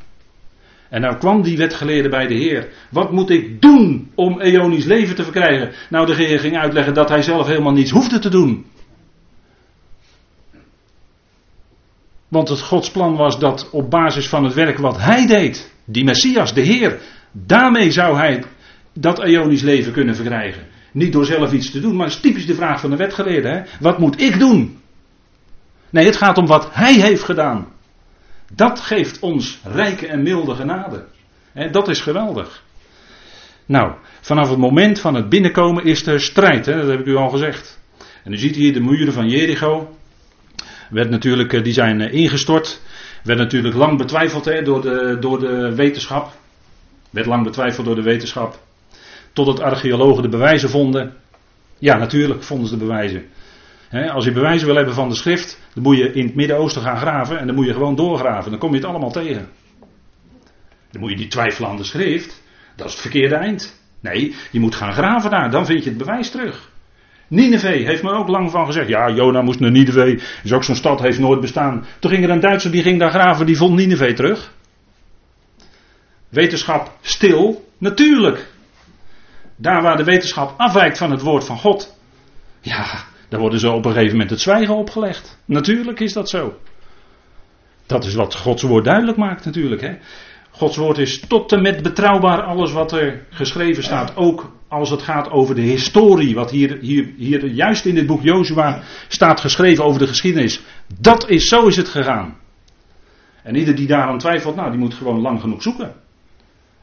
En 0.89 1.01
nou 1.01 1.15
kwam 1.15 1.41
die 1.41 1.57
wetgeleerde 1.57 2.09
bij 2.09 2.27
de 2.27 2.33
Heer. 2.33 2.67
Wat 2.89 3.11
moet 3.11 3.29
ik 3.29 3.61
doen 3.61 4.11
om 4.15 4.39
eonisch 4.41 4.85
leven 4.85 5.15
te 5.15 5.23
verkrijgen? 5.23 5.71
Nou, 5.89 6.05
de 6.05 6.15
Heer 6.15 6.39
ging 6.39 6.57
uitleggen 6.57 6.93
dat 6.93 7.09
hij 7.09 7.21
zelf 7.21 7.47
helemaal 7.47 7.73
niets 7.73 7.91
hoefde 7.91 8.19
te 8.19 8.29
doen. 8.29 8.65
Want 12.29 12.49
het 12.49 12.61
Gods 12.61 12.91
plan 12.91 13.15
was 13.15 13.39
dat 13.39 13.69
op 13.71 13.89
basis 13.89 14.27
van 14.27 14.43
het 14.43 14.53
werk 14.53 14.77
wat 14.77 14.97
hij 14.97 15.27
deed, 15.27 15.73
die 15.85 16.03
Messias, 16.03 16.53
de 16.53 16.61
Heer, 16.61 16.99
daarmee 17.31 17.91
zou 17.91 18.17
hij 18.17 18.43
dat 18.93 19.23
eonisch 19.23 19.61
leven 19.61 19.93
kunnen 19.93 20.15
verkrijgen. 20.15 20.67
Niet 20.91 21.13
door 21.13 21.25
zelf 21.25 21.53
iets 21.53 21.71
te 21.71 21.79
doen, 21.79 21.95
maar 21.95 22.07
dat 22.07 22.15
is 22.15 22.21
typisch 22.21 22.45
de 22.45 22.55
vraag 22.55 22.79
van 22.79 22.89
de 22.89 22.95
wetgeleerde. 22.95 23.49
Hè? 23.49 23.61
Wat 23.79 23.99
moet 23.99 24.21
ik 24.21 24.39
doen? 24.39 24.79
Nee, 25.89 26.05
het 26.05 26.17
gaat 26.17 26.37
om 26.37 26.45
wat 26.45 26.69
hij 26.71 26.93
heeft 26.93 27.23
gedaan. 27.23 27.67
Dat 28.53 28.79
geeft 28.79 29.19
ons 29.19 29.59
rijke 29.63 30.07
en 30.07 30.23
milde 30.23 30.55
genade. 30.55 31.05
En 31.53 31.71
dat 31.71 31.87
is 31.87 32.01
geweldig. 32.01 32.63
Nou, 33.65 33.93
vanaf 34.21 34.49
het 34.49 34.57
moment 34.57 34.99
van 34.99 35.15
het 35.15 35.29
binnenkomen 35.29 35.85
is 35.85 36.07
er 36.07 36.21
strijd, 36.21 36.65
hè? 36.65 36.75
dat 36.75 36.87
heb 36.87 36.99
ik 36.99 37.05
u 37.05 37.15
al 37.15 37.29
gezegd. 37.29 37.79
En 38.23 38.33
u 38.33 38.37
ziet 38.37 38.55
hier 38.55 38.73
de 38.73 38.81
muren 38.81 39.13
van 39.13 39.29
Jericho. 39.29 39.97
Werd 40.89 41.09
natuurlijk, 41.09 41.53
eh, 41.53 41.63
die 41.63 41.73
zijn 41.73 42.01
eh, 42.01 42.13
ingestort. 42.13 42.81
Werd 43.23 43.39
natuurlijk 43.39 43.75
lang 43.75 43.97
betwijfeld 43.97 44.45
hè, 44.45 44.61
door, 44.61 44.81
de, 44.81 45.17
door 45.19 45.39
de 45.39 45.75
wetenschap. 45.75 46.31
Werd 47.09 47.25
lang 47.25 47.43
betwijfeld 47.43 47.85
door 47.85 47.95
de 47.95 48.01
wetenschap. 48.01 48.59
Totdat 49.33 49.59
archeologen 49.59 50.23
de 50.23 50.29
bewijzen 50.29 50.69
vonden. 50.69 51.13
Ja, 51.77 51.97
natuurlijk 51.97 52.43
vonden 52.43 52.67
ze 52.67 52.77
de 52.77 52.85
bewijzen 52.85 53.25
als 53.91 54.25
je 54.25 54.31
bewijzen 54.31 54.67
wil 54.67 54.75
hebben 54.75 54.93
van 54.93 55.09
de 55.09 55.15
schrift, 55.15 55.59
dan 55.73 55.83
moet 55.83 55.97
je 55.97 56.11
in 56.11 56.25
het 56.25 56.35
Midden-Oosten 56.35 56.81
gaan 56.81 56.97
graven 56.97 57.39
en 57.39 57.47
dan 57.47 57.55
moet 57.55 57.65
je 57.65 57.73
gewoon 57.73 57.95
doorgraven. 57.95 58.51
Dan 58.51 58.59
kom 58.59 58.69
je 58.69 58.77
het 58.77 58.85
allemaal 58.85 59.11
tegen. 59.11 59.49
Dan 60.91 61.01
moet 61.01 61.09
je 61.09 61.15
die 61.15 61.27
twijfelen 61.27 61.69
aan 61.69 61.77
de 61.77 61.83
schrift. 61.83 62.41
Dat 62.75 62.87
is 62.87 62.91
het 62.91 63.01
verkeerde 63.01 63.35
eind. 63.35 63.81
Nee, 63.99 64.35
je 64.51 64.59
moet 64.59 64.75
gaan 64.75 64.93
graven 64.93 65.29
daar, 65.29 65.51
dan 65.51 65.65
vind 65.65 65.83
je 65.83 65.89
het 65.89 65.97
bewijs 65.97 66.31
terug. 66.31 66.71
Nineveh 67.29 67.85
heeft 67.85 68.03
men 68.03 68.13
ook 68.13 68.27
lang 68.27 68.51
van 68.51 68.65
gezegd. 68.65 68.87
Ja, 68.87 69.09
Jona 69.09 69.41
moest 69.41 69.59
naar 69.59 69.71
Nineveh. 69.71 70.19
Is 70.43 70.53
ook 70.53 70.63
zo'n 70.63 70.75
stad, 70.75 71.01
heeft 71.01 71.19
nooit 71.19 71.41
bestaan. 71.41 71.85
Toen 71.99 72.11
ging 72.11 72.23
er 72.23 72.29
een 72.29 72.39
Duitser 72.39 72.71
die 72.71 72.83
ging 72.83 72.99
daar 72.99 73.11
graven, 73.11 73.45
die 73.45 73.57
vond 73.57 73.75
Nineveh 73.75 74.15
terug. 74.15 74.53
Wetenschap 76.29 76.97
stil, 77.01 77.69
natuurlijk. 77.77 78.47
Daar 79.55 79.81
waar 79.81 79.97
de 79.97 80.03
wetenschap 80.03 80.53
afwijkt 80.57 80.97
van 80.97 81.11
het 81.11 81.21
woord 81.21 81.43
van 81.43 81.57
God. 81.57 81.97
Ja, 82.61 82.85
dan 83.29 83.39
worden 83.39 83.59
ze 83.59 83.69
op 83.69 83.85
een 83.85 83.91
gegeven 83.91 84.11
moment 84.11 84.29
het 84.29 84.41
zwijgen 84.41 84.75
opgelegd. 84.75 85.39
Natuurlijk 85.45 85.99
is 85.99 86.13
dat 86.13 86.29
zo. 86.29 86.57
Dat 87.85 88.05
is 88.05 88.13
wat 88.13 88.35
Gods 88.35 88.63
woord 88.63 88.85
duidelijk 88.85 89.17
maakt 89.17 89.45
natuurlijk. 89.45 89.81
Hè? 89.81 89.97
Gods 90.59 90.77
woord 90.77 90.97
is 90.97 91.19
tot 91.19 91.51
en 91.51 91.61
met 91.61 91.81
betrouwbaar 91.81 92.41
alles 92.41 92.71
wat 92.71 92.91
er 92.91 93.25
geschreven 93.29 93.83
staat. 93.83 94.15
Ook 94.15 94.51
als 94.67 94.89
het 94.89 95.01
gaat 95.01 95.29
over 95.29 95.55
de 95.55 95.61
historie. 95.61 96.35
Wat 96.35 96.51
hier, 96.51 96.77
hier, 96.81 97.13
hier 97.17 97.45
juist 97.45 97.85
in 97.85 97.95
dit 97.95 98.07
boek 98.07 98.21
Jozua 98.21 98.81
staat 99.07 99.39
geschreven 99.39 99.83
over 99.83 99.99
de 99.99 100.07
geschiedenis. 100.07 100.61
Dat 100.99 101.29
is, 101.29 101.47
zo 101.47 101.67
is 101.67 101.75
het 101.75 101.87
gegaan. 101.87 102.37
En 103.43 103.55
ieder 103.55 103.75
die 103.75 103.87
daaraan 103.87 104.17
twijfelt, 104.17 104.55
nou 104.55 104.69
die 104.69 104.79
moet 104.79 104.93
gewoon 104.93 105.21
lang 105.21 105.41
genoeg 105.41 105.61
zoeken. 105.61 105.93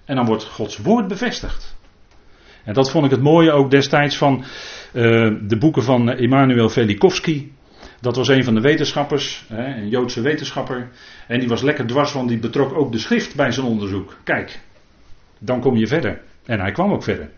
En 0.04 0.16
dan 0.16 0.26
wordt 0.26 0.44
Gods 0.44 0.76
woord 0.76 1.08
bevestigd. 1.08 1.76
En 2.64 2.74
dat 2.74 2.90
vond 2.90 3.04
ik 3.04 3.10
het 3.10 3.22
mooie 3.22 3.52
ook 3.52 3.70
destijds 3.70 4.16
van 4.16 4.44
uh, 4.92 5.02
de 5.42 5.56
boeken 5.58 5.82
van 5.82 6.08
Emanuel 6.10 6.68
Velikovsky. 6.68 7.48
Dat 8.06 8.16
was 8.16 8.28
een 8.28 8.44
van 8.44 8.54
de 8.54 8.60
wetenschappers, 8.60 9.44
een 9.48 9.88
Joodse 9.88 10.20
wetenschapper. 10.20 10.88
En 11.26 11.38
die 11.38 11.48
was 11.48 11.62
lekker 11.62 11.86
dwars, 11.86 12.12
want 12.12 12.28
die 12.28 12.38
betrok 12.38 12.74
ook 12.74 12.92
de 12.92 12.98
schrift 12.98 13.34
bij 13.34 13.50
zijn 13.50 13.66
onderzoek. 13.66 14.16
Kijk, 14.24 14.60
dan 15.38 15.60
kom 15.60 15.76
je 15.76 15.86
verder. 15.86 16.20
En 16.44 16.60
hij 16.60 16.72
kwam 16.72 16.92
ook 16.92 17.02
verder. 17.02 17.30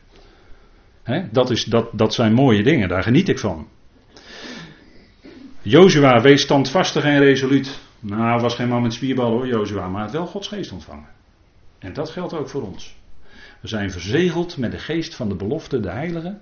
Dat, 1.31 1.51
is, 1.51 1.65
dat, 1.65 1.89
dat 1.93 2.15
zijn 2.15 2.33
mooie 2.33 2.63
dingen, 2.63 2.89
daar 2.89 3.03
geniet 3.03 3.29
ik 3.29 3.39
van. 3.39 3.69
Jozua 5.63 6.21
wees 6.21 6.43
standvastig 6.43 7.05
en 7.05 7.19
resoluut. 7.19 7.79
Nou, 8.01 8.41
was 8.41 8.55
geen 8.55 8.69
man 8.69 8.83
met 8.83 8.93
spierbal 8.93 9.31
hoor, 9.31 9.47
Jozua, 9.47 9.89
maar 9.89 10.03
had 10.03 10.13
wel 10.13 10.27
Gods 10.27 10.49
geest 10.49 10.73
ontvangen. 10.73 11.09
En 11.79 11.93
dat 11.93 12.11
geldt 12.11 12.35
ook 12.35 12.49
voor 12.49 12.63
ons. 12.63 12.97
We 13.61 13.69
zijn 13.69 13.91
verzegeld 13.91 14.57
met 14.57 14.73
de 14.73 14.79
geest 14.79 15.15
van 15.15 15.29
de 15.29 15.35
belofte, 15.35 15.81
de 15.81 15.91
heilige. 15.91 16.39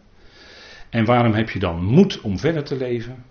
En 0.90 1.04
waarom 1.04 1.32
heb 1.32 1.50
je 1.50 1.58
dan 1.58 1.84
moed 1.84 2.20
om 2.20 2.38
verder 2.38 2.64
te 2.64 2.76
leven? 2.76 3.24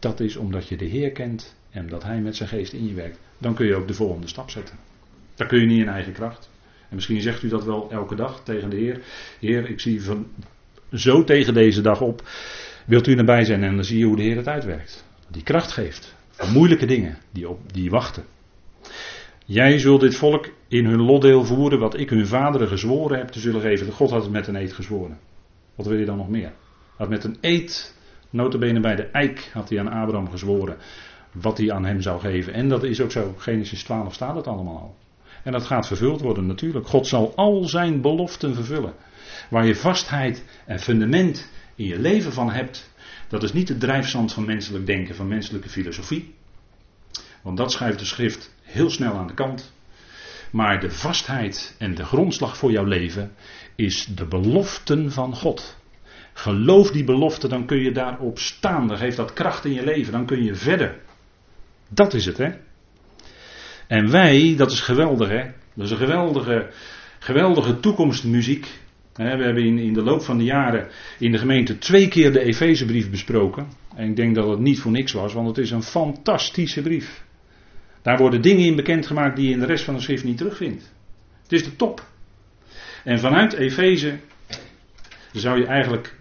Dat 0.00 0.20
is 0.20 0.36
omdat 0.36 0.68
je 0.68 0.76
de 0.76 0.84
Heer 0.84 1.12
kent 1.12 1.56
en 1.70 1.88
dat 1.88 2.02
Hij 2.02 2.20
met 2.20 2.36
zijn 2.36 2.48
geest 2.48 2.72
in 2.72 2.88
je 2.88 2.94
werkt. 2.94 3.18
Dan 3.38 3.54
kun 3.54 3.66
je 3.66 3.74
ook 3.74 3.88
de 3.88 3.94
volgende 3.94 4.28
stap 4.28 4.50
zetten. 4.50 4.76
Dat 5.34 5.46
kun 5.46 5.60
je 5.60 5.66
niet 5.66 5.80
in 5.80 5.88
eigen 5.88 6.12
kracht. 6.12 6.50
En 6.88 6.94
misschien 6.94 7.20
zegt 7.20 7.42
u 7.42 7.48
dat 7.48 7.64
wel 7.64 7.90
elke 7.90 8.14
dag 8.14 8.44
tegen 8.44 8.70
de 8.70 8.76
Heer. 8.76 9.00
Heer, 9.40 9.70
ik 9.70 9.80
zie 9.80 10.02
van 10.02 10.26
zo 10.92 11.24
tegen 11.24 11.54
deze 11.54 11.80
dag 11.80 12.00
op. 12.00 12.28
Wilt 12.86 13.06
u 13.06 13.16
erbij 13.16 13.44
zijn 13.44 13.62
en 13.62 13.74
dan 13.74 13.84
zie 13.84 13.98
je 13.98 14.04
hoe 14.04 14.16
de 14.16 14.22
Heer 14.22 14.36
het 14.36 14.48
uitwerkt. 14.48 15.04
Die 15.28 15.42
kracht 15.42 15.72
geeft. 15.72 16.14
Voor 16.30 16.48
moeilijke 16.48 16.86
dingen 16.86 17.18
die, 17.30 17.48
op, 17.48 17.72
die 17.72 17.90
wachten. 17.90 18.24
Jij 19.44 19.78
zult 19.78 20.00
dit 20.00 20.14
volk 20.14 20.48
in 20.68 20.84
hun 20.84 21.02
lotdeel 21.02 21.44
voeren 21.44 21.78
wat 21.78 21.98
ik 21.98 22.10
hun 22.10 22.26
vaderen 22.26 22.68
gezworen 22.68 23.18
heb 23.18 23.28
te 23.28 23.40
zullen 23.40 23.60
geven. 23.60 23.92
God 23.92 24.10
had 24.10 24.22
het 24.22 24.32
met 24.32 24.46
een 24.46 24.54
eed 24.54 24.72
gezworen. 24.72 25.18
Wat 25.74 25.86
wil 25.86 25.98
je 25.98 26.04
dan 26.04 26.16
nog 26.16 26.28
meer? 26.28 26.52
Had 26.96 27.08
met 27.08 27.24
een 27.24 27.36
eed, 27.40 27.94
notabene 28.30 28.80
bij 28.80 28.96
de 28.96 29.06
eik, 29.06 29.50
had 29.52 29.68
hij 29.68 29.80
aan 29.80 29.92
Abraham 29.92 30.30
gezworen 30.30 30.76
wat 31.32 31.58
hij 31.58 31.72
aan 31.72 31.84
hem 31.84 32.00
zou 32.00 32.20
geven. 32.20 32.52
En 32.52 32.68
dat 32.68 32.82
is 32.82 33.00
ook 33.00 33.10
zo. 33.10 33.34
Genesis 33.36 33.82
12 33.82 34.14
staat 34.14 34.36
het 34.36 34.46
allemaal 34.46 34.78
al. 34.78 34.96
En 35.42 35.52
dat 35.52 35.66
gaat 35.66 35.86
vervuld 35.86 36.20
worden 36.20 36.46
natuurlijk. 36.46 36.86
God 36.86 37.06
zal 37.06 37.32
al 37.36 37.64
zijn 37.64 38.00
beloften 38.00 38.54
vervullen. 38.54 38.94
Waar 39.50 39.66
je 39.66 39.74
vastheid 39.74 40.44
en 40.66 40.80
fundament 40.80 41.50
in 41.74 41.86
je 41.86 41.98
leven 41.98 42.32
van 42.32 42.50
hebt, 42.50 42.92
dat 43.28 43.42
is 43.42 43.52
niet 43.52 43.68
het 43.68 43.80
drijfzand 43.80 44.32
van 44.32 44.44
menselijk 44.44 44.86
denken, 44.86 45.14
van 45.14 45.28
menselijke 45.28 45.68
filosofie. 45.68 46.34
Want 47.42 47.56
dat 47.56 47.72
schuift 47.72 47.98
de 47.98 48.04
schrift 48.04 48.54
heel 48.62 48.90
snel 48.90 49.14
aan 49.14 49.26
de 49.26 49.34
kant. 49.34 49.72
Maar 50.52 50.80
de 50.80 50.90
vastheid 50.90 51.74
en 51.78 51.94
de 51.94 52.04
grondslag 52.04 52.56
voor 52.56 52.70
jouw 52.70 52.84
leven 52.84 53.32
is 53.74 54.06
de 54.14 54.26
beloften 54.26 55.12
van 55.12 55.34
God. 55.34 55.76
Geloof 56.32 56.90
die 56.90 57.04
belofte, 57.04 57.48
dan 57.48 57.66
kun 57.66 57.78
je 57.78 57.92
daarop 57.92 58.38
staan. 58.38 58.88
Dan 58.88 58.96
geeft 58.96 59.16
dat 59.16 59.32
kracht 59.32 59.64
in 59.64 59.72
je 59.72 59.84
leven. 59.84 60.12
Dan 60.12 60.26
kun 60.26 60.44
je 60.44 60.54
verder. 60.54 60.98
Dat 61.88 62.14
is 62.14 62.26
het, 62.26 62.36
hè? 62.38 62.50
En 63.86 64.10
wij, 64.10 64.54
dat 64.56 64.70
is 64.70 64.80
geweldig, 64.80 65.28
hè? 65.28 65.42
Dat 65.74 65.84
is 65.84 65.90
een 65.90 65.96
geweldige, 65.96 66.70
geweldige 67.18 67.80
toekomstmuziek. 67.80 68.66
We 69.14 69.22
hebben 69.22 69.78
in, 69.78 69.92
de 69.92 70.02
loop 70.02 70.22
van 70.22 70.38
de 70.38 70.44
jaren 70.44 70.88
in 71.18 71.32
de 71.32 71.38
gemeente 71.38 71.78
twee 71.78 72.08
keer 72.08 72.32
de 72.32 72.40
Efezebrief 72.40 73.10
besproken. 73.10 73.66
En 73.94 74.08
ik 74.08 74.16
denk 74.16 74.34
dat 74.34 74.48
het 74.48 74.58
niet 74.58 74.80
voor 74.80 74.90
niks 74.90 75.12
was, 75.12 75.32
want 75.32 75.48
het 75.48 75.58
is 75.58 75.70
een 75.70 75.82
fantastische 75.82 76.82
brief. 76.82 77.24
Daar 78.02 78.18
worden 78.18 78.42
dingen 78.42 78.66
in 78.66 78.76
bekendgemaakt 78.76 79.36
die 79.36 79.46
je 79.46 79.52
in 79.52 79.60
de 79.60 79.66
rest 79.66 79.84
van 79.84 79.94
de 79.94 80.00
schrift 80.00 80.24
niet 80.24 80.36
terugvindt. 80.36 80.92
Het 81.42 81.52
is 81.52 81.64
de 81.64 81.76
top. 81.76 82.04
En 83.04 83.18
vanuit 83.18 83.52
Efeze 83.52 84.18
zou 85.32 85.58
je 85.58 85.66
eigenlijk 85.66 86.14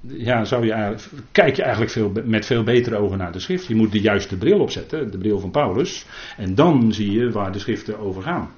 ja, 0.00 0.44
zou 0.44 0.66
je, 0.66 0.96
kijk 1.32 1.56
je 1.56 1.62
eigenlijk 1.62 1.92
veel, 1.92 2.12
met 2.24 2.46
veel 2.46 2.62
betere 2.62 2.96
ogen 2.96 3.18
naar 3.18 3.32
de 3.32 3.40
schrift. 3.40 3.66
Je 3.66 3.74
moet 3.74 3.92
de 3.92 4.00
juiste 4.00 4.36
bril 4.36 4.60
opzetten, 4.60 5.10
de 5.10 5.18
bril 5.18 5.38
van 5.38 5.50
Paulus. 5.50 6.06
En 6.36 6.54
dan 6.54 6.92
zie 6.92 7.10
je 7.10 7.30
waar 7.30 7.52
de 7.52 7.58
schriften 7.58 7.98
over 7.98 8.22
gaan. 8.22 8.50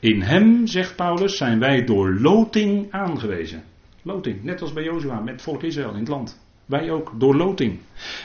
In 0.00 0.22
hem, 0.22 0.66
zegt 0.66 0.96
Paulus, 0.96 1.36
zijn 1.36 1.58
wij 1.58 1.84
door 1.84 2.20
loting 2.20 2.92
aangewezen. 2.92 3.62
Loting, 4.02 4.42
net 4.42 4.62
als 4.62 4.72
bij 4.72 4.84
Jozua, 4.84 5.20
met 5.20 5.42
volk 5.42 5.62
Israël 5.62 5.92
in 5.92 5.98
het 5.98 6.08
land. 6.08 6.44
Wij 6.66 6.90
ook, 6.90 7.12
door 7.18 7.36
loting. 7.36 7.78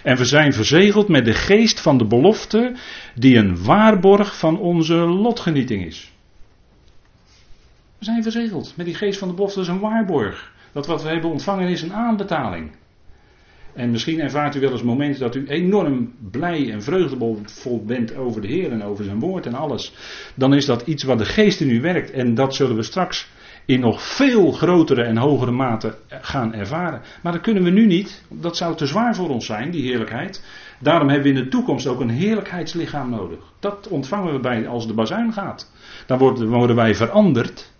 En 0.04 0.18
we 0.18 0.26
zijn 0.26 0.54
verzegeld 0.54 1.08
met 1.08 1.26
de 1.26 1.34
geest 1.34 1.80
van 1.80 1.98
de 1.98 2.06
belofte, 2.06 2.76
die 3.16 3.36
een 3.36 3.64
waarborg 3.64 4.38
van 4.38 4.60
onze 4.60 4.96
lotgenieting 4.96 5.86
is. 5.86 6.12
We 7.98 8.06
zijn 8.06 8.24
verzegeld 8.24 8.74
met 8.76 8.86
die 8.86 8.96
geest 8.96 9.20
van 9.20 9.28
de 9.28 9.34
belofte, 9.34 9.60
dat 9.60 9.68
is 9.68 9.74
een 9.74 9.80
waarborg. 9.80 10.51
Dat 10.72 10.88
wat 10.88 11.04
we 11.04 11.10
hebben 11.10 11.30
ontvangen 11.30 11.70
is 11.70 11.82
een 11.82 11.94
aanbetaling. 11.94 12.72
En 13.74 13.92
misschien 13.92 14.20
ervaart 14.20 14.56
u 14.56 14.60
wel 14.60 14.72
eens 14.72 14.84
momenten 14.84 15.20
dat 15.20 15.36
u 15.36 15.48
enorm 15.48 16.14
blij 16.32 16.72
en 16.72 16.84
vreugdevol 16.84 17.84
bent 17.86 18.16
over 18.16 18.42
de 18.42 18.48
Heer 18.48 18.72
en 18.72 18.84
over 18.84 19.04
zijn 19.04 19.20
woord 19.20 19.46
en 19.46 19.54
alles. 19.54 19.94
Dan 20.36 20.54
is 20.54 20.66
dat 20.66 20.82
iets 20.88 21.04
wat 21.04 21.18
de 21.18 21.26
geest 21.26 21.62
in 21.62 21.70
u 21.70 21.82
werkt. 21.82 22.12
En 22.12 22.36
dat 22.36 22.56
zullen 22.56 22.76
we 22.76 22.84
straks 22.84 23.30
in 23.66 23.80
nog 23.80 24.02
veel 24.02 24.52
grotere 24.52 25.04
en 25.04 25.18
hogere 25.18 25.52
mate 25.52 25.98
gaan 26.08 26.54
ervaren. 26.54 27.02
Maar 27.24 27.32
dat 27.32 27.42
kunnen 27.42 27.64
we 27.64 27.70
nu 27.70 27.86
niet. 27.86 28.24
Dat 28.30 28.58
zou 28.58 28.76
te 28.76 28.86
zwaar 28.86 29.16
voor 29.16 29.30
ons 29.30 29.46
zijn, 29.46 29.72
die 29.72 29.84
heerlijkheid. 29.84 30.44
Daarom 30.80 31.10
hebben 31.10 31.32
we 31.32 31.38
in 31.38 31.44
de 31.44 31.50
toekomst 31.50 31.88
ook 31.88 32.00
een 32.00 32.10
heerlijkheidslichaam 32.10 33.10
nodig. 33.10 33.40
Dat 33.60 33.88
ontvangen 33.88 34.34
we 34.34 34.40
bij 34.40 34.68
als 34.68 34.88
de 34.88 34.94
bazuin 34.94 35.34
gaat. 35.34 35.72
Dan 36.06 36.18
worden 36.18 36.76
wij 36.76 36.96
veranderd 36.96 37.71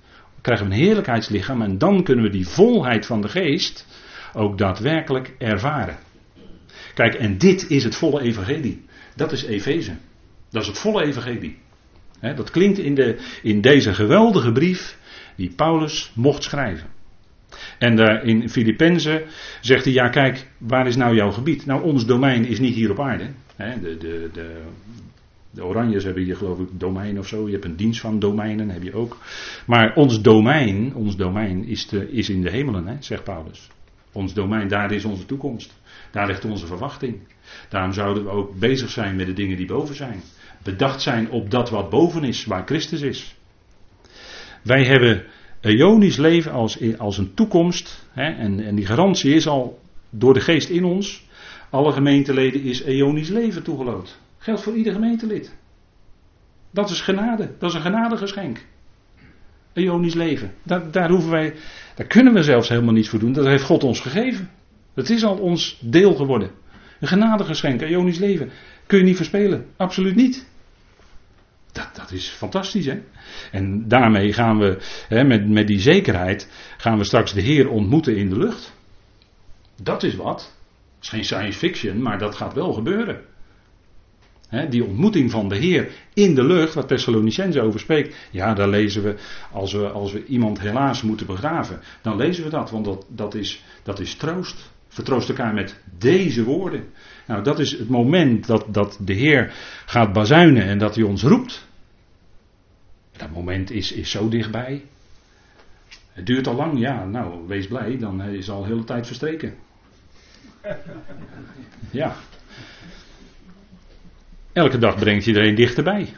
krijgen 0.42 0.68
we 0.68 0.74
een 0.74 0.80
heerlijkheidslichaam 0.80 1.62
en 1.62 1.78
dan 1.78 2.04
kunnen 2.04 2.26
we 2.26 2.32
die 2.32 2.48
volheid 2.48 3.06
van 3.06 3.22
de 3.22 3.28
geest 3.28 3.88
ook 4.34 4.58
daadwerkelijk 4.58 5.36
ervaren. 5.38 5.98
Kijk, 6.94 7.14
en 7.14 7.38
dit 7.38 7.70
is 7.70 7.84
het 7.84 7.96
volle 7.96 8.22
evangelie. 8.22 8.86
Dat 9.16 9.32
is 9.32 9.44
Efeze. 9.44 9.96
Dat 10.50 10.62
is 10.62 10.68
het 10.68 10.78
volle 10.78 11.04
evangelie. 11.04 11.58
dat 12.20 12.50
klinkt 12.50 12.80
in, 12.80 12.96
de, 12.96 13.18
in 13.42 13.62
deze 13.62 13.94
geweldige 13.94 14.52
brief 14.52 14.98
die 15.36 15.54
Paulus 15.56 16.12
mocht 16.16 16.44
schrijven. 16.44 16.88
En 17.78 17.96
daar 17.96 18.24
in 18.24 18.50
Filippenzen 18.50 19.24
zegt 19.62 19.84
hij, 19.84 19.94
ja 19.94 20.10
kijk, 20.10 20.48
waar 20.58 20.88
is 20.88 20.96
nou 20.96 21.16
jouw 21.16 21.32
gebied? 21.32 21.66
Nou, 21.66 21.84
ons 21.84 22.06
domein 22.06 22.46
is 22.46 22.60
niet 22.60 22.76
hier 22.76 22.92
op 22.92 23.00
aarde. 23.00 23.28
de, 23.58 23.98
de, 23.98 24.30
de, 24.34 24.62
de 25.52 25.66
Oranjes 25.66 26.04
hebben 26.04 26.24
hier 26.24 26.36
geloof 26.36 26.60
ik 26.60 26.68
domein 26.80 27.20
of 27.20 27.28
zo. 27.28 27.46
Je 27.46 27.52
hebt 27.52 27.66
een 27.66 27.76
dienst 27.76 28.02
van 28.02 28.20
domeinen, 28.20 28.70
heb 28.70 28.84
je 28.84 28.94
ook. 28.94 29.18
Maar 29.66 29.96
ons 29.96 30.22
domein, 30.22 30.96
ons 30.96 31.16
domein 31.16 31.66
is, 31.66 31.88
is 32.10 32.30
in 32.30 32.42
de 32.42 32.50
hemelen, 32.50 32.88
hè, 32.88 32.96
zegt 33.00 33.24
Paulus. 33.24 33.70
Ons 34.12 34.34
domein, 34.34 34.68
daar 34.68 34.92
is 34.92 35.06
onze 35.06 35.26
toekomst. 35.26 35.80
Daar 36.12 36.28
ligt 36.28 36.46
onze 36.46 36.66
verwachting. 36.66 37.20
Daarom 37.70 37.94
zouden 37.94 38.24
we 38.24 38.30
ook 38.30 38.60
bezig 38.60 38.90
zijn 38.90 39.16
met 39.16 39.26
de 39.26 39.34
dingen 39.34 39.58
die 39.58 39.66
boven 39.66 39.96
zijn. 39.96 40.22
Bedacht 40.64 41.02
zijn 41.02 41.30
op 41.30 41.52
dat 41.52 41.70
wat 41.70 41.90
boven 41.90 42.24
is, 42.24 42.46
waar 42.46 42.66
Christus 42.66 43.02
is. 43.02 43.36
Wij 44.64 44.86
hebben 44.86 45.24
eonisch 45.62 46.18
leven 46.18 46.52
als, 46.52 46.98
als 46.98 47.18
een 47.18 47.34
toekomst. 47.34 48.08
Hè, 48.12 48.30
en, 48.30 48.60
en 48.60 48.76
die 48.76 48.86
garantie 48.86 49.34
is 49.34 49.48
al 49.48 49.80
door 50.10 50.34
de 50.34 50.42
geest 50.42 50.70
in 50.70 50.84
ons. 50.84 51.30
Alle 51.70 51.92
gemeenteleden 51.92 52.62
is 52.62 52.82
eonisch 52.82 53.30
leven 53.30 53.64
toegeloot. 53.64 54.20
Geldt 54.42 54.62
voor 54.62 54.76
ieder 54.76 54.94
gemeentelid. 54.94 55.56
Dat 56.72 56.90
is 56.90 57.02
genade. 57.02 57.52
Dat 57.60 57.70
is 57.70 57.76
een 57.76 57.82
genadegeschenk. 57.82 58.66
Eonisch 59.74 60.14
leven. 60.14 60.54
Daar, 60.64 60.92
daar, 60.92 61.10
hoeven 61.10 61.32
wij, 61.32 61.54
daar 61.96 62.08
kunnen 62.08 62.34
we 62.34 62.44
zelfs 62.44 62.70
helemaal 62.70 62.94
niets 62.94 63.10
voor 63.10 63.20
doen. 63.20 63.34
Dat 63.34 63.46
heeft 63.46 63.64
God 63.64 63.84
ons 63.84 64.00
gegeven. 64.00 64.50
Het 64.94 65.10
is 65.10 65.24
al 65.24 65.38
ons 65.38 65.80
deel 65.82 66.16
geworden. 66.16 66.52
Een 67.00 67.08
genadegeschenk, 67.08 67.82
eonisch 67.82 68.18
leven. 68.18 68.52
Kun 68.86 68.98
je 68.98 69.04
niet 69.04 69.16
verspelen. 69.16 69.66
Absoluut 69.78 70.16
niet. 70.16 70.50
Dat, 71.72 71.90
dat 71.94 72.12
is 72.12 72.30
fantastisch, 72.30 72.86
hè? 72.86 73.02
En 73.52 73.88
daarmee 73.88 74.34
gaan 74.34 74.58
we, 74.58 74.78
hè, 75.08 75.24
met, 75.24 75.50
met 75.50 75.68
die 75.68 75.80
zekerheid, 75.80 76.52
gaan 76.78 76.98
we 76.98 77.04
straks 77.04 77.34
de 77.34 77.42
Heer 77.42 77.70
ontmoeten 77.70 78.18
in 78.18 78.30
de 78.30 78.38
lucht. 78.38 78.74
Dat 79.82 80.04
is 80.04 80.16
wat. 80.16 80.56
Het 80.96 81.04
is 81.04 81.10
geen 81.10 81.26
science 81.26 81.60
fiction, 81.60 82.02
maar 82.02 82.18
dat 82.18 82.36
gaat 82.36 82.54
wel 82.54 82.74
gebeuren 82.74 83.30
die 84.70 84.84
ontmoeting 84.86 85.32
van 85.32 85.50
de 85.50 85.56
Heer 85.56 85.90
in 86.14 86.36
de 86.36 86.44
lucht, 86.44 86.74
wat 86.74 86.88
Thessalonicense 86.88 87.62
over 87.62 87.80
spreekt. 87.80 88.16
Ja, 88.32 88.54
daar 88.54 88.70
lezen 88.70 89.04
we 89.04 89.16
als, 89.52 89.74
we, 89.74 89.90
als 89.90 90.12
we 90.12 90.26
iemand 90.26 90.60
helaas 90.60 91.02
moeten 91.02 91.26
begraven, 91.26 91.80
dan 92.02 92.18
lezen 92.18 92.44
we 92.44 92.50
dat, 92.50 92.70
want 92.70 92.86
dat, 92.86 93.06
dat, 93.08 93.34
is, 93.36 93.64
dat 93.84 94.00
is 94.00 94.16
troost. 94.16 94.70
Vertroost 94.88 95.30
elkaar 95.30 95.54
met 95.54 95.82
deze 95.98 96.44
woorden. 96.44 96.84
Nou, 97.28 97.44
dat 97.44 97.60
is 97.60 97.72
het 97.72 97.90
moment 97.90 98.48
dat, 98.48 98.66
dat 98.70 98.98
de 99.02 99.14
Heer 99.14 99.54
gaat 99.86 100.14
bazuinen 100.14 100.64
en 100.64 100.78
dat 100.78 100.96
hij 100.96 101.04
ons 101.04 101.24
roept. 101.24 101.68
Dat 103.18 103.32
moment 103.32 103.72
is, 103.72 103.92
is 103.92 104.12
zo 104.12 104.30
dichtbij. 104.30 104.84
Het 106.14 106.26
duurt 106.26 106.48
al 106.48 106.56
lang, 106.56 106.80
ja, 106.80 107.06
nou, 107.06 107.48
wees 107.48 107.68
blij, 107.68 107.98
dan 107.98 108.22
is 108.22 108.50
al 108.50 108.64
de 108.64 108.84
tijd 108.84 109.08
verstreken. 109.08 109.56
Ja, 111.92 112.16
Elke 114.54 114.78
dag 114.78 114.96
brengt 114.96 115.26
iedereen 115.26 115.56
dichterbij. 115.56 116.14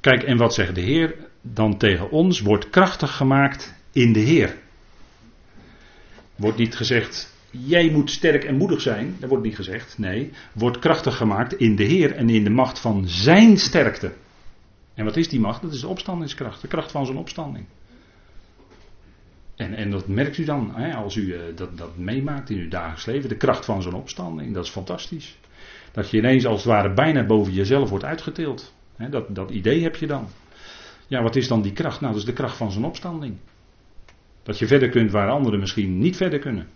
Kijk, 0.00 0.22
en 0.22 0.36
wat 0.36 0.54
zegt 0.54 0.74
de 0.74 0.80
Heer 0.80 1.14
dan 1.42 1.78
tegen 1.78 2.10
ons? 2.10 2.40
Wordt 2.40 2.70
krachtig 2.70 3.16
gemaakt 3.16 3.74
in 3.92 4.12
de 4.12 4.20
Heer. 4.20 4.56
Wordt 6.36 6.58
niet 6.58 6.76
gezegd, 6.76 7.34
jij 7.50 7.90
moet 7.90 8.10
sterk 8.10 8.44
en 8.44 8.56
moedig 8.56 8.80
zijn. 8.80 9.16
Dat 9.18 9.28
wordt 9.28 9.44
niet 9.44 9.56
gezegd. 9.56 9.98
Nee, 9.98 10.32
wordt 10.52 10.78
krachtig 10.78 11.16
gemaakt 11.16 11.54
in 11.54 11.76
de 11.76 11.84
Heer 11.84 12.14
en 12.14 12.28
in 12.28 12.44
de 12.44 12.50
macht 12.50 12.78
van 12.78 13.08
zijn 13.08 13.58
sterkte. 13.58 14.12
En 14.94 15.04
wat 15.04 15.16
is 15.16 15.28
die 15.28 15.40
macht? 15.40 15.62
Dat 15.62 15.72
is 15.72 15.80
de 15.80 15.88
opstandingskracht, 15.88 16.60
de 16.60 16.68
kracht 16.68 16.90
van 16.90 17.06
zijn 17.06 17.18
opstanding. 17.18 17.66
En, 19.56 19.74
en 19.74 19.90
dat 19.90 20.08
merkt 20.08 20.38
u 20.38 20.44
dan, 20.44 20.74
hè, 20.74 20.94
als 20.94 21.16
u 21.16 21.34
uh, 21.34 21.40
dat, 21.54 21.78
dat 21.78 21.96
meemaakt 21.96 22.50
in 22.50 22.58
uw 22.58 22.68
dagelijks 22.68 23.06
leven, 23.06 23.28
de 23.28 23.36
kracht 23.36 23.64
van 23.64 23.82
zijn 23.82 23.94
opstanding. 23.94 24.54
Dat 24.54 24.64
is 24.64 24.70
fantastisch. 24.70 25.38
Dat 25.92 26.10
je 26.10 26.16
ineens 26.16 26.46
als 26.46 26.64
het 26.64 26.72
ware 26.72 26.92
bijna 26.92 27.26
boven 27.26 27.52
jezelf 27.52 27.90
wordt 27.90 28.04
uitgeteeld. 28.04 28.74
dat, 29.10 29.34
dat 29.34 29.50
idee 29.50 29.82
heb 29.82 29.96
je 29.96 30.06
dan. 30.06 30.28
Ja, 31.06 31.22
wat 31.22 31.36
is 31.36 31.48
dan 31.48 31.62
die 31.62 31.72
kracht? 31.72 32.00
Nou, 32.00 32.12
dat 32.12 32.22
is 32.22 32.28
de 32.28 32.32
kracht 32.32 32.56
van 32.56 32.72
zijn 32.72 32.84
opstanding. 32.84 33.36
Dat 34.42 34.58
je 34.58 34.66
verder 34.66 34.88
kunt 34.88 35.10
waar 35.10 35.30
anderen 35.30 35.60
misschien 35.60 35.98
niet 35.98 36.16
verder 36.16 36.38
kunnen. 36.38 36.66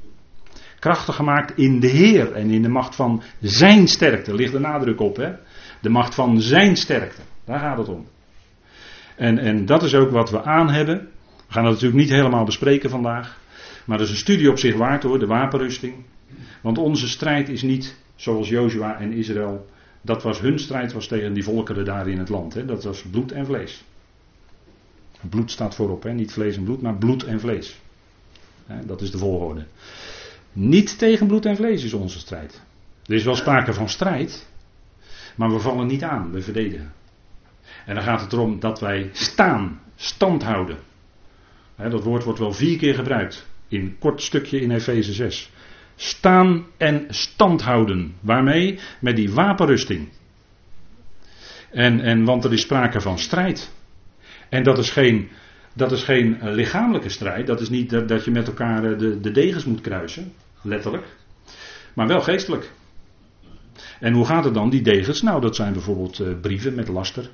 Krachtig 0.79 1.15
gemaakt 1.15 1.59
in 1.59 1.81
de 1.81 1.87
Heer 1.87 2.33
en 2.33 2.51
in 2.51 2.63
de 2.63 2.69
macht 2.69 2.95
van 2.95 3.23
zijn 3.41 3.89
sterkte. 3.89 4.35
Ligt 4.35 4.53
de 4.53 4.59
nadruk 4.59 5.01
op, 5.01 5.17
hè? 5.17 5.33
De 5.81 5.89
macht 5.89 6.15
van 6.15 6.41
zijn 6.41 6.77
sterkte. 6.77 7.21
Daar 7.45 7.59
gaat 7.59 7.79
het 7.79 7.89
om. 7.89 8.07
En, 9.17 9.39
en 9.39 9.67
dat 9.67 9.83
is 9.83 9.95
ook 9.95 10.11
wat 10.11 10.31
we 10.31 10.43
aan 10.43 10.71
hebben. 10.71 11.09
We 11.47 11.53
gaan 11.53 11.63
dat 11.63 11.73
natuurlijk 11.73 12.01
niet 12.01 12.11
helemaal 12.11 12.45
bespreken 12.45 12.91
vandaag. 12.91 13.39
Maar 13.85 13.99
dat 13.99 14.07
is 14.07 14.13
een 14.13 14.19
studie 14.19 14.51
op 14.51 14.59
zich 14.59 14.77
waard 14.77 15.03
hoor, 15.03 15.19
de 15.19 15.27
wapenrusting. 15.27 15.95
Want 16.61 16.79
onze 16.79 17.09
strijd 17.09 17.49
is 17.49 17.63
niet 17.63 17.97
zoals 18.15 18.49
Jozua 18.49 18.99
en 18.99 19.13
Israël. 19.13 19.67
Dat 20.01 20.23
was 20.23 20.41
hun 20.41 20.59
strijd 20.59 20.93
was 20.93 21.07
tegen 21.07 21.33
die 21.33 21.45
volkeren 21.45 21.85
daar 21.85 22.09
in 22.09 22.19
het 22.19 22.29
land. 22.29 22.55
Hè? 22.55 22.65
Dat 22.65 22.85
was 22.85 23.03
bloed 23.03 23.33
en 23.33 23.47
vlees. 23.47 23.85
Bloed 25.29 25.51
staat 25.51 25.75
voorop, 25.75 26.03
hè? 26.03 26.13
niet 26.13 26.33
vlees 26.33 26.57
en 26.57 26.65
bloed, 26.65 26.83
maar 26.83 26.97
bloed 26.97 27.25
en 27.25 27.41
vlees. 27.41 27.81
Dat 28.87 29.01
is 29.01 29.11
de 29.11 29.19
volgorde. 29.19 29.67
Niet 30.53 30.99
tegen 30.99 31.27
bloed 31.27 31.47
en 31.47 31.57
vlees 31.57 31.85
is 31.85 31.93
onze 31.93 32.19
strijd. 32.19 32.63
Er 33.07 33.15
is 33.15 33.25
wel 33.25 33.35
sprake 33.35 33.73
van 33.73 33.89
strijd, 33.89 34.49
maar 35.35 35.53
we 35.53 35.59
vallen 35.59 35.87
niet 35.87 36.03
aan, 36.03 36.33
we 36.33 36.43
verdedigen. 36.43 36.93
En 37.87 37.95
dan 37.95 38.05
gaat 38.05 38.21
het 38.21 38.33
erom 38.33 38.61
dat 38.61 38.81
wij 38.81 39.11
staan, 39.13 39.81
stand 39.97 40.43
houden. 40.43 40.77
Dat 41.77 42.05
woord 42.05 42.25
wordt 42.25 42.39
wel 42.39 42.53
vier 42.53 42.79
keer 42.79 42.95
gebruikt 42.95 43.47
in 43.69 43.81
een 43.81 43.99
kort 43.99 44.23
stukje 44.23 44.61
in 44.61 44.71
Efeze 44.71 45.13
6. 45.13 45.51
Staan 45.97 46.67
en 46.77 47.07
stand 47.09 47.63
houden. 47.63 48.15
Waarmee? 48.21 48.79
Met 49.01 49.17
die 49.17 49.33
wapenrusting. 49.33 50.09
En, 51.71 52.01
en 52.01 52.25
want 52.25 52.45
er 52.45 52.53
is 52.53 52.61
sprake 52.61 53.01
van 53.01 53.19
strijd. 53.19 53.73
En 54.49 54.63
dat 54.63 54.79
is 54.79 54.91
geen, 54.91 55.29
dat 55.73 55.93
is 55.93 56.03
geen 56.03 56.41
eh, 56.41 56.53
lichamelijke 56.53 57.09
strijd. 57.09 57.47
Dat 57.47 57.61
is 57.61 57.69
niet 57.69 57.91
dat, 57.91 58.09
dat 58.09 58.25
je 58.25 58.31
met 58.31 58.47
elkaar 58.47 58.85
eh, 58.85 58.99
de, 58.99 59.21
de 59.21 59.31
degens 59.31 59.65
moet 59.65 59.81
kruisen. 59.81 60.33
Letterlijk. 60.63 61.07
Maar 61.95 62.07
wel 62.07 62.21
geestelijk. 62.21 62.71
En 64.01 64.13
hoe 64.13 64.27
gaat 64.27 64.45
het 64.45 64.55
dan, 64.55 64.71
die 64.71 64.83
degens? 64.83 65.23
Nou, 65.23 65.41
dat 65.41 65.57
zijn 65.57 65.73
bijvoorbeeld 65.73 66.19
uh, 66.19 66.41
brieven 66.41 66.75
met 66.75 66.89
laster. 66.89 67.31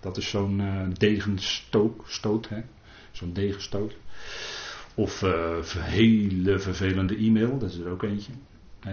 Dat 0.00 0.16
is 0.16 0.28
zo'n 0.28 0.60
uh, 0.60 0.82
degenstoot? 0.92 1.94
Zo'n 3.12 3.32
degenstoot. 3.32 3.94
Of 5.00 5.22
uh, 5.22 5.62
hele 5.78 6.58
vervelende 6.58 7.16
e-mail, 7.16 7.58
dat 7.58 7.70
is 7.70 7.78
er 7.78 7.90
ook 7.90 8.02
eentje. 8.02 8.32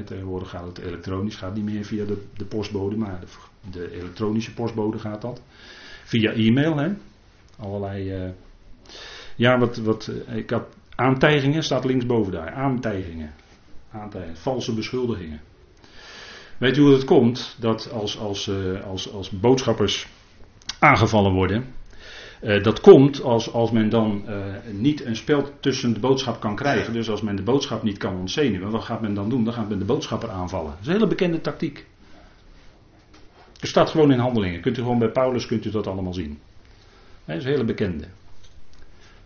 Tegenwoordig 0.05 0.49
gaat 0.49 0.68
het 0.68 0.78
elektronisch, 0.78 1.36
gaat 1.36 1.55
niet 1.55 1.64
meer 1.64 1.86
via 1.86 2.05
de, 2.05 2.24
de 2.38 2.45
postbode, 2.45 2.97
maar 2.97 3.20
de, 3.20 3.28
de, 3.72 3.91
elektronische 3.91 4.53
postbode 4.53 4.99
gaat 4.99 5.22
dat. 5.22 5.41
Via 6.03 6.32
e-mail, 6.32 6.78
hè. 6.78 6.93
Allerlei. 7.60 8.26
Uh, 8.26 8.30
ja, 9.36 9.60
wat, 9.60 9.78
wat. 9.78 10.12
Ik 10.28 10.49
had 10.49 10.68
aantijgingen, 10.95 11.64
staat 11.64 11.86
linksboven 11.86 12.32
daar. 12.32 12.51
Aantijgingen. 12.51 13.34
Aantijgingen. 13.91 14.38
Valse 14.38 14.74
beschuldigingen. 14.74 15.41
Weet 16.58 16.78
u 16.78 16.82
hoe 16.82 16.93
het 16.93 17.05
komt? 17.05 17.55
Dat 17.60 17.91
als, 17.91 18.20
als, 18.20 18.51
als, 18.84 19.12
als 19.12 19.30
boodschappers 19.30 20.08
aangevallen 20.80 21.34
worden. 21.34 21.66
Uh, 22.41 22.63
dat 22.63 22.79
komt 22.79 23.21
als, 23.21 23.53
als 23.53 23.71
men 23.71 23.89
dan 23.89 24.23
uh, 24.27 24.45
niet 24.71 25.05
een 25.05 25.15
spel 25.15 25.49
tussen 25.59 25.93
de 25.93 25.99
boodschap 25.99 26.39
kan 26.39 26.55
krijgen. 26.55 26.93
Dus 26.93 27.09
als 27.09 27.21
men 27.21 27.35
de 27.35 27.43
boodschap 27.43 27.83
niet 27.83 27.97
kan 27.97 28.15
ontzenuwen. 28.15 28.71
Wat 28.71 28.83
gaat 28.83 29.01
men 29.01 29.13
dan 29.13 29.29
doen? 29.29 29.43
Dan 29.43 29.53
gaat 29.53 29.69
men 29.69 29.79
de 29.79 29.85
boodschapper 29.85 30.29
aanvallen. 30.29 30.69
Dat 30.69 30.79
is 30.81 30.88
een 30.88 30.93
hele 30.93 31.07
bekende 31.07 31.41
tactiek. 31.41 31.85
Er 33.59 33.67
staat 33.67 33.89
gewoon 33.89 34.11
in 34.11 34.19
handelingen. 34.19 34.61
Kunt 34.61 34.77
u 34.77 34.81
gewoon 34.81 34.99
bij 34.99 35.11
Paulus 35.11 35.45
kunt 35.45 35.65
u 35.65 35.69
dat 35.69 35.88
allemaal 35.88 36.13
zien. 36.13 36.39
Dat 37.25 37.38
is 37.38 37.43
een 37.43 37.49
hele 37.49 37.63
bekende. 37.63 38.07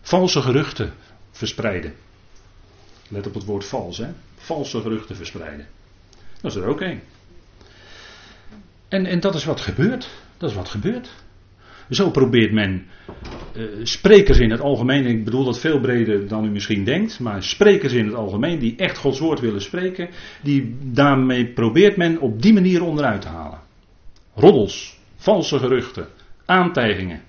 Valse 0.00 0.42
geruchten 0.42 0.92
verspreiden. 1.30 1.94
Let 3.08 3.26
op 3.26 3.34
het 3.34 3.44
woord 3.44 3.64
vals, 3.64 3.98
hè? 3.98 4.08
Valse 4.36 4.80
geruchten 4.80 5.16
verspreiden. 5.16 5.66
Dat 6.40 6.50
is 6.50 6.56
er 6.56 6.66
ook 6.66 6.80
één. 6.80 7.00
En, 8.88 9.06
en 9.06 9.20
dat 9.20 9.34
is 9.34 9.44
wat 9.44 9.60
gebeurt. 9.60 10.08
Dat 10.36 10.50
is 10.50 10.56
wat 10.56 10.68
gebeurt. 10.68 11.10
Zo 11.92 12.10
probeert 12.10 12.52
men 12.52 12.86
uh, 13.56 13.64
sprekers 13.82 14.38
in 14.38 14.50
het 14.50 14.60
algemeen, 14.60 15.06
ik 15.06 15.24
bedoel 15.24 15.44
dat 15.44 15.60
veel 15.60 15.80
breder 15.80 16.28
dan 16.28 16.44
u 16.44 16.48
misschien 16.48 16.84
denkt, 16.84 17.20
maar 17.20 17.42
sprekers 17.42 17.92
in 17.92 18.06
het 18.06 18.14
algemeen 18.14 18.58
die 18.58 18.76
echt 18.76 18.98
Gods 18.98 19.18
woord 19.18 19.40
willen 19.40 19.62
spreken, 19.62 20.08
die, 20.42 20.76
daarmee 20.82 21.46
probeert 21.46 21.96
men 21.96 22.20
op 22.20 22.42
die 22.42 22.52
manier 22.52 22.82
onderuit 22.82 23.20
te 23.20 23.28
halen. 23.28 23.58
Roddels, 24.34 24.98
valse 25.16 25.58
geruchten, 25.58 26.06
aantijgingen, 26.44 27.20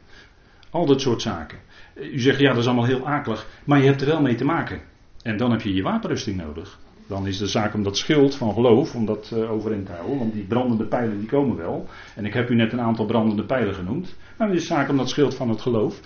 al 0.70 0.86
dat 0.86 1.02
soort 1.02 1.22
zaken. 1.22 1.58
U 1.96 2.20
zegt 2.20 2.40
ja, 2.40 2.50
dat 2.50 2.58
is 2.58 2.66
allemaal 2.66 2.86
heel 2.86 3.08
akelig, 3.08 3.48
maar 3.66 3.80
je 3.80 3.86
hebt 3.86 4.02
er 4.02 4.08
wel 4.08 4.22
mee 4.22 4.36
te 4.36 4.46
maken. 4.46 4.82
En 5.22 5.38
dan 5.38 5.52
heb 5.52 5.62
je 5.62 5.74
je 5.74 5.84
wapenrusting 5.84 6.38
nodig. 6.38 6.80
Dan 7.14 7.28
is 7.28 7.38
de 7.38 7.48
zaak 7.48 7.74
om 7.74 7.84
dat 7.84 7.98
schild 7.98 8.36
van 8.36 8.54
geloof, 8.54 8.96
om 8.96 9.06
dat 9.06 9.32
uh, 9.34 9.52
overeind 9.52 9.86
te 9.86 9.92
houden. 9.92 10.18
Want 10.18 10.34
die 10.34 10.44
brandende 10.44 10.86
pijlen 10.86 11.20
die 11.20 11.28
komen 11.28 11.58
wel. 11.58 11.88
En 12.16 12.26
ik 12.26 12.34
heb 12.34 12.50
u 12.50 12.56
net 12.56 12.74
een 12.74 12.82
aantal 12.82 13.06
brandende 13.06 13.46
pijlen 13.46 13.74
genoemd. 13.74 14.16
Maar 14.38 14.48
het 14.48 14.58
is 14.58 14.68
zaak 14.68 14.90
om 14.90 14.98
dat 14.98 15.10
schild 15.10 15.36
van 15.36 15.50
het 15.50 15.62
geloof. 15.62 16.00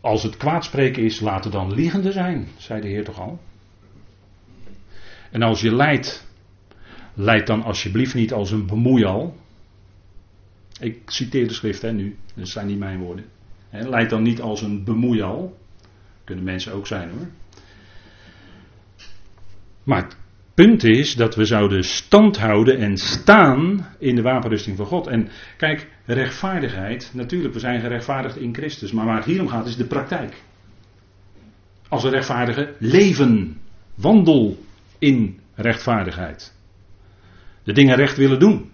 Als 0.00 0.22
het 0.22 0.36
kwaadspreken 0.36 1.02
is, 1.02 1.20
laten 1.20 1.50
dan 1.50 1.72
liegende 1.72 2.12
zijn, 2.12 2.48
zei 2.56 2.80
de 2.80 2.88
Heer 2.88 3.04
toch 3.04 3.20
al. 3.20 3.40
En 5.30 5.42
als 5.42 5.60
je 5.60 5.74
leidt, 5.74 6.26
leid 7.14 7.46
dan 7.46 7.62
alsjeblieft 7.62 8.14
niet 8.14 8.32
als 8.32 8.50
een 8.50 8.66
bemoeial. 8.66 9.36
Ik 10.80 11.10
citeer 11.10 11.48
de 11.48 11.54
schrift 11.54 11.82
hè, 11.82 11.92
nu, 11.92 12.16
dat 12.34 12.48
zijn 12.48 12.66
niet 12.66 12.78
mijn 12.78 12.98
woorden. 12.98 13.24
Leid 13.70 14.10
dan 14.10 14.22
niet 14.22 14.40
als 14.40 14.62
een 14.62 14.84
bemoeial. 14.84 15.58
Kunnen 16.24 16.44
mensen 16.44 16.72
ook 16.72 16.86
zijn 16.86 17.10
hoor. 17.10 17.26
Maar 19.84 20.02
het 20.02 20.16
punt 20.54 20.84
is 20.84 21.14
dat 21.14 21.34
we 21.34 21.44
zouden 21.44 21.84
stand 21.84 22.38
houden 22.38 22.78
en 22.78 22.96
staan 22.96 23.86
in 23.98 24.14
de 24.14 24.22
wapenrusting 24.22 24.76
van 24.76 24.86
God. 24.86 25.06
En 25.06 25.28
kijk, 25.56 25.88
rechtvaardigheid, 26.04 27.10
natuurlijk, 27.14 27.54
we 27.54 27.60
zijn 27.60 27.80
gerechtvaardigd 27.80 28.36
in 28.36 28.54
Christus. 28.54 28.92
Maar 28.92 29.06
waar 29.06 29.16
het 29.16 29.24
hier 29.24 29.40
om 29.40 29.48
gaat 29.48 29.66
is 29.66 29.76
de 29.76 29.86
praktijk. 29.86 30.42
Als 31.88 32.04
een 32.04 32.10
rechtvaardige 32.10 32.74
leven, 32.78 33.60
wandel 33.94 34.58
in 34.98 35.40
rechtvaardigheid. 35.54 36.54
De 37.62 37.72
dingen 37.72 37.96
recht 37.96 38.16
willen 38.16 38.38
doen. 38.38 38.70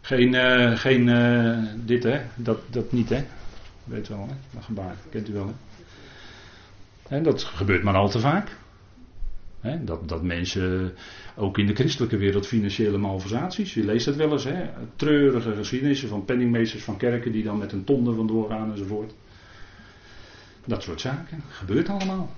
Geen, 0.00 0.34
uh, 0.34 0.76
geen 0.76 1.08
uh, 1.08 1.58
dit 1.84 2.02
hè, 2.02 2.20
dat, 2.34 2.58
dat 2.70 2.92
niet 2.92 3.08
hè. 3.08 3.24
Weet 3.84 4.08
wel 4.08 4.26
hè, 4.28 4.34
dat 4.54 4.64
gebaar, 4.64 4.96
kent 5.10 5.28
u 5.28 5.32
wel 5.32 5.46
hè. 5.46 5.52
En 7.16 7.22
dat 7.22 7.44
gebeurt 7.44 7.82
maar 7.82 7.94
al 7.94 8.08
te 8.08 8.20
vaak 8.20 8.58
dat, 9.80 10.08
dat 10.08 10.22
mensen, 10.22 10.92
ook 11.36 11.58
in 11.58 11.66
de 11.66 11.74
christelijke 11.74 12.16
wereld, 12.16 12.46
financiële 12.46 12.98
malversaties, 12.98 13.74
je 13.74 13.84
leest 13.84 14.06
het 14.06 14.16
wel 14.16 14.32
eens, 14.32 14.46
treurige 14.96 15.54
geschiedenissen 15.54 16.08
van 16.08 16.24
penningmeesters 16.24 16.82
van 16.82 16.96
kerken 16.96 17.32
die 17.32 17.42
dan 17.42 17.58
met 17.58 17.72
een 17.72 17.84
tonde 17.84 18.14
vandoor 18.14 18.48
gaan 18.48 18.70
enzovoort. 18.70 19.12
Dat 20.64 20.82
soort 20.82 21.00
zaken, 21.00 21.42
gebeurt 21.48 21.88
allemaal. 21.88 22.30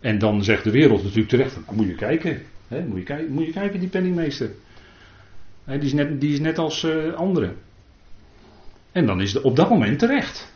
En 0.00 0.18
dan 0.18 0.44
zegt 0.44 0.64
de 0.64 0.70
wereld 0.70 1.02
natuurlijk 1.02 1.28
terecht, 1.28 1.54
nou, 1.54 1.76
moet 1.76 1.86
je 1.86 1.94
kijken, 1.94 2.42
moet, 2.68 2.98
je 2.98 3.02
kijken 3.02 3.32
moet 3.32 3.46
je 3.46 3.52
kijken 3.52 3.80
die 3.80 3.88
penningmeester. 3.88 4.50
die, 5.64 5.78
is 5.78 5.92
net, 5.92 6.20
die 6.20 6.32
is 6.32 6.40
net 6.40 6.58
als 6.58 6.82
uh, 6.82 7.14
anderen. 7.14 7.56
En 8.92 9.06
dan 9.06 9.20
is 9.20 9.32
het 9.32 9.42
op 9.42 9.56
dat 9.56 9.68
moment 9.68 9.98
terecht. 9.98 10.52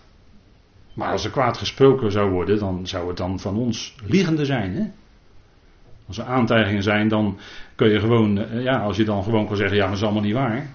Maar 0.95 1.13
als 1.13 1.25
er 1.25 1.31
kwaad 1.31 1.57
gesproken 1.57 2.13
zou 2.13 2.31
worden, 2.31 2.59
dan 2.59 2.87
zou 2.87 3.09
het 3.09 3.17
dan 3.17 3.41
van 3.41 3.57
ons 3.57 3.95
liegende 4.05 4.45
zijn. 4.45 4.75
Hè? 4.75 4.85
Als 6.09 6.19
er 6.19 6.25
aantijgingen 6.25 6.83
zijn, 6.83 7.09
dan 7.09 7.39
kun 7.75 7.89
je 7.89 8.01
gewoon, 8.01 8.39
eh, 8.39 8.63
ja, 8.63 8.79
als 8.79 8.97
je 8.97 9.05
dan 9.05 9.23
gewoon 9.23 9.47
kan 9.47 9.57
zeggen, 9.57 9.77
ja, 9.77 9.83
maar 9.83 9.91
dat 9.91 9.99
is 9.99 10.05
allemaal 10.05 10.23
niet 10.23 10.35
waar. 10.35 10.67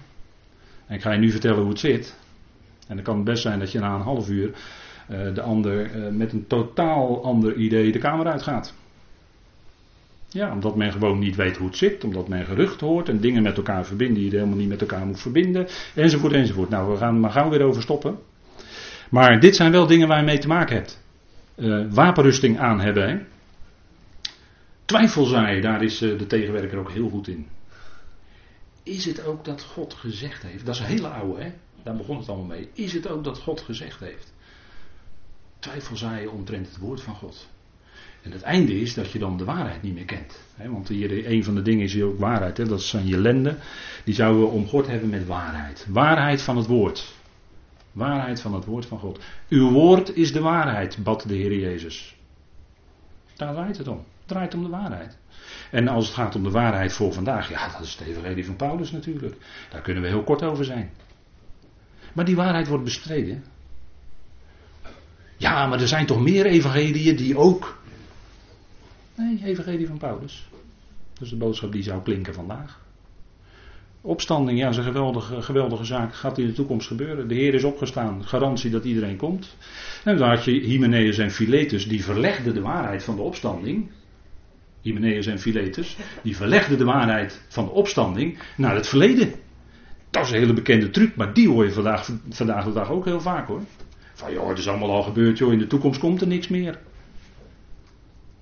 En 0.86 0.94
ik 0.94 1.02
ga 1.02 1.12
je 1.12 1.18
nu 1.18 1.30
vertellen 1.30 1.60
hoe 1.60 1.68
het 1.68 1.78
zit. 1.78 2.18
En 2.88 2.94
dan 2.94 3.04
kan 3.04 3.16
het 3.16 3.24
best 3.24 3.42
zijn 3.42 3.58
dat 3.58 3.72
je 3.72 3.78
na 3.78 3.94
een 3.94 4.00
half 4.00 4.28
uur 4.28 4.50
uh, 5.10 5.34
de 5.34 5.42
ander 5.42 5.96
uh, 5.96 6.08
met 6.10 6.32
een 6.32 6.46
totaal 6.46 7.24
ander 7.24 7.54
idee 7.54 7.92
de 7.92 7.98
kamer 7.98 8.26
uitgaat. 8.26 8.74
Ja, 10.28 10.52
omdat 10.52 10.76
men 10.76 10.92
gewoon 10.92 11.18
niet 11.18 11.36
weet 11.36 11.56
hoe 11.56 11.66
het 11.66 11.76
zit, 11.76 12.04
omdat 12.04 12.28
men 12.28 12.44
gerucht 12.44 12.80
hoort 12.80 13.08
en 13.08 13.20
dingen 13.20 13.42
met 13.42 13.56
elkaar 13.56 13.86
verbinden 13.86 14.16
die 14.16 14.30
je 14.30 14.36
helemaal 14.36 14.58
niet 14.58 14.68
met 14.68 14.80
elkaar 14.80 15.06
moet 15.06 15.20
verbinden, 15.20 15.66
enzovoort, 15.94 16.32
enzovoort. 16.32 16.68
Nou, 16.68 16.90
we 16.90 16.96
gaan 16.96 17.20
maar 17.20 17.30
gauw 17.30 17.50
weer 17.50 17.62
over 17.62 17.82
stoppen. 17.82 18.18
Maar 19.10 19.40
dit 19.40 19.56
zijn 19.56 19.72
wel 19.72 19.86
dingen 19.86 20.08
waar 20.08 20.18
je 20.18 20.24
mee 20.24 20.38
te 20.38 20.48
maken 20.48 20.76
hebt. 20.76 21.02
Wapenrusting 21.94 22.58
aan 22.58 22.80
hebben, 22.80 23.08
hè. 23.08 23.18
Twijfelzaai, 24.84 25.60
daar 25.60 25.82
is 25.82 26.02
eh, 26.02 26.18
de 26.18 26.26
tegenwerker 26.26 26.78
ook 26.78 26.90
heel 26.90 27.08
goed 27.08 27.28
in. 27.28 27.46
Is 28.82 29.04
het 29.04 29.24
ook 29.24 29.44
dat 29.44 29.62
God 29.62 29.94
gezegd 29.94 30.42
heeft? 30.42 30.66
Dat 30.66 30.74
is 30.74 30.80
een 30.80 30.86
hele 30.86 31.08
oude, 31.08 31.42
hè? 31.42 31.52
Daar 31.82 31.96
begon 31.96 32.18
het 32.18 32.28
allemaal 32.28 32.46
mee. 32.46 32.68
Is 32.72 32.92
het 32.92 33.08
ook 33.08 33.24
dat 33.24 33.38
God 33.38 33.60
gezegd 33.60 34.00
heeft? 34.00 34.32
Twijfelzaaien 35.58 36.32
omtrent 36.32 36.66
het 36.66 36.78
woord 36.78 37.00
van 37.00 37.14
God. 37.14 37.48
En 38.22 38.32
het 38.32 38.42
einde 38.42 38.80
is 38.80 38.94
dat 38.94 39.10
je 39.10 39.18
dan 39.18 39.36
de 39.36 39.44
waarheid 39.44 39.82
niet 39.82 39.94
meer 39.94 40.04
kent. 40.04 40.40
want 40.56 40.88
hier, 40.88 41.30
een 41.30 41.44
van 41.44 41.54
de 41.54 41.62
dingen 41.62 41.84
is 41.84 42.02
ook 42.02 42.18
waarheid. 42.18 42.56
dat 42.56 42.80
is 42.80 42.96
aan 42.96 43.06
je 43.06 43.18
lende. 43.18 43.56
Die 44.04 44.14
zouden 44.14 44.42
we 44.42 44.48
omgord 44.48 44.86
hebben 44.86 45.08
met 45.08 45.26
waarheid. 45.26 45.86
Waarheid 45.88 46.42
van 46.42 46.56
het 46.56 46.66
woord. 46.66 47.14
Waarheid 47.92 48.40
van 48.40 48.54
het 48.54 48.64
woord 48.64 48.86
van 48.86 48.98
God. 48.98 49.18
Uw 49.48 49.70
woord 49.70 50.16
is 50.16 50.32
de 50.32 50.40
waarheid, 50.40 50.98
bad 51.02 51.24
de 51.28 51.34
Heer 51.34 51.58
Jezus. 51.58 52.16
Daar 53.36 53.52
draait 53.52 53.78
het 53.78 53.88
om. 53.88 54.04
Draait 54.26 54.54
om 54.54 54.62
de 54.62 54.68
waarheid. 54.68 55.18
En 55.70 55.88
als 55.88 56.06
het 56.06 56.14
gaat 56.14 56.34
om 56.34 56.42
de 56.42 56.50
waarheid 56.50 56.92
voor 56.92 57.12
vandaag, 57.12 57.50
ja, 57.50 57.68
dat 57.68 57.80
is 57.80 57.96
het 57.98 58.08
evangelie 58.08 58.46
van 58.46 58.56
Paulus 58.56 58.90
natuurlijk. 58.90 59.36
Daar 59.70 59.80
kunnen 59.80 60.02
we 60.02 60.08
heel 60.08 60.24
kort 60.24 60.42
over 60.42 60.64
zijn. 60.64 60.90
Maar 62.12 62.24
die 62.24 62.36
waarheid 62.36 62.68
wordt 62.68 62.84
bestreden. 62.84 63.44
Ja, 65.36 65.66
maar 65.66 65.80
er 65.80 65.88
zijn 65.88 66.06
toch 66.06 66.20
meer 66.20 66.46
evangeliën 66.46 67.16
die 67.16 67.36
ook. 67.36 67.78
Nee, 69.14 69.40
evangelie 69.44 69.86
van 69.86 69.98
Paulus. 69.98 70.48
Dat 71.12 71.22
is 71.22 71.30
de 71.30 71.36
boodschap 71.36 71.72
die 71.72 71.82
zou 71.82 72.02
klinken 72.02 72.34
vandaag. 72.34 72.82
Opstanding, 74.00 74.58
ja, 74.58 74.68
is 74.68 74.76
een 74.76 74.82
geweldige, 74.82 75.42
geweldige 75.42 75.84
zaak. 75.84 76.14
Gaat 76.14 76.38
in 76.38 76.46
de 76.46 76.52
toekomst 76.52 76.86
gebeuren. 76.86 77.28
De 77.28 77.34
Heer 77.34 77.54
is 77.54 77.64
opgestaan. 77.64 78.24
Garantie 78.24 78.70
dat 78.70 78.84
iedereen 78.84 79.16
komt. 79.16 79.56
En 80.04 80.16
dan 80.16 80.28
had 80.28 80.44
je 80.44 80.50
Hymenaeus 80.50 81.18
en 81.18 81.30
Philetus, 81.30 81.88
die 81.88 82.04
verlegden 82.04 82.54
de 82.54 82.60
waarheid 82.60 83.04
van 83.04 83.16
de 83.16 83.22
opstanding. 83.22 83.90
Hymenaeus 84.84 85.26
en 85.26 85.38
Philetus, 85.38 85.96
die 86.22 86.36
verlegden 86.36 86.78
de 86.78 86.84
waarheid 86.84 87.40
van 87.48 87.64
de 87.64 87.70
opstanding 87.70 88.38
naar 88.56 88.74
het 88.74 88.88
verleden. 88.88 89.32
Dat 90.10 90.24
is 90.24 90.30
een 90.30 90.38
hele 90.38 90.52
bekende 90.52 90.90
truc, 90.90 91.16
maar 91.16 91.34
die 91.34 91.48
hoor 91.48 91.64
je 91.64 91.72
vandaag, 91.72 92.10
vandaag 92.28 92.64
de 92.64 92.72
dag 92.72 92.90
ook 92.90 93.04
heel 93.04 93.20
vaak 93.20 93.46
hoor. 93.46 93.62
Van 94.14 94.32
joh, 94.32 94.48
het 94.48 94.58
is 94.58 94.68
allemaal 94.68 94.90
al 94.90 95.02
gebeurd 95.02 95.38
joh, 95.38 95.52
in 95.52 95.58
de 95.58 95.66
toekomst 95.66 96.00
komt 96.00 96.20
er 96.20 96.26
niks 96.26 96.48
meer. 96.48 96.78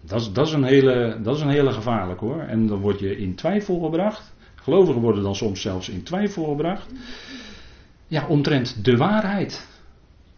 Dat 0.01 0.21
is, 0.21 0.33
dat 0.33 0.47
is, 0.47 0.53
een, 0.53 0.65
hele, 0.65 1.19
dat 1.23 1.37
is 1.37 1.43
een 1.43 1.49
hele 1.49 1.73
gevaarlijk 1.73 2.21
hoor. 2.21 2.41
En 2.41 2.67
dan 2.67 2.79
word 2.79 2.99
je 2.99 3.17
in 3.17 3.35
twijfel 3.35 3.81
gebracht. 3.81 4.33
Gelovigen 4.55 5.01
worden 5.01 5.23
dan 5.23 5.35
soms 5.35 5.61
zelfs 5.61 5.89
in 5.89 6.03
twijfel 6.03 6.45
gebracht. 6.45 6.87
Ja, 8.07 8.27
omtrent 8.27 8.85
de 8.85 8.97
waarheid. 8.97 9.69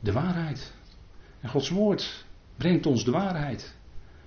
De 0.01 0.13
waarheid. 0.13 0.73
En 1.41 1.49
Gods 1.49 1.69
woord 1.69 2.25
brengt 2.57 2.87
ons 2.87 3.05
de 3.05 3.11
waarheid. 3.11 3.75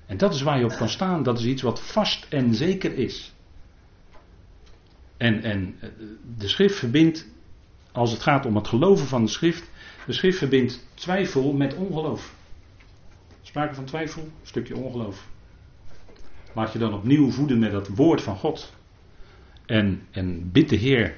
En 0.07 0.17
dat 0.17 0.33
is 0.33 0.41
waar 0.41 0.59
je 0.59 0.65
op 0.65 0.75
kan 0.75 0.89
staan. 0.89 1.23
Dat 1.23 1.39
is 1.39 1.45
iets 1.45 1.61
wat 1.61 1.81
vast 1.81 2.25
en 2.29 2.55
zeker 2.55 2.93
is. 2.93 3.33
En, 5.17 5.43
en 5.43 5.75
eh, 5.79 5.89
de 6.37 6.47
schrift 6.47 6.75
verbindt, 6.75 7.27
als 7.91 8.11
het 8.11 8.21
gaat 8.21 8.45
om 8.45 8.55
het 8.55 8.67
geloven 8.67 9.07
van 9.07 9.25
de 9.25 9.31
schrift, 9.31 9.69
de 10.05 10.13
schrift 10.13 10.37
verbindt 10.37 10.87
twijfel 10.93 11.53
met 11.53 11.73
ongeloof. 11.73 12.35
Sprake 13.41 13.73
van 13.73 13.85
twijfel, 13.85 14.21
een 14.21 14.31
stukje 14.43 14.75
ongeloof. 14.75 15.27
Laat 16.53 16.73
je 16.73 16.79
dan 16.79 16.93
opnieuw 16.93 17.31
voeden 17.31 17.59
met 17.59 17.71
het 17.71 17.95
woord 17.95 18.21
van 18.21 18.37
God. 18.37 18.73
En, 19.65 20.07
en 20.11 20.51
bid 20.51 20.69
de 20.69 20.75
Heer 20.75 21.15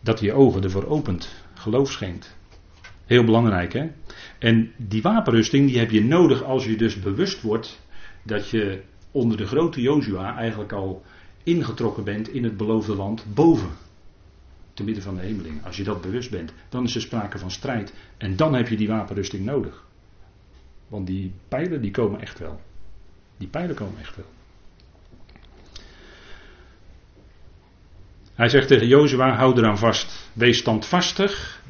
dat 0.00 0.18
hij 0.18 0.28
je 0.28 0.34
ogen 0.34 0.62
ervoor 0.62 0.86
opent, 0.86 1.44
geloof 1.54 1.90
schenkt. 1.90 2.36
Heel 3.04 3.24
belangrijk 3.24 3.72
hè. 3.72 3.90
En 4.38 4.72
die 4.76 5.02
wapenrusting 5.02 5.68
die 5.68 5.78
heb 5.78 5.90
je 5.90 6.04
nodig 6.04 6.42
als 6.42 6.64
je 6.64 6.76
dus 6.76 7.00
bewust 7.00 7.42
wordt 7.42 7.80
dat 8.22 8.50
je 8.50 8.82
onder 9.10 9.36
de 9.36 9.46
grote 9.46 9.80
Jozua 9.80 10.36
eigenlijk 10.36 10.72
al 10.72 11.02
ingetrokken 11.42 12.04
bent 12.04 12.28
in 12.28 12.44
het 12.44 12.56
beloofde 12.56 12.94
land 12.94 13.24
boven. 13.34 13.70
Te 14.74 14.84
midden 14.84 15.02
van 15.02 15.14
de 15.14 15.22
hemeling. 15.22 15.64
Als 15.64 15.76
je 15.76 15.84
dat 15.84 16.00
bewust 16.00 16.30
bent, 16.30 16.52
dan 16.68 16.84
is 16.84 16.94
er 16.94 17.00
sprake 17.00 17.38
van 17.38 17.50
strijd. 17.50 17.94
En 18.16 18.36
dan 18.36 18.54
heb 18.54 18.68
je 18.68 18.76
die 18.76 18.88
wapenrusting 18.88 19.44
nodig. 19.44 19.84
Want 20.88 21.06
die 21.06 21.32
pijlen 21.48 21.82
die 21.82 21.90
komen 21.90 22.20
echt 22.20 22.38
wel. 22.38 22.60
Die 23.36 23.48
pijlen 23.48 23.74
komen 23.74 23.98
echt 24.00 24.16
wel. 24.16 24.26
Hij 28.34 28.48
zegt 28.48 28.68
tegen 28.68 28.86
Jozua, 28.86 29.36
hou 29.36 29.58
eraan 29.58 29.78
vast. 29.78 30.30
Wees 30.32 30.58
standvastig 30.58 31.62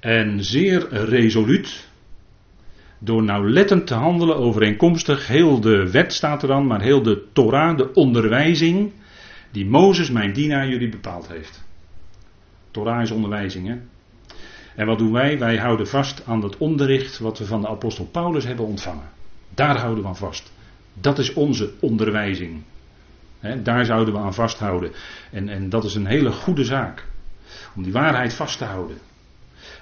en 0.00 0.44
zeer 0.44 0.88
resoluut. 0.92 1.88
Door 2.98 3.22
nauwlettend 3.22 3.86
te 3.86 3.94
handelen 3.94 4.36
overeenkomstig 4.36 5.26
heel 5.26 5.60
de 5.60 5.90
wet 5.90 6.12
staat 6.12 6.42
er 6.42 6.48
dan, 6.48 6.66
maar 6.66 6.80
heel 6.80 7.02
de 7.02 7.26
Torah, 7.32 7.76
de 7.76 7.92
onderwijzing 7.92 8.92
die 9.50 9.66
Mozes, 9.66 10.10
mijn 10.10 10.32
dienaar, 10.32 10.68
jullie 10.68 10.88
bepaald 10.88 11.28
heeft. 11.28 11.64
Torah 12.70 13.02
is 13.02 13.10
onderwijzing, 13.10 13.66
hè? 13.66 13.76
En 14.74 14.86
wat 14.86 14.98
doen 14.98 15.12
wij? 15.12 15.38
Wij 15.38 15.56
houden 15.56 15.86
vast 15.86 16.26
aan 16.26 16.40
dat 16.40 16.56
onderricht 16.56 17.18
wat 17.18 17.38
we 17.38 17.44
van 17.44 17.60
de 17.60 17.68
apostel 17.68 18.04
Paulus 18.04 18.44
hebben 18.44 18.66
ontvangen. 18.66 19.10
Daar 19.54 19.78
houden 19.78 20.02
we 20.02 20.08
aan 20.08 20.16
vast. 20.16 20.52
Dat 20.94 21.18
is 21.18 21.32
onze 21.32 21.72
onderwijzing. 21.80 22.62
daar 23.62 23.84
zouden 23.84 24.14
we 24.14 24.20
aan 24.20 24.34
vasthouden. 24.34 24.92
En, 25.30 25.48
en 25.48 25.68
dat 25.68 25.84
is 25.84 25.94
een 25.94 26.06
hele 26.06 26.32
goede 26.32 26.64
zaak. 26.64 27.06
Om 27.76 27.82
die 27.82 27.92
waarheid 27.92 28.34
vast 28.34 28.58
te 28.58 28.64
houden. 28.64 28.96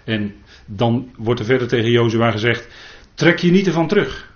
En 0.09 0.35
dan 0.67 1.11
wordt 1.17 1.41
er 1.41 1.47
verder 1.47 1.69
tegen 1.69 1.91
Jozua 1.91 2.31
gezegd: 2.31 2.69
trek 3.15 3.39
je 3.39 3.51
niet 3.51 3.67
ervan 3.67 3.89
terug. 3.89 4.33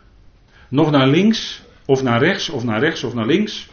Nog 0.69 0.91
naar 0.91 1.09
links, 1.09 1.63
of 1.87 2.03
naar 2.03 2.21
rechts, 2.21 2.49
of 2.49 2.65
naar 2.65 2.81
rechts, 2.81 3.05
of 3.05 3.15
naar 3.15 3.27
links. 3.27 3.69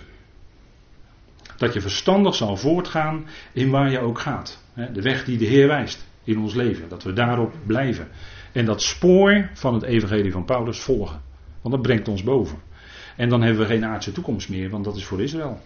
Dat 1.58 1.74
je 1.74 1.82
verstandig 1.82 2.36
zal 2.36 2.58
voortgaan 2.58 3.26
in 3.54 3.70
waar 3.70 3.92
je 3.92 4.00
ook 4.00 4.20
gaat. 4.20 4.64
De 4.94 5.02
weg 5.02 5.26
die 5.26 5.38
de 5.38 5.46
Heer 5.46 5.68
wijst 5.68 6.06
in 6.24 6.40
ons 6.40 6.54
leven. 6.54 6.90
Dat 6.90 7.04
we 7.04 7.14
daarop 7.14 7.54
blijven. 7.66 8.08
En 8.52 8.66
dat 8.66 8.82
spoor 8.82 9.50
van 9.54 9.74
het 9.74 9.84
evangelie 9.84 10.32
van 10.32 10.46
Paulus 10.46 10.80
volgen. 10.80 11.22
Want 11.62 11.74
dat 11.74 11.84
brengt 11.84 12.08
ons 12.08 12.24
boven. 12.24 12.58
En 13.16 13.30
dan 13.30 13.42
hebben 13.42 13.62
we 13.62 13.74
geen 13.74 13.86
aardse 13.86 14.12
toekomst 14.12 14.50
meer, 14.50 14.70
want 14.70 14.84
dat 14.86 14.96
is 14.96 15.06
voor 15.06 15.22
Israël. 15.22 15.62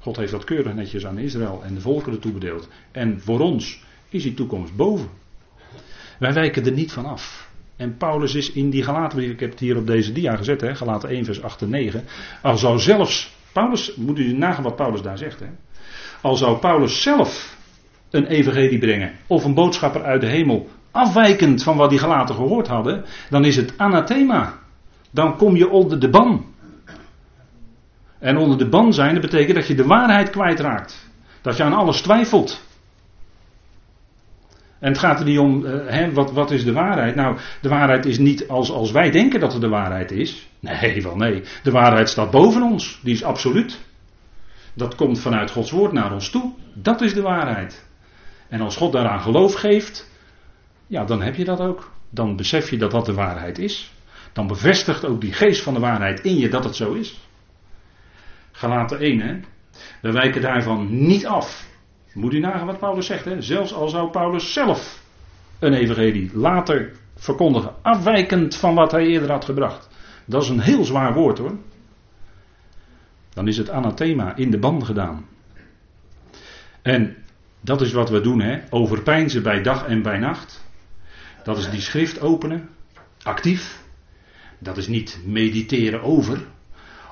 God 0.00 0.16
heeft 0.16 0.32
dat 0.32 0.44
keurig 0.44 0.74
netjes 0.74 1.06
aan 1.06 1.18
Israël 1.18 1.62
en 1.64 1.74
de 1.74 1.80
volkeren 1.80 2.20
toebedeeld. 2.20 2.68
En 2.90 3.20
voor 3.20 3.40
ons 3.40 3.84
is 4.08 4.22
die 4.22 4.34
toekomst 4.34 4.76
boven. 4.76 5.20
Wij 6.18 6.32
wijken 6.32 6.64
er 6.64 6.72
niet 6.72 6.92
van 6.92 7.06
af. 7.06 7.50
En 7.76 7.96
Paulus 7.96 8.34
is 8.34 8.52
in 8.52 8.70
die 8.70 8.82
Galatenbrief, 8.82 9.30
ik 9.30 9.40
heb 9.40 9.50
het 9.50 9.60
hier 9.60 9.76
op 9.76 9.86
deze 9.86 10.12
dia 10.12 10.36
gezet, 10.36 10.60
hè, 10.60 10.74
Galaten 10.74 11.08
1 11.08 11.24
vers 11.24 11.42
8 11.42 11.62
en 11.62 11.70
9. 11.70 12.04
Al 12.42 12.56
zou 12.56 12.78
zelfs, 12.78 13.36
Paulus, 13.52 13.94
moet 13.96 14.18
u 14.18 14.32
nagaan 14.32 14.62
wat 14.62 14.76
Paulus 14.76 15.02
daar 15.02 15.18
zegt. 15.18 15.40
Hè. 15.40 15.46
Al 16.20 16.36
zou 16.36 16.58
Paulus 16.58 17.02
zelf 17.02 17.56
een 18.10 18.26
evangelie 18.26 18.78
brengen, 18.78 19.12
of 19.26 19.44
een 19.44 19.54
boodschapper 19.54 20.02
uit 20.02 20.20
de 20.20 20.26
hemel, 20.26 20.68
afwijkend 20.90 21.62
van 21.62 21.76
wat 21.76 21.90
die 21.90 21.98
Galaten 21.98 22.34
gehoord 22.34 22.66
hadden, 22.68 23.04
dan 23.30 23.44
is 23.44 23.56
het 23.56 23.78
anathema. 23.78 24.58
Dan 25.10 25.36
kom 25.36 25.56
je 25.56 25.68
onder 25.68 26.00
de 26.00 26.10
ban. 26.10 26.44
En 28.18 28.36
onder 28.36 28.58
de 28.58 28.68
ban 28.68 28.92
zijn, 28.92 29.12
dat 29.12 29.22
betekent 29.22 29.56
dat 29.56 29.66
je 29.66 29.74
de 29.74 29.86
waarheid 29.86 30.30
kwijtraakt. 30.30 31.10
Dat 31.40 31.56
je 31.56 31.62
aan 31.62 31.72
alles 31.72 32.00
twijfelt. 32.00 32.62
En 34.82 34.88
het 34.88 34.98
gaat 34.98 35.18
er 35.18 35.24
niet 35.24 35.38
om, 35.38 35.64
uh, 35.64 35.86
hè, 35.86 36.12
wat, 36.12 36.32
wat 36.32 36.50
is 36.50 36.64
de 36.64 36.72
waarheid? 36.72 37.14
Nou, 37.14 37.38
de 37.60 37.68
waarheid 37.68 38.06
is 38.06 38.18
niet 38.18 38.48
als, 38.48 38.70
als 38.70 38.90
wij 38.90 39.10
denken 39.10 39.40
dat 39.40 39.52
het 39.52 39.60
de 39.60 39.68
waarheid 39.68 40.10
is. 40.10 40.48
Nee, 40.60 41.02
wel 41.02 41.16
nee. 41.16 41.42
De 41.62 41.70
waarheid 41.70 42.08
staat 42.08 42.30
boven 42.30 42.62
ons. 42.62 43.00
Die 43.02 43.14
is 43.14 43.24
absoluut. 43.24 43.80
Dat 44.74 44.94
komt 44.94 45.20
vanuit 45.20 45.50
Gods 45.50 45.70
woord 45.70 45.92
naar 45.92 46.12
ons 46.12 46.30
toe. 46.30 46.52
Dat 46.74 47.00
is 47.00 47.14
de 47.14 47.22
waarheid. 47.22 47.86
En 48.48 48.60
als 48.60 48.76
God 48.76 48.92
daaraan 48.92 49.20
geloof 49.20 49.54
geeft, 49.54 50.10
ja, 50.86 51.04
dan 51.04 51.22
heb 51.22 51.34
je 51.34 51.44
dat 51.44 51.60
ook. 51.60 51.92
Dan 52.10 52.36
besef 52.36 52.70
je 52.70 52.76
dat 52.76 52.90
dat 52.90 53.06
de 53.06 53.14
waarheid 53.14 53.58
is. 53.58 53.92
Dan 54.32 54.46
bevestigt 54.46 55.04
ook 55.04 55.20
die 55.20 55.32
geest 55.32 55.62
van 55.62 55.74
de 55.74 55.80
waarheid 55.80 56.20
in 56.20 56.38
je 56.38 56.48
dat 56.48 56.64
het 56.64 56.76
zo 56.76 56.92
is. 56.92 57.20
Galaten 58.52 58.98
1, 58.98 59.20
hè. 59.20 59.40
We 60.00 60.12
wijken 60.12 60.42
daarvan 60.42 61.06
niet 61.06 61.26
af. 61.26 61.70
Moet 62.14 62.34
u 62.34 62.38
nagaan 62.38 62.66
wat 62.66 62.78
Paulus 62.78 63.06
zegt, 63.06 63.24
hè? 63.24 63.42
Zelfs 63.42 63.74
al 63.74 63.88
zou 63.88 64.10
Paulus 64.10 64.52
zelf 64.52 65.02
een 65.58 65.72
evangelie 65.72 66.30
later 66.34 66.92
verkondigen, 67.16 67.74
afwijkend 67.82 68.56
van 68.56 68.74
wat 68.74 68.92
hij 68.92 69.06
eerder 69.06 69.30
had 69.30 69.44
gebracht. 69.44 69.88
Dat 70.24 70.42
is 70.42 70.48
een 70.48 70.60
heel 70.60 70.84
zwaar 70.84 71.14
woord 71.14 71.38
hoor. 71.38 71.56
Dan 73.34 73.48
is 73.48 73.56
het 73.56 73.70
anathema 73.70 74.36
in 74.36 74.50
de 74.50 74.58
ban 74.58 74.84
gedaan. 74.84 75.26
En 76.82 77.16
dat 77.60 77.80
is 77.80 77.92
wat 77.92 78.10
we 78.10 78.20
doen, 78.20 78.40
hè? 78.40 78.60
Overpijnzen 78.70 79.42
bij 79.42 79.62
dag 79.62 79.86
en 79.86 80.02
bij 80.02 80.18
nacht. 80.18 80.64
Dat 81.44 81.58
is 81.58 81.70
die 81.70 81.80
schrift 81.80 82.20
openen, 82.20 82.68
actief. 83.22 83.82
Dat 84.58 84.76
is 84.76 84.86
niet 84.86 85.20
mediteren 85.24 86.02
over, 86.02 86.46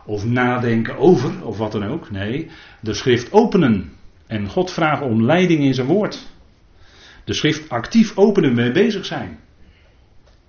of 0.04 0.24
nadenken 0.24 0.96
over, 0.96 1.44
of 1.44 1.58
wat 1.58 1.72
dan 1.72 1.84
ook. 1.84 2.10
Nee, 2.10 2.50
de 2.80 2.94
schrift 2.94 3.32
openen. 3.32 3.92
En 4.30 4.48
God 4.48 4.70
vragen 4.70 5.06
om 5.06 5.24
leiding 5.24 5.64
in 5.64 5.74
zijn 5.74 5.86
woord. 5.86 6.26
De 7.24 7.32
schrift 7.32 7.68
actief 7.68 8.16
openen, 8.16 8.54
mee 8.54 8.72
bezig 8.72 9.04
zijn. 9.06 9.38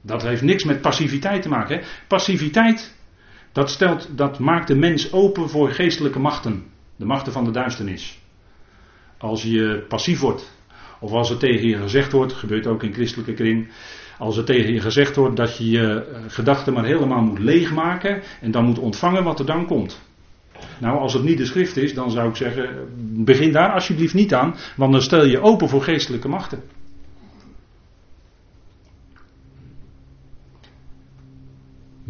Dat 0.02 0.22
heeft 0.22 0.42
niks 0.42 0.64
met 0.64 0.82
passiviteit 0.82 1.42
te 1.42 1.50
maken. 1.50 1.82
Passiviteit, 2.08 2.96
dat, 3.52 3.70
stelt, 3.70 4.18
dat 4.18 4.40
maakt 4.40 4.68
de 4.68 4.76
mens 4.76 5.14
open 5.14 5.50
voor 5.50 5.72
geestelijke 5.72 6.20
machten. 6.20 6.64
De 6.96 7.06
machten 7.06 7.32
van 7.32 7.44
de 7.44 7.52
duisternis. 7.52 8.20
Als 9.18 9.44
je 9.44 9.86
passief 9.88 10.20
wordt, 10.20 10.60
Of 11.00 11.12
als 11.12 11.30
er 11.30 11.38
tegen 11.38 11.68
je 11.68 11.78
gezegd 11.78 12.12
wordt, 12.12 12.34
gebeurt 12.34 12.68
ook 12.68 12.84
in 12.84 12.94
christelijke 12.94 13.34
kring, 13.34 13.72
als 14.18 14.38
er 14.38 14.46
tegen 14.46 14.74
je 14.74 14.82
gezegd 14.82 15.16
wordt 15.16 15.36
dat 15.36 15.58
je 15.58 15.70
je 15.70 16.04
eh, 16.04 16.22
gedachten 16.28 16.74
maar 16.74 16.86
helemaal 16.86 17.22
moet 17.22 17.40
leegmaken 17.40 18.22
en 18.42 18.52
dan 18.52 18.66
moet 18.66 18.80
ontvangen 18.80 19.24
wat 19.24 19.40
er 19.40 19.46
dan 19.46 19.66
komt. 19.66 20.11
Nou, 20.82 21.00
als 21.00 21.14
het 21.14 21.24
niet 21.24 21.38
de 21.38 21.46
schrift 21.46 21.78
is, 21.78 21.94
dan 21.94 22.12
zou 22.12 22.30
ik 22.30 22.36
zeggen, 22.36 22.70
begin 23.24 23.52
daar 23.52 23.74
alsjeblieft 23.74 24.14
niet 24.14 24.34
aan, 24.34 24.56
want 24.76 24.92
dan 24.92 25.02
stel 25.02 25.26
je 25.26 25.42
open 25.42 25.70
voor 25.70 25.82
geestelijke 25.82 26.28
machten. 26.28 26.60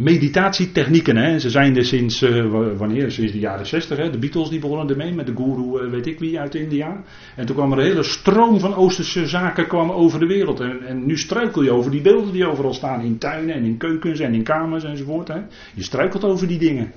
meditatietechnieken. 0.02 1.18
Hè. 1.18 1.40
Ze 1.40 1.50
zijn 1.50 1.78
er 1.78 1.86
sinds, 1.86 2.22
uh, 2.22 2.46
wanneer? 2.78 3.12
Sinds 3.12 3.32
de 3.32 3.40
jaren 3.40 3.66
60. 3.66 3.98
Hè. 3.98 4.10
De 4.10 4.18
Beatles 4.18 4.50
die 4.50 4.60
begonnen 4.60 4.90
ermee 4.90 5.14
met 5.14 5.26
de 5.26 5.36
guru, 5.36 5.86
uh, 5.86 5.92
weet 5.92 6.08
ik 6.08 6.20
wie, 6.20 6.40
uit 6.40 6.56
India. 6.56 7.04
En 7.36 7.46
toen 7.46 7.56
kwam 7.56 7.72
er 7.72 7.78
een 7.78 7.84
hele 7.84 8.04
stroom 8.04 8.60
van 8.60 8.76
Oosterse 8.76 9.28
zaken 9.28 9.68
kwam 9.68 9.92
over 9.92 10.20
de 10.20 10.26
wereld. 10.26 10.60
En, 10.60 10.86
en, 10.88 11.06
nu 11.06 11.18
struikel 11.18 11.62
je 11.62 11.72
over 11.72 11.92
die 11.92 12.02
beelden 12.02 12.34
die 12.34 12.46
overal 12.46 12.74
staan 12.74 13.02
in 13.02 13.18
tuinen 13.18 13.56
en 13.56 13.64
in 13.64 13.78
keukens 13.78 14.20
en 14.20 14.34
in 14.34 14.44
kamers 14.44 14.84
enzovoort. 14.84 15.28
Hè. 15.28 15.40
Je 15.74 15.84
struikelt 15.84 16.24
over 16.24 16.48
die 16.48 16.60
dingen. 16.60 16.92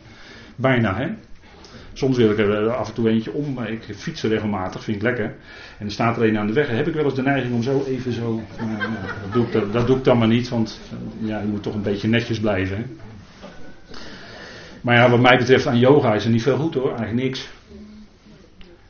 Bijna, 0.57 0.97
hè. 0.97 1.09
Soms 1.97 2.17
wil 2.17 2.31
ik 2.31 2.39
er 2.39 2.71
af 2.71 2.89
en 2.89 2.95
toe 2.95 3.09
eentje 3.09 3.33
om, 3.33 3.53
maar 3.53 3.71
ik 3.71 3.83
fiets 3.97 4.23
regelmatig, 4.23 4.85
vind 4.85 4.97
ik 4.97 5.03
lekker. 5.03 5.35
En 5.79 5.87
er 5.87 5.93
staat 5.93 6.17
er 6.17 6.29
een 6.29 6.39
aan 6.39 6.47
de 6.47 6.53
weg. 6.53 6.69
heb 6.69 6.89
ik 6.89 6.95
wel 6.95 7.05
eens 7.05 7.15
de 7.15 7.23
neiging 7.23 7.55
om 7.55 7.63
zo 7.63 7.85
even 7.87 8.13
zo. 8.13 8.43
Nou, 8.59 8.79
dat, 9.23 9.33
doe 9.33 9.45
ik, 9.45 9.73
dat, 9.73 9.87
doe 9.87 9.97
ik 9.97 10.05
dan 10.05 10.19
maar 10.19 10.29
niet, 10.29 10.49
want 10.49 10.81
ja, 11.19 11.41
je 11.41 11.47
moet 11.47 11.63
toch 11.63 11.75
een 11.75 11.83
beetje 11.83 12.09
netjes 12.09 12.41
blijven. 12.41 12.77
Hè? 12.77 12.85
Maar 14.81 14.97
ja, 14.97 15.11
wat 15.11 15.21
mij 15.21 15.39
betreft 15.39 15.67
aan 15.67 15.79
yoga 15.79 16.15
is 16.15 16.25
er 16.25 16.31
niet 16.31 16.43
veel 16.43 16.57
goed 16.57 16.75
hoor, 16.75 16.89
eigenlijk 16.89 17.23
niks. 17.23 17.49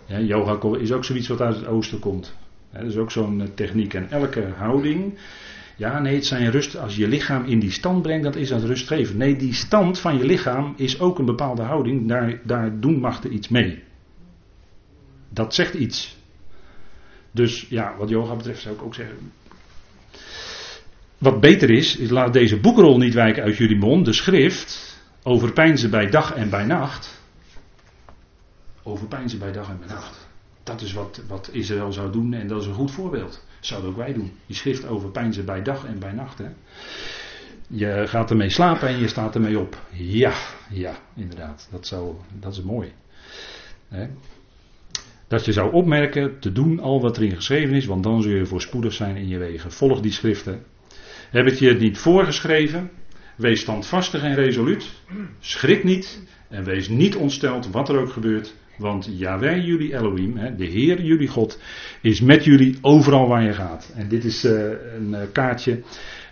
Yoga 0.06 0.78
is 0.78 0.92
ook 0.92 1.04
zoiets 1.04 1.28
wat 1.28 1.40
uit 1.40 1.56
het 1.56 1.66
oosten 1.66 1.98
komt. 1.98 2.34
dat 2.72 2.82
is 2.82 2.96
ook 2.96 3.10
zo'n 3.10 3.40
eh, 3.40 3.46
techniek. 3.54 3.94
En 3.94 4.10
elke 4.10 4.44
houding 4.56 5.18
ja, 5.76 6.00
nee, 6.00 6.14
het 6.14 6.26
zijn 6.26 6.50
rust. 6.50 6.76
Als 6.76 6.94
je 6.94 7.00
je 7.00 7.08
lichaam 7.08 7.44
in 7.44 7.58
die 7.58 7.70
stand 7.70 8.02
brengt, 8.02 8.24
dan 8.24 8.34
is 8.34 8.48
dat 8.48 8.62
rustgevend. 8.62 9.18
Nee, 9.18 9.36
die 9.36 9.54
stand 9.54 9.98
van 9.98 10.18
je 10.18 10.24
lichaam 10.24 10.74
is 10.76 11.00
ook 11.00 11.18
een 11.18 11.24
bepaalde 11.24 11.62
houding. 11.62 12.08
Daar, 12.08 12.40
daar 12.44 12.80
doen 12.80 13.04
er 13.04 13.30
iets 13.30 13.48
mee. 13.48 13.82
Dat 15.28 15.54
zegt 15.54 15.74
iets. 15.74 16.16
Dus 17.30 17.66
ja, 17.68 17.96
wat 17.98 18.08
yoga 18.08 18.36
betreft 18.36 18.60
zou 18.60 18.74
ik 18.74 18.82
ook 18.82 18.94
zeggen. 18.94 19.32
Wat 21.18 21.40
beter 21.40 21.70
is, 21.70 21.96
is 21.96 22.10
laat 22.10 22.32
deze 22.32 22.60
boekrol 22.60 22.98
niet 22.98 23.14
wijken 23.14 23.42
uit 23.42 23.56
jullie 23.56 23.78
mond. 23.78 24.04
De 24.04 24.12
schrift 24.12 24.98
overpijnzen 25.22 25.90
bij 25.90 26.10
dag 26.10 26.34
en 26.34 26.50
bij 26.50 26.64
nacht. 26.64 27.22
Overpijnzen 28.82 29.38
bij 29.38 29.52
dag 29.52 29.68
en 29.68 29.78
bij 29.78 29.88
nacht. 29.88 30.23
Dat 30.64 30.80
is 30.80 30.92
wat, 30.92 31.20
wat 31.28 31.48
Israël 31.52 31.92
zou 31.92 32.12
doen 32.12 32.32
en 32.32 32.46
dat 32.46 32.60
is 32.60 32.66
een 32.66 32.74
goed 32.74 32.90
voorbeeld. 32.90 33.44
Zouden 33.60 33.90
ook 33.90 33.96
wij 33.96 34.12
doen. 34.12 34.32
Je 34.46 34.54
schrift 34.54 34.86
over 34.86 35.10
pijnzen 35.10 35.44
bij 35.44 35.62
dag 35.62 35.84
en 35.84 35.98
bij 35.98 36.12
nacht. 36.12 36.38
Hè? 36.38 36.48
Je 37.66 38.06
gaat 38.06 38.30
ermee 38.30 38.50
slapen 38.50 38.88
en 38.88 38.98
je 38.98 39.08
staat 39.08 39.34
ermee 39.34 39.58
op. 39.58 39.82
Ja, 39.90 40.32
ja, 40.70 40.96
inderdaad. 41.16 41.68
Dat, 41.70 41.86
zou, 41.86 42.14
dat 42.40 42.52
is 42.52 42.62
mooi. 42.62 42.92
Hè? 43.88 44.06
Dat 45.28 45.44
je 45.44 45.52
zou 45.52 45.72
opmerken 45.72 46.40
te 46.40 46.52
doen 46.52 46.80
al 46.80 47.00
wat 47.00 47.16
erin 47.16 47.34
geschreven 47.34 47.76
is, 47.76 47.86
want 47.86 48.02
dan 48.02 48.22
zul 48.22 48.32
je 48.32 48.46
voorspoedig 48.46 48.92
zijn 48.92 49.16
in 49.16 49.28
je 49.28 49.38
wegen. 49.38 49.72
Volg 49.72 50.00
die 50.00 50.12
schriften. 50.12 50.64
Heb 51.30 51.46
ik 51.46 51.54
je 51.54 51.68
het 51.68 51.80
niet 51.80 51.98
voorgeschreven? 51.98 52.90
Wees 53.36 53.60
standvastig 53.60 54.22
en 54.22 54.34
resoluut. 54.34 54.90
Schrik 55.40 55.84
niet 55.84 56.22
en 56.48 56.64
wees 56.64 56.88
niet 56.88 57.16
ontsteld 57.16 57.70
wat 57.70 57.88
er 57.88 57.98
ook 57.98 58.12
gebeurt. 58.12 58.54
Want 58.76 59.08
Yahweh 59.18 59.64
jullie 59.64 59.94
Elohim, 59.94 60.56
de 60.56 60.64
Heer 60.64 61.02
jullie 61.02 61.28
God, 61.28 61.60
is 62.00 62.20
met 62.20 62.44
jullie 62.44 62.78
overal 62.80 63.28
waar 63.28 63.42
je 63.42 63.52
gaat. 63.52 63.92
En 63.96 64.08
dit 64.08 64.24
is 64.24 64.44
uh, 64.44 64.52
een 64.96 65.10
uh, 65.10 65.20
kaartje. 65.32 65.82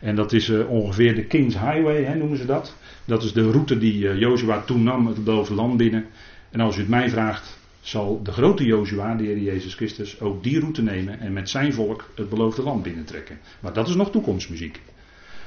En 0.01 0.15
dat 0.15 0.33
is 0.33 0.49
uh, 0.49 0.71
ongeveer 0.71 1.15
de 1.15 1.25
King's 1.25 1.55
Highway, 1.55 2.15
noemen 2.15 2.39
ze 2.39 2.47
dat. 2.47 2.77
Dat 3.05 3.23
is 3.23 3.33
de 3.33 3.51
route 3.51 3.79
die 3.79 4.19
Jozua 4.19 4.61
toen 4.61 4.83
nam, 4.83 5.07
het 5.07 5.25
beloofde 5.25 5.55
land 5.55 5.77
binnen. 5.77 6.07
En 6.51 6.61
als 6.61 6.77
u 6.77 6.81
het 6.81 6.89
mij 6.89 7.09
vraagt, 7.11 7.59
zal 7.81 8.23
de 8.23 8.33
grote 8.33 8.65
Jozua, 8.65 9.15
de 9.15 9.25
Heer 9.25 9.39
Jezus 9.39 9.75
Christus, 9.75 10.21
ook 10.21 10.43
die 10.43 10.61
route 10.61 10.83
nemen 10.83 11.21
en 11.21 11.33
met 11.33 11.51
zijn 11.51 11.73
volk 11.73 12.11
het 12.15 12.29
beloofde 12.29 12.63
land 12.63 12.83
binnentrekken. 12.83 13.39
Maar 13.61 13.73
dat 13.73 13.89
is 13.89 13.95
nog 13.95 14.11
toekomstmuziek. 14.11 14.81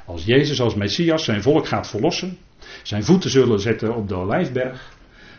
Als 0.05 0.25
Jezus 0.25 0.61
als 0.61 0.75
Messias 0.75 1.23
zijn 1.23 1.41
volk 1.41 1.67
gaat 1.67 1.89
verlossen, 1.89 2.37
zijn 2.83 3.03
voeten 3.03 3.29
zullen 3.29 3.59
zetten 3.59 3.95
op 3.95 4.07
de 4.07 4.15
Olijfberg, 4.15 4.94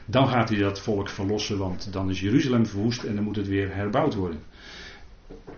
dan 0.07 0.29
gaat 0.29 0.49
hij 0.49 0.59
dat 0.59 0.81
volk 0.81 1.09
verlossen, 1.09 1.59
want 1.59 1.93
dan 1.93 2.11
is 2.11 2.21
Jeruzalem 2.21 2.67
verwoest 2.67 3.03
en 3.03 3.15
dan 3.15 3.25
moet 3.25 3.37
het 3.37 3.49
weer 3.49 3.75
herbouwd 3.75 4.15
worden. 4.15 4.41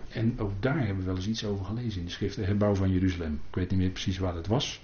En 0.09 0.33
ook 0.37 0.51
daar 0.59 0.77
hebben 0.77 0.97
we 0.97 1.03
wel 1.03 1.15
eens 1.15 1.27
iets 1.27 1.45
over 1.45 1.65
gelezen 1.65 1.99
in 1.99 2.05
de 2.05 2.11
schrift, 2.11 2.35
de 2.35 2.45
herbouw 2.45 2.75
van 2.75 2.91
Jeruzalem. 2.91 3.33
Ik 3.33 3.55
weet 3.55 3.69
niet 3.69 3.79
meer 3.79 3.89
precies 3.89 4.17
waar 4.17 4.35
het 4.35 4.47
was. 4.47 4.81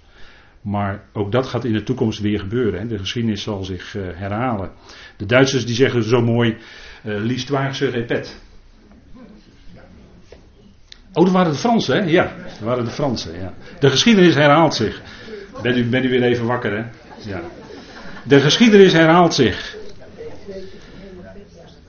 Maar 0.60 1.04
ook 1.12 1.32
dat 1.32 1.46
gaat 1.46 1.64
in 1.64 1.72
de 1.72 1.82
toekomst 1.82 2.20
weer 2.20 2.38
gebeuren. 2.38 2.80
Hè. 2.80 2.86
De 2.86 2.98
geschiedenis 2.98 3.42
zal 3.42 3.64
zich 3.64 3.94
uh, 3.94 4.02
herhalen. 4.14 4.70
De 5.16 5.26
Duitsers 5.26 5.66
die 5.66 5.74
zeggen 5.74 6.02
zo 6.02 6.22
mooi, 6.22 6.56
uh, 7.04 7.18
l'histoire 7.18 7.90
répète. 7.90 8.30
Oh, 11.12 11.24
dat 11.24 11.32
waren 11.32 11.52
de 11.52 11.58
Fransen, 11.58 11.96
hè? 11.96 12.10
Ja, 12.10 12.34
dat 12.44 12.58
waren 12.58 12.84
de 12.84 12.90
Fransen, 12.90 13.40
ja. 13.40 13.54
De 13.80 13.90
geschiedenis 13.90 14.34
herhaalt 14.34 14.74
zich. 14.74 15.02
Ben 15.62 15.78
u, 15.78 15.84
ben 15.84 16.04
u 16.04 16.08
weer 16.08 16.22
even 16.22 16.46
wakker, 16.46 16.72
hè? 16.72 16.84
Ja. 17.30 17.40
De 18.28 18.40
geschiedenis 18.40 18.92
herhaalt 18.92 19.34
zich. 19.34 19.76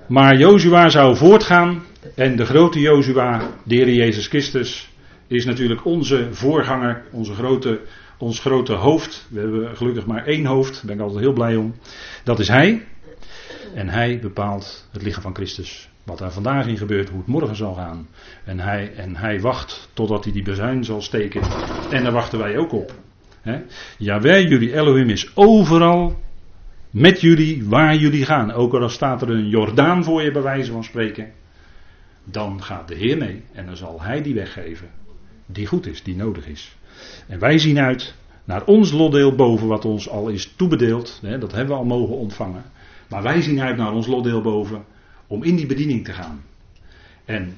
Maar 0.08 0.38
Jozua 0.38 0.90
zou 0.90 1.16
voortgaan 1.16 1.84
en 2.16 2.36
de 2.36 2.46
grote 2.46 2.80
Jozua, 2.80 3.50
de 3.64 3.76
Heer 3.76 3.94
Jezus 3.94 4.28
Christus, 4.28 4.90
is 5.28 5.46
natuurlijk 5.46 5.86
onze 5.86 6.28
voorganger, 6.32 7.04
onze 7.12 7.34
grote, 7.34 7.80
ons 8.18 8.40
grote 8.40 8.74
hoofd. 8.74 9.28
We 9.30 9.40
hebben 9.40 9.78
gelukkig 9.78 10.06
maar 10.06 10.26
één 10.26 10.46
hoofd, 10.46 10.74
daar 10.74 10.86
ben 10.86 10.96
ik 10.96 11.02
altijd 11.02 11.20
heel 11.20 11.34
blij 11.34 11.56
om. 11.56 11.76
Dat 12.24 12.40
is 12.40 12.48
Hij. 12.48 12.86
En 13.74 13.90
Hij 13.90 14.20
bepaalt 14.20 14.88
het 14.92 15.02
lichaam 15.02 15.22
van 15.22 15.36
Christus. 15.36 15.90
Wat 16.04 16.22
er 16.22 16.32
vandaag 16.32 16.68
in 16.68 16.78
gebeurt, 16.78 17.10
hoe 17.10 17.20
het 17.20 17.28
morgen 17.28 17.56
zal 17.56 17.74
gaan. 17.74 18.08
En 18.44 18.60
Hij, 18.60 18.94
en 18.96 19.16
hij 19.16 19.40
wacht 19.40 19.90
totdat 19.94 20.24
hij 20.24 20.34
die 20.34 20.44
bezuin 20.44 20.84
zal 20.84 21.02
steken. 21.02 21.42
En 21.92 22.04
daar 22.04 22.12
wachten 22.12 22.40
wij 22.40 22.58
ook 22.58 22.72
op. 22.72 22.94
Ja, 23.98 24.22
wij, 24.22 24.44
jullie 24.44 24.76
Elohim, 24.76 25.10
is 25.10 25.32
overal 25.36 26.26
met 26.92 27.22
jullie 27.22 27.66
waar 27.66 27.96
jullie 27.96 28.26
gaan. 28.26 28.52
Ook 28.52 28.74
al 28.74 28.90
staat 28.90 29.22
er 29.22 29.30
een 29.30 29.50
Jordaan 29.50 30.04
voor 30.04 30.22
je 30.22 30.32
bij 30.32 30.42
wijze 30.42 30.72
van 30.72 30.84
spreken. 30.84 31.32
Dan 32.24 32.64
gaat 32.64 32.88
de 32.88 32.96
Heer 32.96 33.18
mee 33.18 33.44
en 33.54 33.66
dan 33.66 33.78
zal 33.78 34.02
Hij 34.02 34.22
die 34.22 34.34
weggeven. 34.34 34.90
Die 35.46 35.68
goed 35.68 35.88
is, 35.88 36.04
die 36.04 36.16
nodig 36.16 36.48
is. 36.48 36.78
En 37.28 37.40
wij 37.40 37.58
zien 37.58 37.80
uit 37.80 38.16
naar 38.44 38.66
ons 38.66 38.92
lotdeel 38.92 39.36
boven 39.36 39.68
wat 39.68 39.86
ons 39.86 40.10
al 40.10 40.30
is 40.30 40.54
toebedeeld. 40.56 41.20
Hè, 41.22 41.38
dat 41.38 41.52
hebben 41.52 41.76
we 41.76 41.82
al 41.82 41.86
mogen 41.86 42.16
ontvangen. 42.16 42.64
Maar 43.10 43.24
wij 43.24 43.42
zien 43.42 43.62
uit 43.62 43.78
naar 43.78 43.94
ons 43.94 44.08
lotdeel 44.08 44.42
boven 44.42 44.86
om 45.28 45.44
in 45.44 45.56
die 45.56 45.66
bediening 45.66 46.06
te 46.06 46.14
gaan. 46.14 46.44
En 47.26 47.56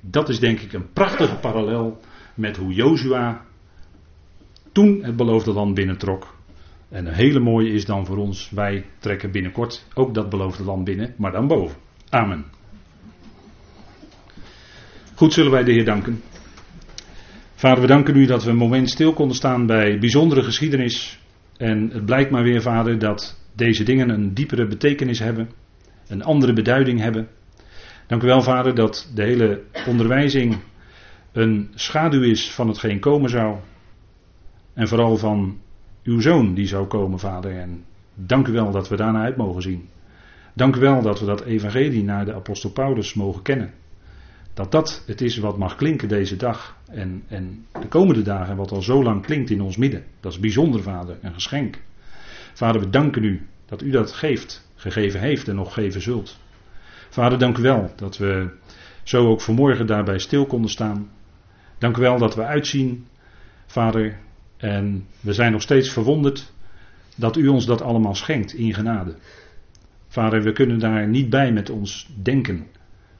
dat 0.00 0.28
is 0.28 0.38
denk 0.38 0.60
ik 0.60 0.72
een 0.72 0.92
prachtige 0.92 1.36
parallel 1.36 2.00
met 2.34 2.56
hoe 2.56 2.72
Jozua 2.72 3.44
toen 4.72 5.04
het 5.04 5.16
beloofde 5.16 5.52
land 5.52 5.74
binnentrok. 5.74 6.34
En 6.90 7.06
een 7.06 7.14
hele 7.14 7.40
mooie 7.40 7.72
is 7.72 7.84
dan 7.84 8.06
voor 8.06 8.16
ons, 8.16 8.50
wij 8.50 8.84
trekken 8.98 9.30
binnenkort 9.30 9.86
ook 9.94 10.14
dat 10.14 10.30
beloofde 10.30 10.64
land 10.64 10.84
binnen, 10.84 11.14
maar 11.16 11.32
dan 11.32 11.46
boven. 11.46 11.76
Amen. 12.08 12.44
Goed 15.14 15.32
zullen 15.32 15.50
wij 15.50 15.64
de 15.64 15.72
Heer 15.72 15.84
danken. 15.84 16.22
Vader, 17.54 17.80
we 17.80 17.86
danken 17.86 18.16
u 18.16 18.26
dat 18.26 18.44
we 18.44 18.50
een 18.50 18.56
moment 18.56 18.90
stil 18.90 19.12
konden 19.12 19.36
staan 19.36 19.66
bij 19.66 19.98
bijzondere 19.98 20.42
geschiedenis. 20.42 21.20
En 21.56 21.90
het 21.92 22.04
blijkt 22.04 22.30
maar 22.30 22.42
weer, 22.42 22.62
Vader, 22.62 22.98
dat 22.98 23.40
deze 23.56 23.84
dingen 23.84 24.08
een 24.08 24.34
diepere 24.34 24.66
betekenis 24.66 25.18
hebben, 25.18 25.50
een 26.08 26.22
andere 26.22 26.52
beduiding 26.52 27.00
hebben. 27.00 27.28
Dank 28.06 28.22
u 28.22 28.26
wel, 28.26 28.42
Vader, 28.42 28.74
dat 28.74 29.10
de 29.14 29.22
hele 29.22 29.62
onderwijzing 29.86 30.56
een 31.32 31.70
schaduw 31.74 32.22
is 32.22 32.50
van 32.50 32.68
hetgeen 32.68 33.00
komen 33.00 33.30
zou. 33.30 33.56
En 34.74 34.88
vooral 34.88 35.16
van 35.16 35.58
uw 36.10 36.20
zoon 36.20 36.54
die 36.54 36.66
zou 36.66 36.86
komen, 36.86 37.18
vader. 37.18 37.58
En 37.58 37.84
dank 38.14 38.46
u 38.46 38.52
wel 38.52 38.70
dat 38.70 38.88
we 38.88 38.96
daarna 38.96 39.22
uit 39.22 39.36
mogen 39.36 39.62
zien. 39.62 39.88
Dank 40.52 40.76
u 40.76 40.80
wel 40.80 41.02
dat 41.02 41.20
we 41.20 41.26
dat 41.26 41.40
evangelie 41.40 42.04
naar 42.04 42.24
de 42.24 42.34
apostel 42.34 42.70
Paulus 42.70 43.14
mogen 43.14 43.42
kennen. 43.42 43.72
Dat 44.54 44.72
dat 44.72 45.04
het 45.06 45.20
is 45.20 45.38
wat 45.38 45.58
mag 45.58 45.76
klinken 45.76 46.08
deze 46.08 46.36
dag 46.36 46.76
en, 46.88 47.22
en 47.28 47.66
de 47.80 47.88
komende 47.88 48.22
dagen, 48.22 48.56
wat 48.56 48.70
al 48.70 48.82
zo 48.82 49.02
lang 49.02 49.22
klinkt 49.22 49.50
in 49.50 49.60
ons 49.60 49.76
midden. 49.76 50.04
Dat 50.20 50.32
is 50.32 50.38
bijzonder, 50.38 50.82
vader, 50.82 51.18
een 51.22 51.34
geschenk. 51.34 51.78
Vader, 52.54 52.80
we 52.80 52.90
danken 52.90 53.24
u 53.24 53.46
dat 53.66 53.82
u 53.82 53.90
dat 53.90 54.12
geeft, 54.12 54.68
gegeven 54.74 55.20
heeft 55.20 55.48
en 55.48 55.54
nog 55.54 55.74
geven 55.74 56.00
zult. 56.00 56.38
Vader, 57.08 57.38
dank 57.38 57.58
u 57.58 57.62
wel 57.62 57.92
dat 57.96 58.16
we 58.16 58.50
zo 59.02 59.28
ook 59.28 59.40
vanmorgen 59.40 59.86
daarbij 59.86 60.18
stil 60.18 60.46
konden 60.46 60.70
staan. 60.70 61.10
Dank 61.78 61.96
u 61.96 62.00
wel 62.00 62.18
dat 62.18 62.34
we 62.34 62.44
uitzien, 62.44 63.06
Vader, 63.66 64.18
en 64.60 65.06
we 65.20 65.32
zijn 65.32 65.52
nog 65.52 65.62
steeds 65.62 65.90
verwonderd 65.90 66.52
dat 67.16 67.36
u 67.36 67.48
ons 67.48 67.66
dat 67.66 67.82
allemaal 67.82 68.14
schenkt 68.14 68.52
in 68.52 68.74
genade. 68.74 69.14
Vader, 70.08 70.42
we 70.42 70.52
kunnen 70.52 70.78
daar 70.78 71.08
niet 71.08 71.30
bij 71.30 71.52
met 71.52 71.70
ons 71.70 72.08
denken 72.22 72.66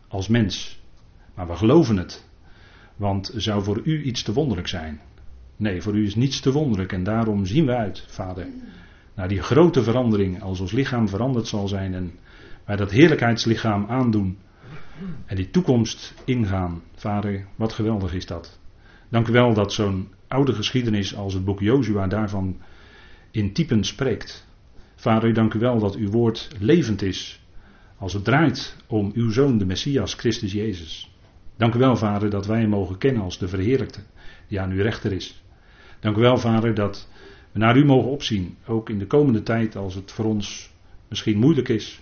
als 0.09 0.29
mens. 0.29 0.81
Maar 1.35 1.47
we 1.47 1.57
geloven 1.57 1.97
het. 1.97 2.29
Want 2.97 3.33
zou 3.37 3.63
voor 3.63 3.81
u 3.85 4.03
iets 4.03 4.23
te 4.23 4.33
wonderlijk 4.33 4.69
zijn? 4.69 5.01
Nee, 5.57 5.83
voor 5.83 5.95
u 5.97 6.07
is 6.07 6.15
niets 6.15 6.41
te 6.41 6.53
wonderlijk. 6.53 6.93
En 6.93 7.05
daarom 7.05 7.47
zien 7.47 7.67
we 7.67 7.75
uit, 7.75 8.05
Vader, 8.09 8.47
naar 9.15 9.29
die 9.29 9.43
grote 9.43 9.83
verandering. 9.83 10.43
Als 10.43 10.61
ons 10.61 10.73
lichaam 10.73 11.09
veranderd 11.09 11.47
zal 11.47 11.69
zijn 11.69 11.95
en 11.95 12.13
wij 12.65 12.77
dat 12.77 12.91
heerlijkheidslichaam 12.91 13.87
aandoen. 13.89 14.39
En 15.27 15.37
die 15.37 15.51
toekomst 15.51 16.15
ingaan. 16.25 16.83
Vader, 16.95 17.47
wat 17.57 17.73
geweldig 17.73 18.15
is 18.15 18.27
dat. 18.27 18.59
Dank 19.09 19.29
u 19.29 19.33
wel 19.33 19.55
dat 19.55 19.73
zo'n 19.73 20.09
oude 20.31 20.53
geschiedenis 20.53 21.15
als 21.15 21.35
het 21.35 21.45
boek 21.45 21.61
Jozua 21.61 22.07
daarvan 22.07 22.57
in 23.31 23.53
typen 23.53 23.85
spreekt. 23.85 24.47
Vader, 24.97 25.35
dank 25.35 25.55
u 25.55 25.59
wel 25.59 25.79
dat 25.79 25.97
uw 25.97 26.11
woord 26.11 26.49
levend 26.59 27.03
is. 27.03 27.41
Als 27.99 28.13
het 28.13 28.25
draait 28.25 28.77
om 28.87 29.11
uw 29.15 29.31
zoon, 29.31 29.59
de 29.59 29.67
Messias, 29.67 30.15
Christus 30.15 30.53
Jezus. 30.53 31.15
Dank 31.57 31.75
u 31.75 31.79
wel, 31.79 31.97
Vader, 31.97 32.31
dat 32.31 32.47
wij 32.47 32.61
hem 32.61 32.69
mogen 32.69 32.99
kennen 32.99 33.23
als 33.23 33.39
de 33.39 33.49
verheerlijkte, 33.49 34.01
die 34.49 34.61
aan 34.61 34.71
uw 34.71 34.83
rechter 34.83 35.13
is. 35.13 35.43
Dank 36.01 36.17
u 36.17 36.21
wel, 36.21 36.39
Vader, 36.39 36.75
dat 36.75 37.09
we 37.53 37.59
naar 37.59 37.77
u 37.77 37.85
mogen 37.85 38.11
opzien, 38.11 38.57
ook 38.67 38.91
in 38.91 38.99
de 38.99 39.07
komende 39.07 39.43
tijd, 39.43 39.77
als 39.77 39.95
het 39.95 40.13
voor 40.13 40.25
ons 40.25 40.71
misschien 41.09 41.39
moeilijk 41.39 41.69
is, 41.69 42.01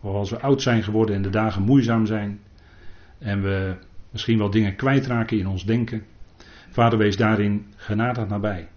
of 0.00 0.14
als 0.14 0.30
we 0.30 0.40
oud 0.40 0.62
zijn 0.62 0.82
geworden 0.82 1.14
en 1.14 1.22
de 1.22 1.30
dagen 1.30 1.62
moeizaam 1.62 2.06
zijn, 2.06 2.40
en 3.18 3.42
we 3.42 3.76
misschien 4.10 4.38
wel 4.38 4.50
dingen 4.50 4.76
kwijtraken 4.76 5.38
in 5.38 5.46
ons 5.46 5.64
denken. 5.64 6.04
Vader, 6.76 6.98
wees 6.98 7.16
daarin 7.16 7.66
genadig 7.76 8.28
nabij. 8.28 8.68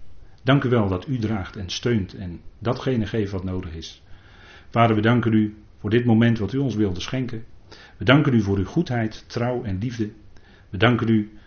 Dank 0.44 0.64
u 0.64 0.70
wel 0.70 0.88
dat 0.88 1.08
u 1.08 1.18
draagt 1.18 1.56
en 1.56 1.70
steunt 1.70 2.14
en 2.14 2.42
datgene 2.60 3.06
geeft 3.06 3.32
wat 3.32 3.44
nodig 3.44 3.74
is. 3.74 4.04
Vader, 4.70 4.96
we 4.96 5.02
danken 5.02 5.34
u 5.34 5.58
voor 5.80 5.90
dit 5.90 6.06
moment 6.06 6.40
wat 6.40 6.54
u 6.54 6.58
ons 6.58 6.76
wilde 6.76 7.00
schenken. 7.00 7.46
We 7.98 8.06
danken 8.06 8.34
u 8.34 8.42
voor 8.42 8.58
uw 8.58 8.66
goedheid, 8.66 9.24
trouw 9.28 9.64
en 9.64 9.78
liefde. 9.78 10.12
We 10.70 10.78
danken 10.78 11.10
u 11.10 11.38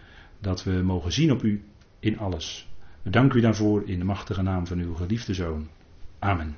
dat 0.40 0.64
we 0.64 0.70
mogen 0.70 1.12
zien 1.12 1.32
op 1.32 1.42
u 1.42 1.62
in 2.00 2.18
alles. 2.18 2.68
We 3.02 3.10
danken 3.10 3.38
u 3.38 3.40
daarvoor 3.40 3.82
in 3.88 3.98
de 3.98 4.04
machtige 4.04 4.42
naam 4.42 4.66
van 4.66 4.78
uw 4.78 4.94
geliefde 4.94 5.34
Zoon. 5.34 5.68
Amen. 6.18 6.56